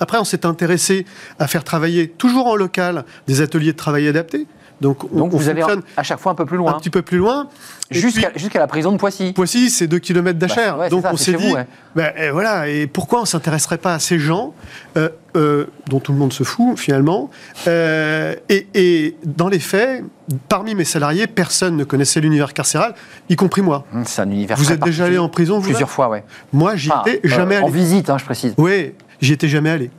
Après, 0.00 0.18
on 0.18 0.24
s'est 0.24 0.44
intéressé 0.44 1.06
à 1.38 1.46
faire 1.46 1.62
travailler, 1.62 2.08
toujours 2.08 2.48
en 2.48 2.56
local, 2.56 3.04
des 3.28 3.40
ateliers 3.42 3.72
de 3.72 3.76
travail 3.76 4.08
adaptés. 4.08 4.46
Donc, 4.84 5.02
on, 5.10 5.16
Donc 5.16 5.32
vous 5.32 5.48
allez 5.48 5.62
à 5.96 6.02
chaque 6.02 6.18
fois 6.18 6.32
un 6.32 6.34
peu 6.34 6.44
plus 6.44 6.58
loin. 6.58 6.74
Un 6.74 6.78
petit 6.78 6.90
peu 6.90 7.00
plus 7.00 7.16
loin. 7.16 7.48
Jusqu'à 7.90 8.30
jusqu 8.36 8.58
la 8.58 8.66
prison 8.66 8.92
de 8.92 8.98
Poissy. 8.98 9.32
Poissy, 9.32 9.70
c'est 9.70 9.86
2 9.86 9.98
km 9.98 10.38
d'Achères. 10.38 10.76
Bah, 10.76 10.82
ouais, 10.82 10.88
Donc 10.90 11.04
ça, 11.04 11.10
on 11.10 11.16
s'est 11.16 11.32
dit, 11.32 11.48
vous, 11.48 11.54
ouais. 11.54 11.66
ben, 11.96 12.12
et 12.18 12.30
voilà, 12.30 12.68
et 12.68 12.86
pourquoi 12.86 13.20
on 13.20 13.22
ne 13.22 13.26
s'intéresserait 13.26 13.78
pas 13.78 13.94
à 13.94 13.98
ces 13.98 14.18
gens 14.18 14.52
euh, 14.98 15.08
euh, 15.36 15.66
dont 15.88 16.00
tout 16.00 16.12
le 16.12 16.18
monde 16.18 16.34
se 16.34 16.44
fout 16.44 16.78
finalement 16.78 17.30
euh, 17.66 18.34
et, 18.50 18.66
et, 18.74 19.16
dans 19.24 19.48
les 19.48 19.58
faits, 19.58 20.04
parmi 20.50 20.74
mes 20.74 20.84
salariés, 20.84 21.26
personne 21.26 21.78
ne 21.78 21.84
connaissait 21.84 22.20
l'univers 22.20 22.52
carcéral, 22.52 22.94
y 23.30 23.36
compris 23.36 23.62
moi. 23.62 23.86
C'est 24.04 24.20
un 24.20 24.30
univers 24.30 24.58
Vous 24.58 24.70
êtes 24.70 24.84
déjà 24.84 25.06
allé 25.06 25.16
en 25.16 25.30
prison 25.30 25.60
vous 25.60 25.64
Plusieurs 25.64 25.90
fois, 25.90 26.10
oui. 26.10 26.18
Moi, 26.52 26.76
j'y 26.76 26.90
étais 27.06 27.20
jamais 27.24 27.56
allé. 27.56 27.64
En 27.64 27.70
visite, 27.70 28.10
hein, 28.10 28.18
je 28.18 28.24
précise. 28.26 28.52
Oui, 28.58 28.92
j'y 29.22 29.32
étais 29.32 29.48
jamais 29.48 29.70
allé. 29.70 29.90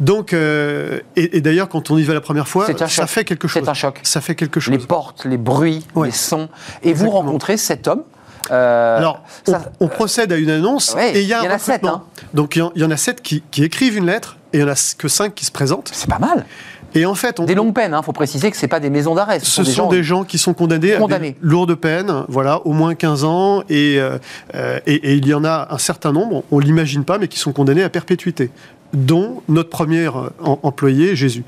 Donc, 0.00 0.32
euh, 0.32 1.00
et, 1.16 1.38
et 1.38 1.40
d'ailleurs, 1.40 1.68
quand 1.68 1.90
on 1.90 1.98
y 1.98 2.02
va 2.04 2.14
la 2.14 2.20
première 2.20 2.46
fois, 2.48 2.66
ça 2.66 2.86
choc. 2.86 3.06
fait 3.08 3.24
quelque 3.24 3.48
chose. 3.48 3.62
C'est 3.64 3.68
un 3.68 3.74
choc. 3.74 4.00
Ça 4.04 4.20
fait 4.20 4.34
quelque 4.34 4.60
chose. 4.60 4.72
Les 4.72 4.78
portes, 4.78 5.24
les 5.24 5.36
bruits, 5.38 5.84
Ouais. 5.94 6.08
les 6.08 6.12
sons. 6.12 6.48
Et 6.82 6.90
Exactement. 6.90 7.10
vous 7.22 7.26
rencontrez 7.26 7.56
cet 7.56 7.88
homme. 7.88 8.02
euh, 8.50 8.96
Alors, 8.98 9.22
on, 9.46 9.50
ça- 9.52 9.72
on 9.80 9.88
procède 9.88 10.32
à 10.32 10.36
une 10.36 10.50
annonce 10.50 10.94
Ouais, 10.94 11.16
et 11.18 11.22
il 11.22 11.28
y 11.28 11.34
a 11.34 11.42
y 11.44 11.48
en 11.48 11.50
a 11.50 11.58
sept, 11.58 11.84
hein. 11.84 12.02
Donc, 12.32 12.56
il 12.56 12.70
y 12.80 12.84
en- 12.84 12.90
a 12.90 12.96
sept 12.96 13.20
qui, 13.22 13.42
qui 13.50 13.64
écrivent 13.64 13.96
une 13.96 14.06
lettre 14.06 14.36
et 14.52 14.58
il 14.58 14.64
n'y 14.64 14.70
en 14.70 14.72
a 14.72 14.94
que 14.96 15.08
cinq 15.08 15.34
qui 15.34 15.44
se 15.44 15.50
présentent. 15.52 15.90
c'est 15.92 16.08
pas 16.08 16.18
mal. 16.20 16.46
Et 16.94 17.04
en 17.04 17.14
fait, 17.14 17.38
on, 17.38 17.44
Des 17.44 17.54
longues 17.54 17.74
peines, 17.74 17.94
il 17.94 18.02
faut 18.02 18.12
préciser 18.12 18.50
que 18.50 18.56
c'est 18.56 18.66
pas 18.68 18.80
des 18.80 18.88
maisons 18.88 19.14
d'arrêt. 19.14 19.40
ce 19.40 19.62
sont 19.62 19.88
des 19.88 20.02
gens 20.02 20.24
qui 20.24 20.38
sont 20.38 20.54
condamnés, 20.54 20.94
Condamnés. 20.96 21.28
à 21.28 21.30
des 21.32 21.36
lourdes 21.42 21.74
peines, 21.74 22.24
voilà, 22.28 22.64
au 22.66 22.72
moins 22.72 22.94
15 22.94 23.24
ans, 23.24 23.62
et, 23.68 24.00
euh, 24.00 24.16
euh, 24.54 24.80
et, 24.86 24.94
et 24.94 25.14
il 25.16 25.26
y 25.28 25.34
en 25.34 25.44
a 25.44 25.68
un 25.70 25.76
certain 25.76 26.12
nombre, 26.12 26.44
on 26.50 26.58
l'imagine 26.60 27.04
pas, 27.04 27.18
mais 27.18 27.28
qui 27.28 27.38
sont 27.38 27.52
condamnés 27.52 27.82
à 27.82 27.90
perpétuité, 27.90 28.50
dont 28.92 29.42
notre 29.48 29.70
premier 29.70 30.06
euh, 30.06 30.30
em- 30.44 30.58
employé, 30.62 31.14
Jésus. 31.16 31.44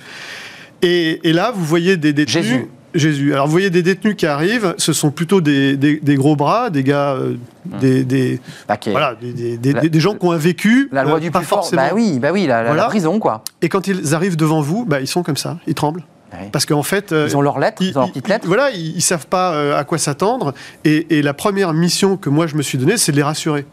Et, 0.82 1.20
et 1.28 1.32
là, 1.32 1.53
vous 1.55 1.64
voyez 1.64 1.97
des 1.97 2.12
détenus. 2.12 2.45
Jésus. 2.45 2.68
Jésus. 2.93 3.32
Alors, 3.34 3.47
vous 3.47 3.53
voyez 3.53 3.70
des 3.70 3.82
détenus 3.82 4.16
qui 4.16 4.26
arrivent, 4.26 4.74
ce 4.76 4.93
sont 4.93 5.12
plutôt 5.12 5.41
des, 5.41 5.76
des- 5.76 6.01
des 6.01 6.14
gros 6.16 6.34
bras, 6.34 6.70
des 6.70 6.82
gars, 6.82 7.12
euh, 7.12 7.34
des, 7.80 8.03
des- 8.03 8.41
Bah, 8.66 8.76
voilà, 8.86 9.14
des, 9.14 9.59
La- 9.72 9.99
gens 10.01 10.14
qui 10.16 10.24
ont 10.26 10.32
un 10.32 10.36
vécu. 10.38 10.88
La 10.91 11.05
loi 11.05 11.16
euh, 11.16 11.20
du 11.20 11.30
pas 11.30 11.38
plus 11.38 11.47
fort. 11.47 11.59
forcément. 11.61 11.82
Bah 11.82 11.91
oui, 11.95 12.18
bah 12.18 12.30
oui, 12.32 12.47
la, 12.49 12.62
la- 12.62 12.68
Voilà. 12.70 12.82
la 12.82 12.88
prison, 12.88 13.20
quoi. 13.20 13.45
Et 13.62 13.68
quand 13.68 13.86
ils 13.86 14.12
arrivent 14.12 14.36
devant 14.36 14.61
vous, 14.61 14.84
bah, 14.84 15.01
ils 15.01 15.07
sont 15.07 15.22
comme 15.22 15.36
ça, 15.36 15.59
ils 15.68 15.74
tremblent. 15.74 16.03
Ouais. 16.32 16.49
Parce 16.51 16.66
qu'en 16.66 16.82
fait. 16.82 17.12
Ils 17.12 17.36
ont 17.36 17.43
leurs 17.43 17.61
lettres, 17.61 17.82
ils, 17.82 17.97
ont 17.97 18.01
leurs 18.03 18.09
petites 18.09 18.26
lettres. 18.28 18.47
Voilà, 18.49 18.70
ils, 18.70 18.97
ils 18.97 19.03
savent 19.03 19.26
pas 19.26 19.76
à 19.76 19.84
quoi 19.84 19.99
s'attendre. 19.99 20.53
Et, 20.84 21.18
et 21.18 21.22
la 21.22 21.32
première 21.34 21.72
mission 21.72 22.16
que 22.16 22.28
moi 22.28 22.49
je 22.49 22.57
me 22.57 22.62
suis 22.62 22.76
donnée, 22.78 22.97
c'est 22.97 23.12
de 23.12 23.16
les 23.16 23.22
rassurer. 23.22 23.66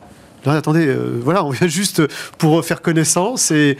Non, 0.45 0.53
attendez, 0.53 0.85
euh, 0.87 1.19
voilà, 1.21 1.43
on 1.43 1.49
vient 1.49 1.67
juste 1.67 2.01
pour 2.37 2.63
faire 2.63 2.81
connaissance 2.81 3.51
et 3.51 3.77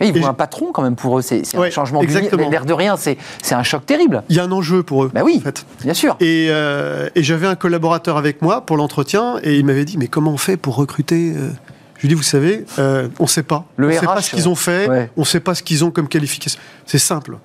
Et 0.00 0.08
ils 0.08 0.16
et 0.16 0.20
voient 0.20 0.30
un 0.30 0.34
patron 0.34 0.72
quand 0.72 0.82
même 0.82 0.96
pour 0.96 1.18
eux. 1.18 1.22
C'est 1.22 1.42
un 1.54 1.70
changement 1.70 2.02
exactement. 2.02 2.48
L'air 2.48 2.64
de 2.64 2.72
rien, 2.72 2.96
c'est 2.96 3.18
un 3.52 3.62
choc 3.62 3.84
terrible. 3.84 4.22
il 4.28 4.36
y 4.36 4.40
a 4.40 4.44
un 4.44 4.52
enjeu 4.52 4.82
pour 4.82 5.04
eux. 5.04 5.10
Bah 5.12 5.22
oui, 5.24 5.36
en 5.38 5.40
fait. 5.40 5.66
bien 5.82 5.94
sûr. 5.94 6.16
Et, 6.20 6.48
euh, 6.50 7.08
et 7.14 7.22
j'avais 7.22 7.46
un 7.46 7.56
collaborateur 7.56 8.16
avec 8.16 8.42
moi 8.42 8.62
pour 8.62 8.76
l'entretien 8.76 9.36
et 9.42 9.56
il 9.56 9.64
m'avait 9.64 9.84
dit 9.84 9.98
mais 9.98 10.08
comment 10.08 10.32
on 10.32 10.36
fait 10.38 10.56
pour 10.56 10.76
recruter 10.76 11.34
euh 11.36 11.50
Je 11.96 12.02
lui 12.02 12.08
dis 12.08 12.14
vous 12.14 12.22
savez, 12.22 12.64
euh, 12.78 13.08
on 13.18 13.24
ne 13.24 13.28
sait 13.28 13.42
pas. 13.42 13.66
Le 13.76 13.86
on 13.86 13.90
ne 13.90 13.94
sait 13.96 14.06
pas 14.06 14.22
ce 14.22 14.30
qu'ils 14.30 14.48
ont 14.48 14.54
fait, 14.54 14.88
ouais. 14.88 15.10
on 15.16 15.22
ne 15.22 15.26
sait 15.26 15.40
pas 15.40 15.54
ce 15.54 15.62
qu'ils 15.62 15.84
ont 15.84 15.90
comme 15.90 16.08
qualification. 16.08 16.60
C'est 16.86 16.98
simple. 16.98 17.38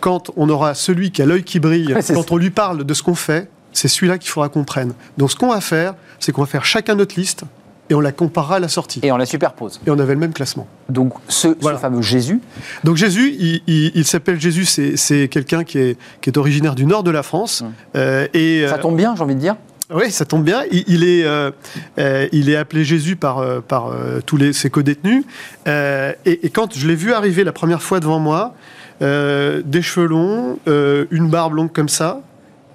Quand 0.00 0.30
on 0.36 0.48
aura 0.48 0.74
celui 0.74 1.10
qui 1.12 1.22
a 1.22 1.26
l'œil 1.26 1.44
qui 1.44 1.60
brille, 1.60 1.94
Ouais, 1.94 2.02
quand 2.14 2.32
on 2.32 2.36
lui 2.36 2.50
parle 2.50 2.84
de 2.84 2.94
ce 2.94 3.02
qu'on 3.02 3.14
fait, 3.14 3.48
c'est 3.72 3.88
celui-là 3.88 4.18
qu'il 4.18 4.30
faudra 4.30 4.48
qu'on 4.48 4.64
prenne. 4.64 4.94
Donc 5.18 5.30
ce 5.30 5.36
qu'on 5.36 5.52
va 5.52 5.60
faire, 5.60 5.94
c'est 6.18 6.32
qu'on 6.32 6.42
va 6.42 6.46
faire 6.46 6.64
chacun 6.64 6.94
notre 6.94 7.18
liste 7.18 7.44
et 7.90 7.94
on 7.94 8.00
la 8.00 8.12
comparera 8.12 8.56
à 8.56 8.58
la 8.60 8.68
sortie. 8.68 9.00
Et 9.02 9.12
on 9.12 9.16
la 9.16 9.26
superpose. 9.26 9.80
Et 9.86 9.90
on 9.90 9.98
avait 9.98 10.14
le 10.14 10.20
même 10.20 10.32
classement. 10.32 10.66
Donc 10.88 11.12
ce, 11.28 11.48
ce 11.48 11.54
Voilà. 11.60 11.78
fameux 11.78 12.00
Jésus, 12.02 12.40
Donc 12.82 12.96
Jésus, 12.96 13.34
il, 13.38 13.62
il- 13.66 13.92
il 13.94 14.04
s'appelle 14.06 14.40
Jésus, 14.40 14.64
c'est 14.64 15.28
quelqu'un 15.28 15.64
qui 15.64 15.78
est, 15.78 15.98
qui 16.20 16.30
est 16.30 16.38
originaire 16.38 16.74
du 16.74 16.86
nord 16.86 17.02
de 17.02 17.10
la 17.10 17.22
France. 17.22 17.60
Hum. 17.62 17.72
Euh, 17.96 18.26
et, 18.32 18.66
ça 18.66 18.76
euh, 18.76 18.80
tombe 18.82 18.96
bien, 18.96 19.14
j'ai 19.16 19.22
envie 19.22 19.34
de 19.34 19.40
dire. 19.40 19.56
Oui, 19.94 20.10
ça 20.10 20.24
tombe 20.24 20.42
bien. 20.44 20.62
Il, 20.72 20.84
il 20.88 21.04
est, 21.04 21.24
euh, 21.24 21.50
euh, 21.98 22.26
il 22.32 22.48
est 22.48 22.56
appelé 22.56 22.84
Jésus 22.84 23.16
par, 23.16 23.44
par 23.62 23.92
tous 24.24 24.38
les, 24.38 24.54
ses 24.54 24.70
co-détenus. 24.70 25.24
Et, 25.66 26.46
et 26.46 26.48
quand 26.50 26.74
je 26.74 26.88
l'ai 26.88 26.94
vu 26.96 27.12
arriver 27.12 27.44
la 27.44 27.52
première 27.52 27.82
fois 27.82 28.00
devant 28.00 28.18
moi, 28.18 28.54
des 29.00 29.82
cheveux 29.82 30.06
longs, 30.06 30.58
une 30.66 31.28
barbe 31.28 31.52
longue 31.54 31.70
comme 31.72 31.90
ça, 31.90 32.22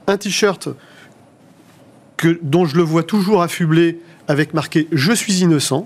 un 0.06 0.18
t-shirt 0.18 0.70
que, 2.18 2.38
dont 2.44 2.66
je 2.66 2.76
le 2.76 2.84
vois 2.84 3.04
toujours 3.04 3.42
affublé 3.42 4.00
avec 4.30 4.54
marqué 4.54 4.88
Je 4.94 5.12
suis 5.12 5.40
innocent. 5.42 5.86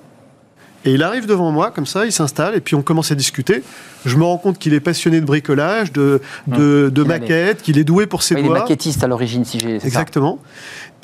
Et 0.85 0.91
il 0.95 1.01
arrive 1.03 1.25
devant 1.27 1.49
moi, 1.49 1.71
comme 1.71 1.85
ça, 1.85 2.05
il 2.05 2.11
s'installe, 2.11 2.55
et 2.55 2.59
puis 2.59 2.75
on 2.75 2.81
commence 2.81 3.09
à 3.09 3.15
discuter. 3.15 3.63
Je 4.05 4.17
me 4.17 4.25
rends 4.25 4.37
compte 4.37 4.59
qu'il 4.59 4.73
est 4.73 4.81
passionné 4.81 5.21
de 5.21 5.25
bricolage, 5.25 5.93
de, 5.93 6.19
de, 6.47 6.91
de 6.93 7.03
maquettes, 7.03 7.61
qu'il 7.61 7.77
est 7.77 7.85
doué 7.85 8.05
pour 8.05 8.21
ses 8.21 8.35
Oui, 8.35 8.41
il 8.41 8.43
est 8.43 8.49
doigts. 8.49 8.59
maquettiste 8.59 9.01
à 9.01 9.07
l'origine, 9.07 9.45
si 9.45 9.59
j'ai. 9.61 9.79
ça 9.79 9.87
Exactement. 9.87 10.39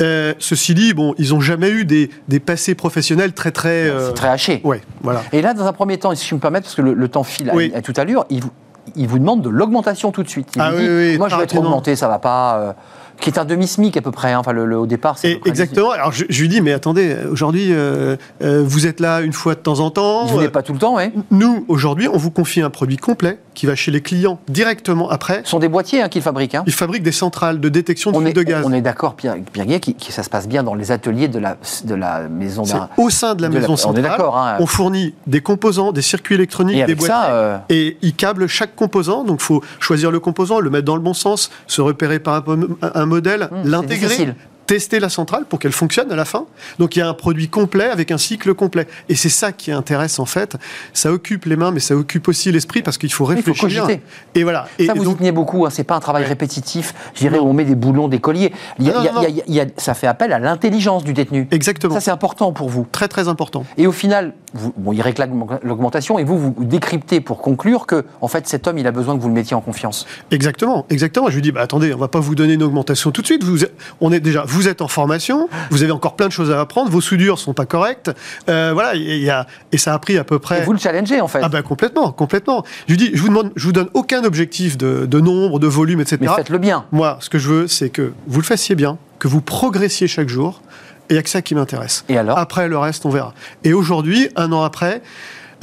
Euh, 0.02 0.34
ceci 0.38 0.74
dit, 0.74 0.94
bon, 0.94 1.16
ils 1.18 1.30
n'ont 1.30 1.40
jamais 1.40 1.70
eu 1.70 1.86
des, 1.86 2.10
des 2.28 2.42
passés 2.42 2.76
professionnels 2.76 3.32
très 3.32 3.52
très. 3.52 3.70
euh, 3.90 4.10
C'est 4.10 4.16
très 4.16 4.28
haché. 4.28 4.60
Ouais, 4.66 4.82
voilà. 5.02 5.24
Et 5.32 5.42
là, 5.42 5.54
dans 5.54 5.66
un 5.66 5.72
premier 5.74 5.98
temps, 5.98 6.14
si 6.14 6.28
je 6.28 6.36
me 6.36 6.42
permets, 6.42 6.60
parce 6.60 6.76
que 6.76 6.82
le, 6.82 6.94
le 6.94 7.08
temps 7.08 7.24
file 7.24 7.50
à- 7.50 7.56
Oui. 7.56 7.72
à, 7.74 7.82
toute 7.82 7.98
allure, 8.00 8.26
il 8.30 8.42
vous, 8.44 8.52
il 8.98 9.08
vous 9.08 9.18
demande 9.20 9.42
de 9.44 9.50
l'augmentation 9.50 10.12
tout 10.12 10.24
de 10.24 10.30
suite. 10.30 10.50
Il 10.58 10.62
Ah 10.62 10.72
vous 10.72 10.78
oui, 10.78 11.18
moi, 11.18 11.30
je 11.30 11.38
vais 11.38 11.44
être 11.44 11.56
augmenté, 11.58 11.96
ça 11.96 12.10
va 12.10 12.20
pas. 12.20 12.58
euh, 12.60 12.74
qui 13.20 13.30
est 13.30 13.38
un 13.40 13.46
demi-smic 13.46 13.98
à 13.98 14.02
peu 14.02 14.12
près. 14.12 14.34
hein. 14.34 14.40
Enfin, 14.40 14.52
le, 14.54 14.66
le- 14.66 14.78
au 14.78 14.86
départ, 14.86 15.18
c'est. 15.18 15.40
exactement. 15.46 15.92
Alors 15.92 16.12
je, 16.12 16.26
je 16.30 16.42
lui 16.42 16.48
dis, 16.50 16.62
mais 16.62 16.72
attendez, 16.74 17.16
aujourd'hui, 17.30 17.74
euh, 17.74 18.16
euh, 18.42 18.64
vous 18.66 18.88
êtes 18.88 19.00
là 19.00 19.22
une 19.22 19.34
fois 19.34 19.56
de 19.56 19.60
temps 19.60 19.80
en 19.80 19.90
temps. 19.92 20.26
Vous 20.26 20.38
Euh, 20.38 20.42
n'êtes 20.42 20.52
pas 20.52 20.64
tout 20.64 20.74
le 20.74 20.80
temps, 20.80 20.96
oui. 20.96 21.12
Nous, 21.32 21.66
aujourd'hui, 21.68 22.08
on 22.08 22.18
vous 22.18 22.32
confie 22.32 22.62
un 22.62 22.70
produit 22.70 22.98
complet 22.98 23.38
qui 23.60 23.66
va 23.66 23.76
chez 23.76 23.92
les 23.92 24.00
clients 24.00 24.40
directement 24.48 25.10
après. 25.10 25.42
Ce 25.44 25.50
sont 25.50 25.60
des 25.60 25.68
boîtiers 25.68 26.02
hein, 26.02 26.08
qu'ils 26.08 26.22
fabriquent. 26.22 26.56
hein. 26.56 26.64
Ils 26.66 26.72
fabriquent 26.72 27.04
des 27.04 27.12
centrales 27.12 27.60
de 27.60 27.68
détection 27.68 28.10
de 28.12 28.16
On 28.16 28.22
fuite 28.22 28.30
est, 28.30 28.34
de 28.40 28.44
gaz. 28.44 28.64
on 28.66 28.72
est 28.72 28.80
d'accord, 28.80 29.16
Pierre, 29.16 29.36
Pierre 29.52 29.66
Guillet, 29.66 29.82
qui- 29.82 29.98
ça 30.14 30.24
se 30.24 30.30
passe 30.30 30.48
bien 30.48 30.64
dans 30.64 30.76
les 30.76 30.94
ateliers 30.94 31.28
de 31.28 31.40
la, 31.40 31.58
de 31.84 31.94
la 31.94 32.30
maison 32.30 32.64
au 32.96 33.10
sein 33.10 33.36
de 33.36 33.42
la 33.42 33.50
de 33.50 33.54
la- 33.56 33.60
maison 33.60 33.74
on 33.74 33.76
est 33.76 34.02
centrale. 34.02 34.22
hein. 34.22 34.56
On 34.62 34.66
fournit 34.66 35.14
des 35.28 35.42
composants, 35.42 35.92
des 35.92 36.02
circuits 36.02 36.36
électroniques, 36.36 36.76
Et 36.78 36.86
des 36.86 36.94
avec 36.94 37.02
ça, 37.02 37.08
boîtiers. 37.08 37.34
euh, 37.34 37.58
Et 37.68 37.98
ils 38.02 38.16
câblent 38.16 38.48
chaque 38.48 38.78
composant, 38.78 39.26
donc 39.26 39.40
il 39.42 39.44
faut 39.46 39.62
choisir 39.82 40.10
le 40.10 40.22
composant, 40.22 40.62
le 40.62 40.70
mettre 40.70 40.86
dans 40.86 40.96
le 40.96 41.02
bon 41.02 41.14
sens, 41.14 41.52
se 41.68 41.82
repérer 41.82 42.20
par 42.20 42.36
un, 42.50 42.60
un 42.96 43.06
modèle, 43.06 43.50
Hum, 43.52 43.70
l'intégrer. 43.70 44.34
Tester 44.70 45.00
la 45.00 45.10
centrale 45.10 45.46
pour 45.50 45.58
qu'elle 45.58 45.72
fonctionne 45.72 46.12
à 46.12 46.16
la 46.16 46.26
fin. 46.26 46.46
Donc 46.78 46.96
il 46.96 47.00
y 47.00 47.02
a 47.02 47.10
un 47.10 47.16
produit 47.16 47.48
complet 47.50 47.86
avec 47.86 48.12
un 48.12 48.20
cycle 48.20 48.54
complet. 48.54 48.88
Et 49.10 49.16
c'est 49.16 49.28
ça 49.30 49.52
qui 49.52 49.72
intéresse 49.72 50.20
en 50.20 50.26
fait. 50.26 50.58
Ça 50.94 51.12
occupe 51.12 51.46
les 51.46 51.56
mains, 51.56 51.72
mais 51.72 51.80
ça 51.80 51.96
occupe 51.96 52.28
aussi 52.28 52.52
l'esprit 52.52 52.84
parce 52.84 53.00
qu'il 53.00 53.12
faut 53.12 53.24
Il 53.34 53.42
faut 53.42 53.52
réfléchir. 53.52 53.88
et 54.36 54.44
voilà. 54.44 54.68
Ça, 54.78 54.84
et 54.84 54.88
vous 54.90 55.02
y 55.02 55.06
donc, 55.06 55.18
tenez 55.18 55.32
beaucoup. 55.32 55.66
Hein, 55.66 55.72
c'est 55.72 55.84
pas 55.84 55.96
un 55.96 56.00
travail 56.00 56.24
répétitif. 56.24 56.94
Je 57.16 57.22
dirais, 57.22 57.40
on 57.40 57.52
met 57.52 57.66
des 57.66 57.74
boulons, 57.74 58.08
des 58.10 58.20
colliers. 58.20 58.54
Il 58.78 58.86
y 58.86 58.92
a- 58.92 58.94
Non, 58.94 59.00
il 59.02 59.06
y 59.06 59.08
a- 59.08 59.12
non, 59.12 59.22
non. 59.24 59.28
il 59.28 59.36
y 59.38 59.42
a- 59.42 59.44
il 59.48 59.54
y 59.56 59.60
a- 59.60 59.66
ça 59.78 59.96
fait 59.96 60.06
appel 60.06 60.32
à 60.34 60.38
l'intelligence 60.38 61.04
du 61.04 61.14
détenu. 61.14 61.48
exactement. 61.50 61.96
Ça, 61.96 62.00
c'est 62.02 62.12
important 62.12 62.52
pour 62.52 62.70
vous. 62.70 62.86
très 62.92 63.08
très 63.08 63.28
important. 63.28 63.66
Et 63.78 63.88
au 63.88 63.92
final, 63.92 64.34
vous, 64.54 64.72
bon, 64.78 64.94
il 64.94 65.02
réclame 65.02 65.46
l'augmentation 65.64 66.20
et 66.20 66.24
vous, 66.24 66.38
vous 66.38 66.54
décryptez 66.64 67.22
pour 67.22 67.42
conclure 67.42 67.88
que, 67.88 68.06
en 68.22 68.28
fait, 68.28 68.48
cet 68.48 68.68
homme, 68.68 68.78
il 68.78 68.86
a 68.86 68.92
besoin 68.92 69.16
que 69.18 69.22
vous 69.22 69.28
le 69.30 69.34
mettiez 69.34 69.56
en 69.56 69.62
confiance. 69.62 70.06
Exactement, 70.32 70.86
exactement. 70.90 71.30
Je 71.30 71.36
lui 71.36 71.42
dis, 71.42 71.52
bah, 71.52 71.62
attendez, 71.62 71.94
on 71.94 71.98
va 71.98 72.08
pas 72.08 72.20
vous 72.20 72.36
donner 72.36 72.54
une 72.54 72.64
augmentation 72.64 73.12
tout 73.12 73.22
de 73.22 73.26
suite. 73.26 73.44
Vous, 73.44 73.60
on 74.02 74.12
est 74.12 74.20
déjà, 74.20 74.44
vous 74.48 74.59
êtes 74.68 74.82
en 74.82 74.88
formation, 74.88 75.48
vous 75.70 75.84
avez 75.84 75.92
encore 75.92 76.16
plein 76.16 76.28
de 76.28 76.32
choses 76.32 76.52
à 76.52 76.60
apprendre, 76.60 76.90
vos 76.90 77.02
soudures 77.02 77.40
sont 77.40 77.54
pas 77.54 77.66
correctes. 77.66 78.12
Euh, 78.50 78.72
voilà, 78.74 78.96
il 78.96 79.18
y 79.24 79.30
a, 79.30 79.48
et 79.72 79.78
ça 79.78 79.94
a 79.94 80.00
pris 80.00 80.18
à 80.18 80.24
peu 80.24 80.36
Et 80.36 80.40
près. 80.40 80.64
vous 80.64 80.74
le 80.74 80.80
challengez, 80.80 81.22
en 81.22 81.28
fait. 81.28 81.40
Ah 81.44 81.50
ben 81.50 81.62
complètement, 81.62 82.12
complètement. 82.12 82.64
Je 82.88 82.94
lui 82.94 82.98
dis, 82.98 83.12
je 83.14 83.22
vous 83.22 83.30
demande, 83.30 83.52
je 83.56 83.66
vous 83.66 83.72
donne 83.72 83.90
aucun 83.94 84.24
objectif 84.24 84.78
de, 84.78 85.06
de 85.06 85.20
nombre, 85.20 85.60
de 85.60 85.68
volume, 85.68 86.02
etc. 86.02 86.18
Mais 86.22 86.28
faites-le 86.28 86.58
bien. 86.58 86.86
Moi, 86.92 87.18
ce 87.22 87.30
que 87.30 87.40
je 87.40 87.48
veux, 87.48 87.68
c'est 87.68 87.90
que 87.90 88.14
vous 88.28 88.40
le 88.40 88.46
fassiez 88.46 88.76
bien, 88.76 88.98
que 89.20 89.28
vous 89.28 89.42
progressiez 89.42 90.08
chaque 90.08 90.30
jour, 90.30 90.62
et 91.10 91.14
il 91.14 91.16
n'y 91.16 91.20
a 91.20 91.24
que 91.24 91.30
ça 91.30 91.42
qui 91.42 91.56
m'intéresse. 91.56 92.06
Et 92.10 92.18
alors? 92.18 92.38
Après, 92.38 92.68
le 92.68 92.78
reste, 92.78 93.06
on 93.06 93.10
verra. 93.10 93.34
Et 93.64 93.74
aujourd'hui, 93.74 94.30
un 94.36 94.52
an 94.52 94.64
après, 94.64 95.02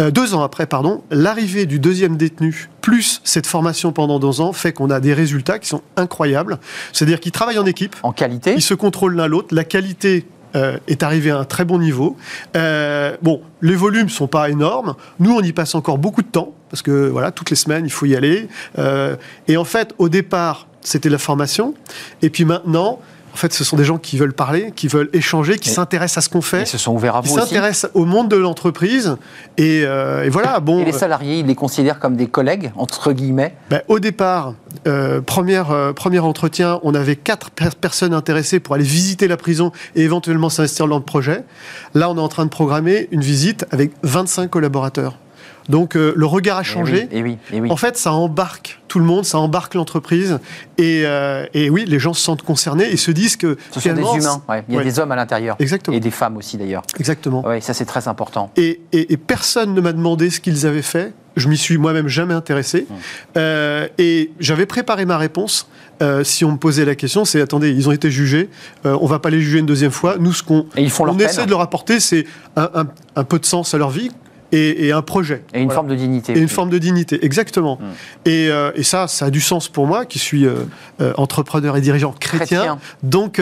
euh, 0.01 0.11
deux 0.11 0.35
ans 0.35 0.43
après, 0.43 0.67
pardon, 0.67 1.03
l'arrivée 1.11 1.67
du 1.67 1.79
deuxième 1.79 2.17
détenu, 2.17 2.69
plus 2.81 3.21
cette 3.25 3.47
formation 3.47 3.93
pendant 3.93 4.19
deux 4.19 4.41
ans, 4.41 4.53
fait 4.53 4.73
qu'on 4.73 4.91
a 4.91 5.01
des 5.01 5.15
résultats 5.15 5.59
qui 5.59 5.69
sont 5.69 5.83
incroyables. 5.97 6.59
C'est-à-dire 6.93 7.21
qu'ils 7.21 7.33
travaillent 7.33 7.59
en 7.59 7.67
équipe, 7.67 7.97
En 8.03 8.13
qualité 8.13 8.55
ils 8.55 8.63
se 8.63 8.75
contrôlent 8.75 9.17
l'un 9.17 9.27
l'autre, 9.27 9.55
la 9.55 9.65
qualité 9.65 10.27
euh, 10.57 10.79
est 10.89 11.03
arrivée 11.03 11.31
à 11.31 11.39
un 11.39 11.45
très 11.45 11.65
bon 11.65 11.79
niveau. 11.79 12.17
Euh, 12.57 13.17
bon, 13.21 13.43
les 13.61 13.75
volumes 13.75 14.09
sont 14.09 14.27
pas 14.27 14.49
énormes. 14.49 14.95
Nous, 15.19 15.35
on 15.35 15.43
y 15.43 15.53
passe 15.53 15.75
encore 15.75 15.99
beaucoup 15.99 16.23
de 16.23 16.29
temps 16.29 16.55
parce 16.71 16.83
que 16.83 17.09
voilà, 17.09 17.31
toutes 17.31 17.51
les 17.51 17.57
semaines, 17.57 17.85
il 17.85 17.91
faut 17.91 18.07
y 18.07 18.17
aller. 18.17 18.49
Euh, 18.79 19.17
et 19.49 19.57
en 19.59 19.65
fait, 19.65 19.95
au 19.99 20.09
départ, 20.09 20.69
c'était 20.81 21.11
la 21.11 21.19
formation, 21.19 21.75
et 22.23 22.31
puis 22.31 22.45
maintenant. 22.45 23.01
En 23.37 23.39
fait, 23.39 23.53
ce 23.53 23.65
sont 23.65 23.77
des 23.77 23.85
gens 23.85 23.99
qui 23.99 24.17
veulent 24.17 24.33
parler, 24.33 24.73
qui 24.75 24.89
veulent 24.89 25.11
échanger, 25.13 25.59
qui 25.59 25.69
s'intéressent 25.69 26.17
à 26.17 26.21
ce 26.23 26.31
qu'on 26.31 26.41
fait, 26.41 26.63
Ils 26.63 26.67
se 26.67 26.79
sont 26.79 26.95
ouverts 26.95 27.17
à 27.17 27.21
vous 27.21 27.35
aussi. 27.35 27.43
s'intéressent 27.47 27.91
au 27.93 28.07
monde 28.07 28.31
de 28.31 28.37
l'entreprise. 28.37 29.19
Et, 29.59 29.83
euh, 29.85 30.25
et 30.25 30.31
voilà, 30.31 30.59
bon. 30.59 30.79
Et 30.81 30.87
les 30.87 30.93
salariés, 30.93 31.41
ils 31.41 31.47
les 31.47 31.55
considèrent 31.55 31.99
comme 31.99 32.17
des 32.17 32.29
collègues, 32.29 32.73
entre 32.77 33.13
guillemets. 33.13 33.55
Ben, 33.69 33.83
au 33.89 33.99
départ, 33.99 34.55
euh, 34.87 35.21
première, 35.21 35.71
euh, 35.71 35.93
premier 35.93 36.19
entretien, 36.21 36.81
on 36.83 36.95
avait 36.95 37.15
quatre 37.17 37.51
per- 37.51 37.69
personnes 37.79 38.15
intéressées 38.15 38.59
pour 38.59 38.75
aller 38.75 38.85
visiter 38.85 39.29
la 39.29 39.37
prison 39.37 39.71
et 39.97 40.01
éventuellement 40.01 40.49
s'investir 40.49 40.89
dans 40.89 40.97
le 40.97 41.03
projet. 41.05 41.45
Là, 41.93 42.09
on 42.09 42.17
est 42.17 42.21
en 42.21 42.29
train 42.29 42.47
de 42.47 42.51
programmer 42.51 43.07
une 43.11 43.21
visite 43.21 43.67
avec 43.71 43.91
25 44.03 44.49
collaborateurs. 44.49 45.19
Donc 45.69 45.97
euh, 45.97 46.13
le 46.17 46.27
regard 46.27 46.59
a 46.59 46.63
changé. 46.63 47.09
Et 47.11 47.23
oui, 47.23 47.31
et 47.31 47.55
oui. 47.55 47.59
et 47.59 47.61
oui. 47.63 47.71
En 47.71 47.77
fait, 47.77 47.97
ça 47.97 48.13
embarque 48.13 48.81
tout 48.89 48.99
le 48.99 49.05
monde, 49.05 49.25
ça 49.25 49.39
embarque 49.39 49.75
l'entreprise. 49.75 50.39
Et, 50.79 51.03
euh, 51.05 51.45
et 51.55 51.71
oui, 51.71 51.85
les 51.87 51.99
gens 51.99 52.15
se 52.15 52.21
sentent 52.23 52.43
concernés 52.43 52.89
et 52.91 52.97
se 52.97 53.11
disent 53.11 53.37
que 53.37 53.57
Ce 53.73 53.81
sont 53.81 53.93
des 53.93 54.01
humains. 54.01 54.43
ouais. 54.49 54.65
Il 54.69 54.75
y 54.75 54.77
a 54.77 54.79
Ouais. 54.81 54.85
des 54.85 54.99
hommes 54.99 55.13
à 55.13 55.17
l'intérieur. 55.17 55.57
Exactement. 55.59 55.97
Et 55.97 56.01
des 56.01 56.11
femmes 56.11 56.37
aussi, 56.37 56.57
d'ailleurs. 56.57 56.83
Exactement. 56.99 57.43
Oui, 57.47 57.61
ça, 57.61 57.75
c'est 57.75 57.85
très 57.85 58.07
important. 58.09 58.51
Et, 58.57 58.81
et- 58.93 59.13
et 59.13 59.17
personne 59.17 59.75
ne 59.75 59.81
m'a 59.81 59.93
demandé 59.93 60.31
ce 60.31 60.41
qu'ils 60.41 60.67
avaient 60.67 60.83
fait. 60.83 61.13
Je 61.37 61.49
m'y 61.49 61.57
suis 61.59 61.77
moi-même 61.77 62.09
jamais 62.09 62.33
intéressé. 62.33 62.87
Euh, 63.37 63.89
et 63.99 64.31
j'avais 64.41 64.65
préparé 64.67 65.05
ma 65.05 65.19
réponse. 65.19 65.69
Euh, 66.03 66.25
si 66.25 66.45
on 66.45 66.53
me 66.53 66.57
posait 66.57 66.85
la 66.85 66.95
question, 66.95 67.25
c'est 67.25 67.41
attendez, 67.41 67.71
ils 67.71 67.89
ont 67.89 67.93
été 67.93 68.11
jugés. 68.11 68.49
Euh, 68.87 68.97
on 69.01 69.07
va 69.07 69.19
pas 69.19 69.29
les 69.31 69.41
juger 69.41 69.59
une 69.59 69.67
deuxième 69.67 69.91
fois. 69.91 70.17
Nous, 70.19 70.33
ce 70.33 70.43
qu'on 70.43 70.67
font 70.89 71.09
on 71.09 71.19
essaie 71.19 71.45
de 71.45 71.51
leur 71.51 71.61
apporter, 71.61 72.01
c'est 72.01 72.25
un, 72.57 72.71
un- 72.75 72.87
un 73.17 73.25
peu 73.25 73.39
de 73.39 73.45
sens 73.47 73.75
à 73.75 73.79
leur 73.79 73.91
vie 73.91 74.11
et, 74.53 74.87
et 74.87 74.93
un 74.93 75.03
projet. 75.03 75.43
Et 75.55 75.59
une 75.61 75.65
Voilà. 75.67 75.75
forme 75.77 75.89
de 75.89 75.95
dignité. 75.95 76.33
Et 76.37 76.39
une 76.41 76.49
forme 76.49 76.71
de 76.71 76.79
dignité, 76.79 77.25
exactement. 77.25 77.77
Mm. 77.81 78.29
Et, 78.29 78.49
euh, 78.51 78.71
et 78.75 78.83
ça, 78.83 79.09
ça 79.09 79.27
a 79.27 79.31
du 79.31 79.41
sens 79.41 79.69
pour 79.69 79.87
moi, 79.87 80.05
qui 80.05 80.19
suis 80.19 80.47
euh, 80.47 80.55
euh, 81.01 81.13
entrepreneur 81.17 81.77
et 81.77 81.81
dirigeant 81.81 82.13
chrétien. 82.19 82.59
Chrétien. 82.59 82.79
Donc 83.03 83.41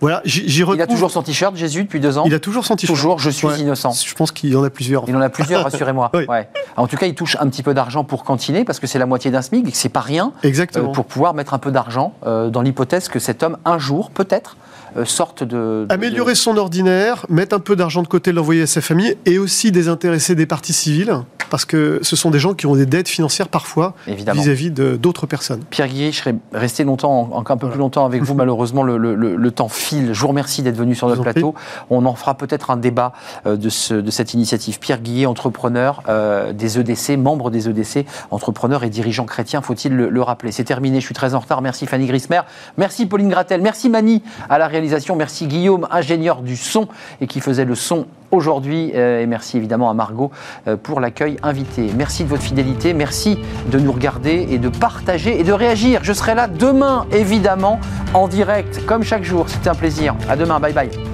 voilà, 0.00 0.20
j'y 0.24 0.48
j'y 0.48 0.60
Il 0.60 0.64
retrouve. 0.64 0.82
a 0.82 0.86
toujours 0.86 1.10
son 1.10 1.22
t-shirt, 1.22 1.56
Jésus, 1.56 1.84
depuis 1.84 2.00
deux 2.00 2.18
ans. 2.18 2.24
il 2.26 2.34
a 2.34 2.38
toujours 2.40 2.64
son 2.64 2.76
t-shirt. 2.76 2.96
Toujours, 2.96 3.18
je 3.18 3.30
suis 3.30 3.46
Ouais. 3.46 3.58
innocent. 3.60 3.92
Je 3.92 4.14
pense 4.14 4.32
qu'il 4.32 4.56
en 4.56 4.62
a 4.64 4.70
plusieurs. 4.70 5.04
Il 5.08 5.16
en 5.16 5.20
a 5.20 5.28
plusieurs, 5.28 5.62
rassurez-moi. 5.64 6.10
Oui. 6.14 6.24
Ouais. 6.28 6.48
En 6.76 6.86
tout 6.86 6.96
cas, 6.96 7.06
il 7.06 7.14
touche 7.14 7.36
un 7.40 7.48
petit 7.48 7.62
peu 7.62 7.74
d'argent 7.74 8.04
pour 8.04 8.24
cantiner, 8.24 8.64
parce 8.64 8.78
que 8.80 8.86
c'est 8.86 8.98
la 8.98 9.06
moitié 9.06 9.30
d'un 9.30 9.42
SMIC, 9.42 9.66
et 9.66 9.70
que 9.70 9.76
c'est 9.76 9.88
pas 9.88 10.00
rien, 10.00 10.32
Exactement. 10.42 10.92
pour 10.92 11.04
pouvoir 11.06 11.34
mettre 11.34 11.54
un 11.54 11.58
peu 11.58 11.70
d'argent 11.70 12.14
dans 12.24 12.62
l'hypothèse 12.62 13.08
que 13.08 13.18
cet 13.18 13.42
homme, 13.42 13.56
un 13.64 13.78
jour, 13.78 14.10
peut-être, 14.10 14.56
sorte 15.04 15.42
de... 15.42 15.86
de- 15.86 15.86
Améliorer 15.90 16.34
son 16.34 16.56
ordinaire, 16.56 17.26
mettre 17.28 17.54
un 17.54 17.58
peu 17.60 17.76
d'argent 17.76 18.02
de 18.02 18.08
côté, 18.08 18.32
l'envoyer 18.32 18.62
à 18.62 18.66
sa 18.66 18.80
famille, 18.80 19.16
et 19.26 19.38
aussi 19.38 19.72
désintéresser 19.72 20.34
des 20.34 20.46
parties 20.46 20.72
civiles, 20.72 21.14
parce 21.50 21.64
que 21.64 21.98
ce 22.02 22.16
sont 22.16 22.30
des 22.30 22.38
gens 22.38 22.54
qui 22.54 22.66
ont 22.66 22.74
des 22.76 22.86
dettes 22.86 23.08
financières 23.08 23.48
parfois 23.48 23.94
vis-à-vis 24.06 24.70
de- 24.70 24.96
d'autres 24.96 25.26
personnes. 25.26 25.62
Pierre 25.70 25.88
Guillet, 25.88 26.12
je 26.12 26.18
serais 26.18 26.34
resté 26.52 26.84
longtemps, 26.84 27.30
encore 27.32 27.54
un 27.54 27.58
peu 27.58 27.68
plus 27.68 27.78
longtemps 27.78 28.04
avec 28.06 28.22
vous. 28.22 28.34
Malheureusement, 28.42 28.82
le, 28.82 28.96
le- 28.96 29.14
le- 29.14 29.36
le 29.36 29.50
temps 29.50 29.68
file. 29.68 30.10
Je 30.12 30.20
vous 30.20 30.28
remercie 30.28 30.62
d'être 30.62 30.76
venu 30.76 30.94
sur 30.94 31.08
notre 31.08 31.22
plateau. 31.22 31.54
On 31.90 32.04
en 32.06 32.14
fera 32.14 32.34
peut-être 32.36 32.70
un 32.70 32.76
débat 32.76 33.12
euh, 33.46 33.56
de, 33.56 33.68
ce- 33.68 33.94
de 33.94 34.10
cette 34.10 34.34
initiative. 34.34 34.78
Pierre 34.78 35.00
Guillet, 35.00 35.26
entrepreneur 35.26 36.02
euh, 36.08 36.52
des 36.52 36.78
EDC, 36.78 37.16
membre 37.18 37.50
des 37.50 37.68
EDC, 37.68 38.06
entrepreneur 38.30 38.84
et 38.84 38.90
dirigeant 38.90 39.24
chrétien, 39.24 39.60
faut-il 39.62 39.94
le, 39.94 40.08
le 40.08 40.22
rappeler. 40.22 40.52
C'est 40.52 40.64
terminé, 40.64 41.00
je 41.00 41.06
suis 41.06 41.14
très 41.14 41.34
en 41.34 41.38
retard. 41.40 41.62
Merci 41.62 41.86
Fanny 41.86 42.06
Grismer. 42.06 42.40
Merci 42.78 43.06
Pauline 43.06 43.28
Gratel. 43.28 43.60
Merci 43.62 43.88
Mani 43.88 44.22
à 44.48 44.58
la 44.58 44.66
réalisation. 44.68 44.81
Merci 45.16 45.46
Guillaume, 45.46 45.86
ingénieur 45.90 46.42
du 46.42 46.56
son 46.56 46.88
et 47.20 47.26
qui 47.26 47.40
faisait 47.40 47.64
le 47.64 47.74
son 47.74 48.06
aujourd'hui. 48.30 48.92
Euh, 48.94 49.20
et 49.20 49.26
merci 49.26 49.56
évidemment 49.56 49.90
à 49.90 49.94
Margot 49.94 50.30
euh, 50.66 50.76
pour 50.76 51.00
l'accueil 51.00 51.36
invité. 51.42 51.90
Merci 51.96 52.24
de 52.24 52.28
votre 52.28 52.42
fidélité. 52.42 52.94
Merci 52.94 53.38
de 53.70 53.78
nous 53.78 53.92
regarder 53.92 54.46
et 54.50 54.58
de 54.58 54.68
partager 54.68 55.38
et 55.38 55.44
de 55.44 55.52
réagir. 55.52 56.00
Je 56.02 56.12
serai 56.12 56.34
là 56.34 56.48
demain, 56.48 57.06
évidemment, 57.12 57.78
en 58.14 58.28
direct, 58.28 58.84
comme 58.86 59.02
chaque 59.02 59.24
jour. 59.24 59.48
C'était 59.48 59.68
un 59.68 59.74
plaisir. 59.74 60.14
À 60.28 60.36
demain. 60.36 60.58
Bye 60.60 60.72
bye. 60.72 61.11